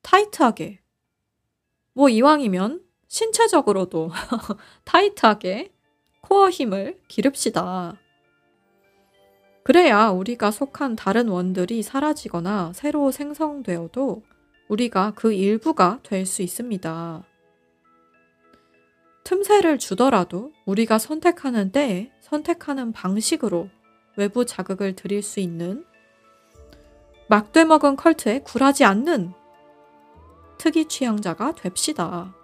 타이트하게, 0.01 0.81
뭐 1.93 2.09
이왕이면 2.09 2.85
신체적으로도 3.07 4.11
타이트하게 4.83 5.72
코어 6.23 6.49
힘을 6.49 6.99
기릅시다. 7.07 7.99
그래야 9.63 10.09
우리가 10.09 10.51
속한 10.51 10.95
다른 10.95 11.29
원들이 11.29 11.83
사라지거나 11.83 12.73
새로 12.73 13.11
생성되어도 13.11 14.23
우리가 14.67 15.13
그 15.15 15.31
일부가 15.31 15.99
될 16.03 16.25
수 16.25 16.41
있습니다. 16.41 17.23
틈새를 19.23 19.77
주더라도 19.77 20.51
우리가 20.65 20.97
선택하는 20.97 21.71
때에 21.71 22.11
선택하는 22.19 22.91
방식으로 22.91 23.69
외부 24.17 24.45
자극을 24.45 24.95
들일 24.95 25.21
수 25.21 25.39
있는 25.39 25.85
막되먹은 27.29 27.95
컬트에 27.95 28.39
굴하지 28.39 28.83
않는 28.83 29.31
특이 30.57 30.87
취향자가 30.87 31.55
됩시다. 31.55 32.35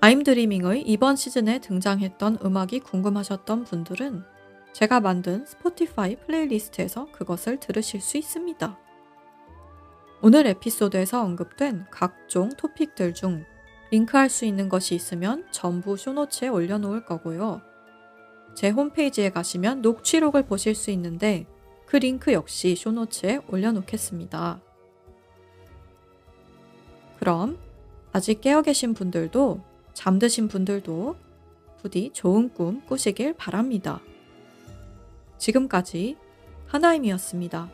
I'm 0.00 0.22
Dreaming의 0.22 0.82
이번 0.82 1.16
시즌에 1.16 1.58
등장했던 1.58 2.38
음악이 2.44 2.80
궁금하셨던 2.80 3.64
분들은 3.64 4.24
제가 4.72 5.00
만든 5.00 5.46
스포티파이 5.46 6.16
플레이리스트에서 6.16 7.10
그것을 7.12 7.58
들으실 7.58 8.02
수 8.02 8.18
있습니다. 8.18 8.78
오늘 10.20 10.46
에피소드에서 10.46 11.22
언급된 11.22 11.86
각종 11.90 12.50
토픽들 12.50 13.14
중 13.14 13.44
링크할 13.90 14.28
수 14.28 14.44
있는 14.44 14.68
것이 14.68 14.94
있으면 14.94 15.46
전부 15.50 15.96
쇼노츠에 15.96 16.48
올려놓을 16.48 17.06
거고요. 17.06 17.62
제 18.54 18.68
홈페이지에 18.68 19.30
가시면 19.30 19.80
녹취록을 19.80 20.44
보실 20.44 20.74
수 20.74 20.90
있는데 20.90 21.46
그 21.86 21.96
링크 21.96 22.34
역시 22.34 22.76
쇼노츠에 22.76 23.40
올려놓겠습니다. 23.48 24.60
그럼 27.18 27.58
아직 28.12 28.40
깨어 28.40 28.62
계신 28.62 28.92
분들도 28.92 29.60
잠드신 29.96 30.48
분들도 30.48 31.16
부디 31.80 32.10
좋은 32.12 32.52
꿈 32.52 32.82
꾸시길 32.82 33.32
바랍니다. 33.32 34.02
지금까지 35.38 36.18
하나임이었습니다. 36.66 37.70